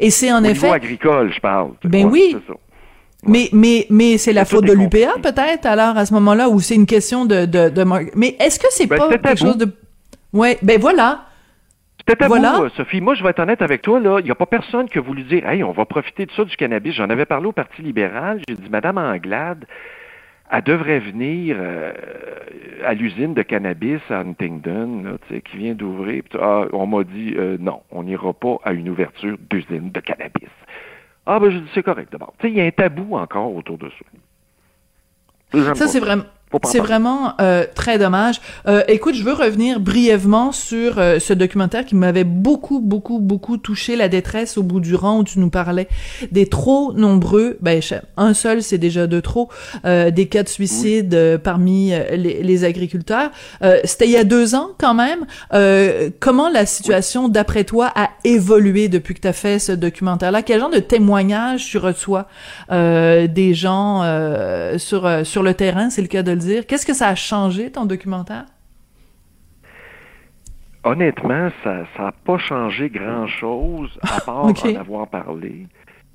Et 0.00 0.10
c'est 0.10 0.32
en 0.32 0.42
Au 0.42 0.48
effet... 0.48 0.62
niveau 0.66 0.72
agricole, 0.74 1.32
je 1.32 1.40
parle. 1.40 1.70
Ben 1.84 2.06
Ouais, 2.06 2.10
oui. 2.34 2.36
Mais, 3.24 3.48
mais, 3.52 3.86
mais 3.90 4.16
c'est 4.16 4.32
la 4.32 4.44
faute 4.44 4.64
de 4.64 4.72
l'UPA 4.72 5.14
peut-être 5.22 5.66
alors 5.66 5.96
à 5.96 6.06
ce 6.06 6.14
moment-là 6.14 6.48
ou 6.48 6.60
c'est 6.60 6.76
une 6.76 6.86
question 6.86 7.24
de, 7.24 7.46
de, 7.46 7.84
Mais 8.14 8.36
est-ce 8.38 8.60
que 8.60 8.68
c'est 8.70 8.86
Ben, 8.86 8.96
pas 8.96 9.08
quelque 9.08 9.36
chose 9.36 9.58
de... 9.58 9.66
Ouais, 10.32 10.56
ben 10.62 10.80
voilà. 10.80 11.24
C'était 11.98 12.16
tabou, 12.16 12.34
Voilà. 12.34 12.60
euh, 12.60 12.68
Sophie. 12.76 13.00
Moi, 13.00 13.14
je 13.14 13.22
vais 13.22 13.30
être 13.30 13.40
honnête 13.40 13.60
avec 13.60 13.82
toi, 13.82 13.98
là. 14.00 14.18
Il 14.20 14.24
n'y 14.24 14.30
a 14.30 14.34
pas 14.34 14.46
personne 14.46 14.88
qui 14.88 14.98
a 14.98 15.00
voulu 15.00 15.24
dire, 15.24 15.46
hey, 15.48 15.62
on 15.64 15.72
va 15.72 15.84
profiter 15.84 16.26
de 16.26 16.30
ça, 16.32 16.44
du 16.44 16.56
cannabis. 16.56 16.94
J'en 16.94 17.10
avais 17.10 17.26
parlé 17.26 17.46
au 17.46 17.52
Parti 17.52 17.82
libéral. 17.82 18.40
J'ai 18.48 18.54
dit, 18.54 18.68
Madame 18.70 18.98
Anglade, 18.98 19.64
elle 20.50 20.62
devrait 20.62 21.00
venir 21.00 21.56
euh, 21.58 21.92
à 22.86 22.94
l'usine 22.94 23.34
de 23.34 23.42
cannabis 23.42 24.00
à 24.10 24.20
Huntingdon, 24.20 25.02
là, 25.04 25.38
qui 25.40 25.56
vient 25.56 25.74
d'ouvrir. 25.74 26.22
Ah, 26.40 26.62
on 26.72 26.86
m'a 26.86 27.04
dit, 27.04 27.34
euh, 27.36 27.56
non, 27.60 27.80
on 27.90 28.04
n'ira 28.04 28.32
pas 28.32 28.56
à 28.64 28.72
une 28.72 28.88
ouverture 28.88 29.36
d'usine 29.50 29.90
de 29.90 30.00
cannabis. 30.00 30.48
Ah, 31.30 31.38
ben, 31.38 31.50
je 31.50 31.58
dis, 31.58 31.68
c'est 31.74 31.82
correct 31.82 32.10
d'abord. 32.10 32.32
Tu 32.38 32.46
sais, 32.46 32.52
il 32.52 32.56
y 32.56 32.60
a 32.62 32.64
un 32.64 32.70
tabou 32.70 33.14
encore 33.14 33.54
autour 33.54 33.76
de 33.76 33.90
ça. 33.90 35.74
Ça, 35.74 35.86
c'est 35.86 36.00
vraiment... 36.00 36.24
C'est 36.64 36.78
vraiment 36.78 37.34
euh, 37.40 37.64
très 37.74 37.98
dommage. 37.98 38.40
Euh, 38.66 38.82
écoute, 38.88 39.14
je 39.14 39.22
veux 39.22 39.32
revenir 39.32 39.80
brièvement 39.80 40.52
sur 40.52 40.98
euh, 40.98 41.18
ce 41.18 41.32
documentaire 41.32 41.84
qui 41.84 41.94
m'avait 41.94 42.24
beaucoup, 42.24 42.80
beaucoup, 42.80 43.18
beaucoup 43.18 43.56
touché 43.56 43.96
la 43.96 44.08
détresse 44.08 44.56
au 44.56 44.62
bout 44.62 44.80
du 44.80 44.94
rang 44.94 45.18
où 45.18 45.24
tu 45.24 45.38
nous 45.38 45.50
parlais 45.50 45.88
des 46.32 46.46
trop 46.46 46.92
nombreux, 46.92 47.58
ben 47.60 47.80
un 48.16 48.34
seul 48.34 48.62
c'est 48.62 48.78
déjà 48.78 49.06
de 49.06 49.20
trop, 49.20 49.48
euh, 49.84 50.10
des 50.10 50.26
cas 50.26 50.42
de 50.42 50.48
suicide 50.48 51.14
euh, 51.14 51.38
parmi 51.38 51.92
euh, 51.92 52.16
les, 52.16 52.42
les 52.42 52.64
agriculteurs. 52.64 53.30
Euh, 53.62 53.78
C'était 53.84 54.06
il 54.06 54.12
y 54.12 54.16
a 54.16 54.24
deux 54.24 54.54
ans 54.54 54.68
quand 54.78 54.94
même. 54.94 55.26
Euh, 55.54 56.10
comment 56.18 56.48
la 56.48 56.66
situation, 56.66 57.28
d'après 57.28 57.64
toi, 57.64 57.92
a 57.94 58.10
évolué 58.24 58.88
depuis 58.88 59.14
que 59.14 59.20
tu 59.20 59.28
as 59.28 59.32
fait 59.32 59.58
ce 59.58 59.72
documentaire-là? 59.72 60.42
Quel 60.42 60.60
genre 60.60 60.70
de 60.70 60.78
témoignages 60.78 61.66
tu 61.66 61.78
reçois 61.78 62.26
euh, 62.70 63.26
des 63.26 63.54
gens 63.54 64.02
euh, 64.02 64.78
sur 64.78 65.06
euh, 65.06 65.24
sur 65.24 65.42
le 65.42 65.54
terrain, 65.54 65.90
c'est 65.90 66.02
le 66.02 66.08
cas 66.08 66.22
de 66.22 66.37
le 66.38 66.44
dire. 66.44 66.66
Qu'est-ce 66.66 66.86
que 66.86 66.94
ça 66.94 67.08
a 67.08 67.14
changé 67.14 67.70
ton 67.70 67.86
documentaire? 67.86 68.46
Honnêtement, 70.84 71.50
ça 71.64 71.84
n'a 71.98 72.12
pas 72.12 72.38
changé 72.38 72.88
grand-chose, 72.88 73.98
à 74.02 74.20
part 74.24 74.44
en 74.46 74.74
avoir 74.76 75.08
parlé. 75.08 75.66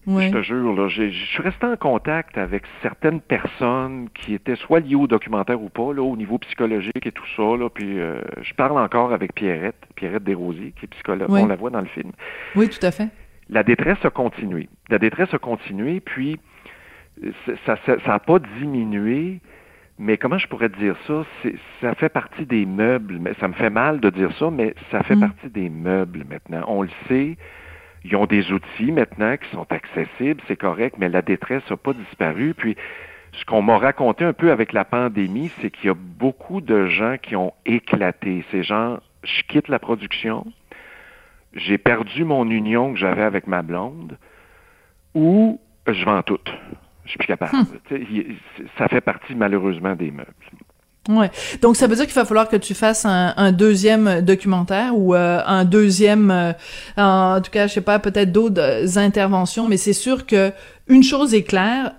Ouais. 0.06 0.28
Je 0.28 0.34
te 0.34 0.42
jure, 0.42 0.76
là, 0.76 0.90
je 0.90 1.10
suis 1.12 1.42
resté 1.42 1.66
en 1.66 1.78
contact 1.78 2.38
avec 2.38 2.64
certaines 2.82 3.22
personnes 3.22 4.10
qui 4.14 4.34
étaient 4.34 4.58
soit 4.58 4.82
liées 4.82 4.96
au 4.96 5.08
documentaire 5.08 5.62
ou 5.62 5.70
pas, 5.70 5.94
là, 5.94 6.02
au 6.02 6.18
niveau 6.18 6.38
psychologique 6.40 7.06
et 7.06 7.12
tout 7.12 7.26
ça. 7.38 7.44
Là, 7.58 7.70
puis 7.70 8.00
euh, 8.00 8.20
je 8.42 8.54
parle 8.54 8.78
encore 8.78 9.14
avec 9.14 9.34
Pierrette, 9.34 9.82
Pierrette 9.96 10.24
Desrosiers, 10.24 10.74
qui 10.78 10.86
est 10.86 10.90
psychologue. 10.90 11.30
On 11.30 11.46
la 11.46 11.56
voit 11.56 11.70
dans 11.70 11.80
le 11.80 11.88
film. 11.88 12.12
Oui, 12.56 12.68
tout 12.68 12.86
à 12.86 12.92
fait. 12.92 13.10
La 13.50 13.64
détresse 13.64 14.04
a 14.04 14.10
continué. 14.10 14.68
La 14.90 15.00
détresse 15.00 15.34
a 15.34 15.38
continué, 15.38 16.02
puis 16.02 16.38
ça 17.46 17.74
n'a 17.74 17.78
ça, 17.86 17.96
ça 18.06 18.14
a 18.14 18.20
pas 18.20 18.40
diminué. 18.60 19.40
Mais 20.00 20.18
comment 20.18 20.38
je 20.38 20.48
pourrais 20.48 20.70
dire 20.70 20.96
ça? 21.06 21.24
Ça 21.82 21.94
fait 21.96 22.10
partie 22.10 22.46
des 22.46 22.66
meubles. 22.66 23.20
Mais 23.20 23.34
ça 23.40 23.48
me 23.48 23.54
fait 23.54 23.70
mal 23.70 24.00
de 24.00 24.10
dire 24.10 24.32
ça, 24.38 24.50
mais 24.50 24.74
ça 24.92 25.04
fait 25.04 25.16
Mm. 25.16 25.20
partie 25.20 25.50
des 25.50 25.70
meubles 25.70 26.26
maintenant. 26.30 26.64
On 26.68 26.82
le 26.82 26.90
sait. 27.08 27.38
Ils 28.06 28.16
ont 28.16 28.26
des 28.26 28.52
outils 28.52 28.92
maintenant 28.92 29.38
qui 29.38 29.50
sont 29.52 29.68
accessibles, 29.72 30.42
c'est 30.48 30.58
correct, 30.58 30.96
mais 30.98 31.08
la 31.08 31.22
détresse 31.22 31.64
n'a 31.70 31.78
pas 31.78 31.94
disparu. 31.94 32.54
Puis, 32.54 32.76
ce 33.32 33.46
qu'on 33.46 33.62
m'a 33.62 33.78
raconté 33.78 34.26
un 34.26 34.34
peu 34.34 34.52
avec 34.52 34.74
la 34.74 34.84
pandémie, 34.84 35.52
c'est 35.62 35.72
qu'il 35.72 35.86
y 35.86 35.90
a 35.90 35.96
beaucoup 35.96 36.60
de 36.60 36.88
gens 36.88 37.16
qui 37.22 37.36
ont 37.38 37.54
éclaté. 37.66 38.44
Ces 38.52 38.62
gens, 38.64 39.00
je 39.24 39.42
quitte 39.44 39.70
la 39.70 39.80
production, 39.80 40.46
j'ai 41.54 41.78
perdu 41.78 42.26
mon 42.26 42.50
union 42.50 42.92
que 42.94 43.00
j'avais 43.00 43.24
avec 43.24 43.48
ma 43.48 43.62
blonde, 43.62 44.18
ou 45.14 45.62
je 45.88 46.04
vends 46.04 46.24
tout. 46.24 46.40
Je 47.06 47.10
suis 47.10 47.18
plus 47.18 47.28
capable. 47.28 47.58
Hmm. 47.58 47.96
Ça 48.78 48.88
fait 48.88 49.02
partie 49.02 49.36
malheureusement 49.36 49.96
des 49.96 50.12
meubles. 50.12 50.34
Ouais. 51.10 51.30
Donc 51.62 51.76
ça 51.76 51.88
veut 51.88 51.96
dire 51.96 52.06
qu'il 52.06 52.16
va 52.16 52.24
falloir 52.24 52.48
que 52.48 52.56
tu 52.56 52.74
fasses 52.74 53.06
un, 53.06 53.52
deuxième 53.52 54.22
documentaire 54.22 54.98
ou 54.98 55.16
euh, 55.16 55.42
un 55.46 55.66
deuxième, 55.66 56.32
euh, 56.32 56.54
en 56.96 57.42
tout 57.42 57.52
cas, 57.52 57.68
je 57.68 57.74
sais 57.74 57.82
pas, 57.82 58.00
peut-être 58.00 58.32
d'autres 58.32 58.62
euh, 58.62 59.00
interventions, 59.00 59.68
mais 59.68 59.76
c'est 59.76 59.94
sûr 59.94 60.26
que 60.26 60.54
une 60.88 61.04
chose 61.04 61.34
est 61.34 61.44
claire, 61.44 61.94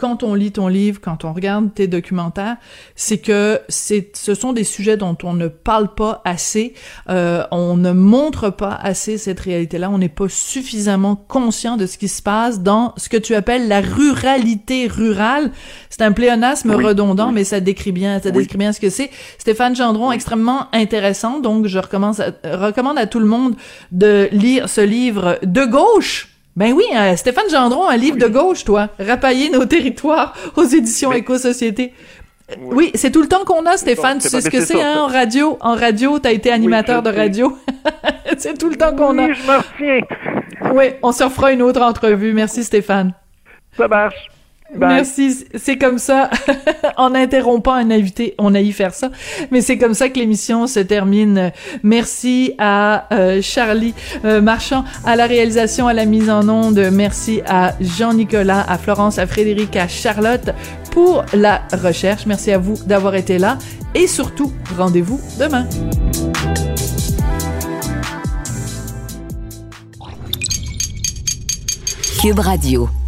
quand 0.00 0.22
on 0.22 0.32
lit 0.32 0.50
ton 0.50 0.66
livre, 0.66 0.98
quand 0.98 1.26
on 1.26 1.34
regarde 1.34 1.74
tes 1.74 1.86
documentaires, 1.86 2.56
c'est 2.96 3.18
que 3.18 3.60
c'est, 3.68 4.16
ce 4.16 4.34
sont 4.34 4.54
des 4.54 4.64
sujets 4.64 4.96
dont 4.96 5.16
on 5.24 5.34
ne 5.34 5.46
parle 5.46 5.94
pas 5.94 6.22
assez, 6.24 6.72
euh, 7.10 7.44
on 7.50 7.76
ne 7.76 7.92
montre 7.92 8.48
pas 8.48 8.72
assez 8.72 9.18
cette 9.18 9.40
réalité-là, 9.40 9.90
on 9.90 9.98
n'est 9.98 10.08
pas 10.08 10.30
suffisamment 10.30 11.16
conscient 11.16 11.76
de 11.76 11.84
ce 11.84 11.98
qui 11.98 12.08
se 12.08 12.22
passe 12.22 12.60
dans 12.60 12.94
ce 12.96 13.10
que 13.10 13.18
tu 13.18 13.34
appelles 13.34 13.68
la 13.68 13.82
ruralité 13.82 14.86
rurale. 14.86 15.52
C'est 15.90 16.00
un 16.00 16.12
pléonasme 16.12 16.70
redondant, 16.70 17.30
mais 17.30 17.44
ça 17.44 17.60
décrit 17.60 17.92
bien, 17.92 18.20
ça 18.20 18.30
décrit 18.30 18.56
bien 18.56 18.72
ce 18.72 18.80
que 18.80 18.88
c'est. 18.88 19.10
Stéphane 19.36 19.76
Gendron, 19.76 20.12
extrêmement 20.12 20.68
intéressant, 20.72 21.40
donc 21.40 21.66
je 21.66 21.78
recommence 21.78 22.22
recommande 22.42 22.96
à 22.96 23.06
tout 23.06 23.20
le 23.20 23.26
monde 23.26 23.54
de 23.92 24.30
lire 24.32 24.70
ce 24.70 24.80
livre 24.80 25.38
de 25.42 25.66
gauche 25.66 26.29
ben 26.56 26.72
oui, 26.72 26.84
euh, 26.94 27.16
Stéphane 27.16 27.48
Gendron, 27.50 27.88
un 27.88 27.96
livre 27.96 28.18
de 28.18 28.26
gauche, 28.26 28.64
toi. 28.64 28.88
Rapailler 28.98 29.50
nos 29.50 29.64
territoires 29.64 30.34
aux 30.56 30.64
éditions 30.64 31.12
Éco-Société. 31.12 31.92
Oui, 32.60 32.90
c'est 32.94 33.10
tout 33.10 33.22
le 33.22 33.28
temps 33.28 33.44
qu'on 33.44 33.64
a, 33.66 33.76
Stéphane. 33.76 34.18
Tu 34.18 34.28
sais 34.28 34.40
ce 34.40 34.50
que 34.50 34.60
c'est, 34.60 34.82
hein, 34.82 35.02
en 35.02 35.06
radio. 35.06 35.56
En 35.60 35.76
radio, 35.76 36.18
t'as 36.18 36.32
été 36.32 36.50
animateur 36.50 37.02
de 37.02 37.10
radio. 37.10 37.56
c'est 38.38 38.58
tout 38.58 38.68
le 38.68 38.76
temps 38.76 38.94
qu'on 38.94 39.18
a. 39.18 39.26
Oui, 39.28 39.34
je 39.78 40.00
oui, 40.72 40.84
on 41.02 41.12
se 41.12 41.24
refera 41.24 41.52
une 41.52 41.62
autre 41.62 41.80
entrevue. 41.80 42.32
Merci, 42.32 42.64
Stéphane. 42.64 43.14
Ça 43.76 43.88
marche. 43.88 44.28
Merci, 44.76 45.44
c'est 45.54 45.76
comme 45.76 45.98
ça. 45.98 46.30
en 46.96 47.14
interrompant 47.14 47.72
un 47.72 47.90
invité, 47.90 48.34
on 48.38 48.54
a 48.54 48.60
y 48.60 48.72
faire 48.72 48.94
ça, 48.94 49.10
mais 49.50 49.60
c'est 49.60 49.78
comme 49.78 49.94
ça 49.94 50.08
que 50.08 50.18
l'émission 50.18 50.66
se 50.66 50.80
termine. 50.80 51.52
Merci 51.82 52.54
à 52.58 53.12
euh, 53.12 53.42
Charlie 53.42 53.94
euh, 54.24 54.40
Marchand 54.40 54.84
à 55.04 55.16
la 55.16 55.26
réalisation, 55.26 55.88
à 55.88 55.92
la 55.92 56.04
mise 56.04 56.30
en 56.30 56.48
onde. 56.48 56.78
Merci 56.92 57.42
à 57.46 57.74
Jean-Nicolas, 57.80 58.64
à 58.68 58.78
Florence, 58.78 59.18
à 59.18 59.26
Frédéric, 59.26 59.76
à 59.76 59.88
Charlotte 59.88 60.50
pour 60.92 61.24
la 61.34 61.62
recherche. 61.72 62.26
Merci 62.26 62.52
à 62.52 62.58
vous 62.58 62.74
d'avoir 62.86 63.14
été 63.14 63.38
là 63.38 63.58
et 63.94 64.06
surtout, 64.06 64.52
rendez-vous 64.76 65.20
demain. 65.38 65.66
Cube 72.20 72.38
Radio. 72.38 72.99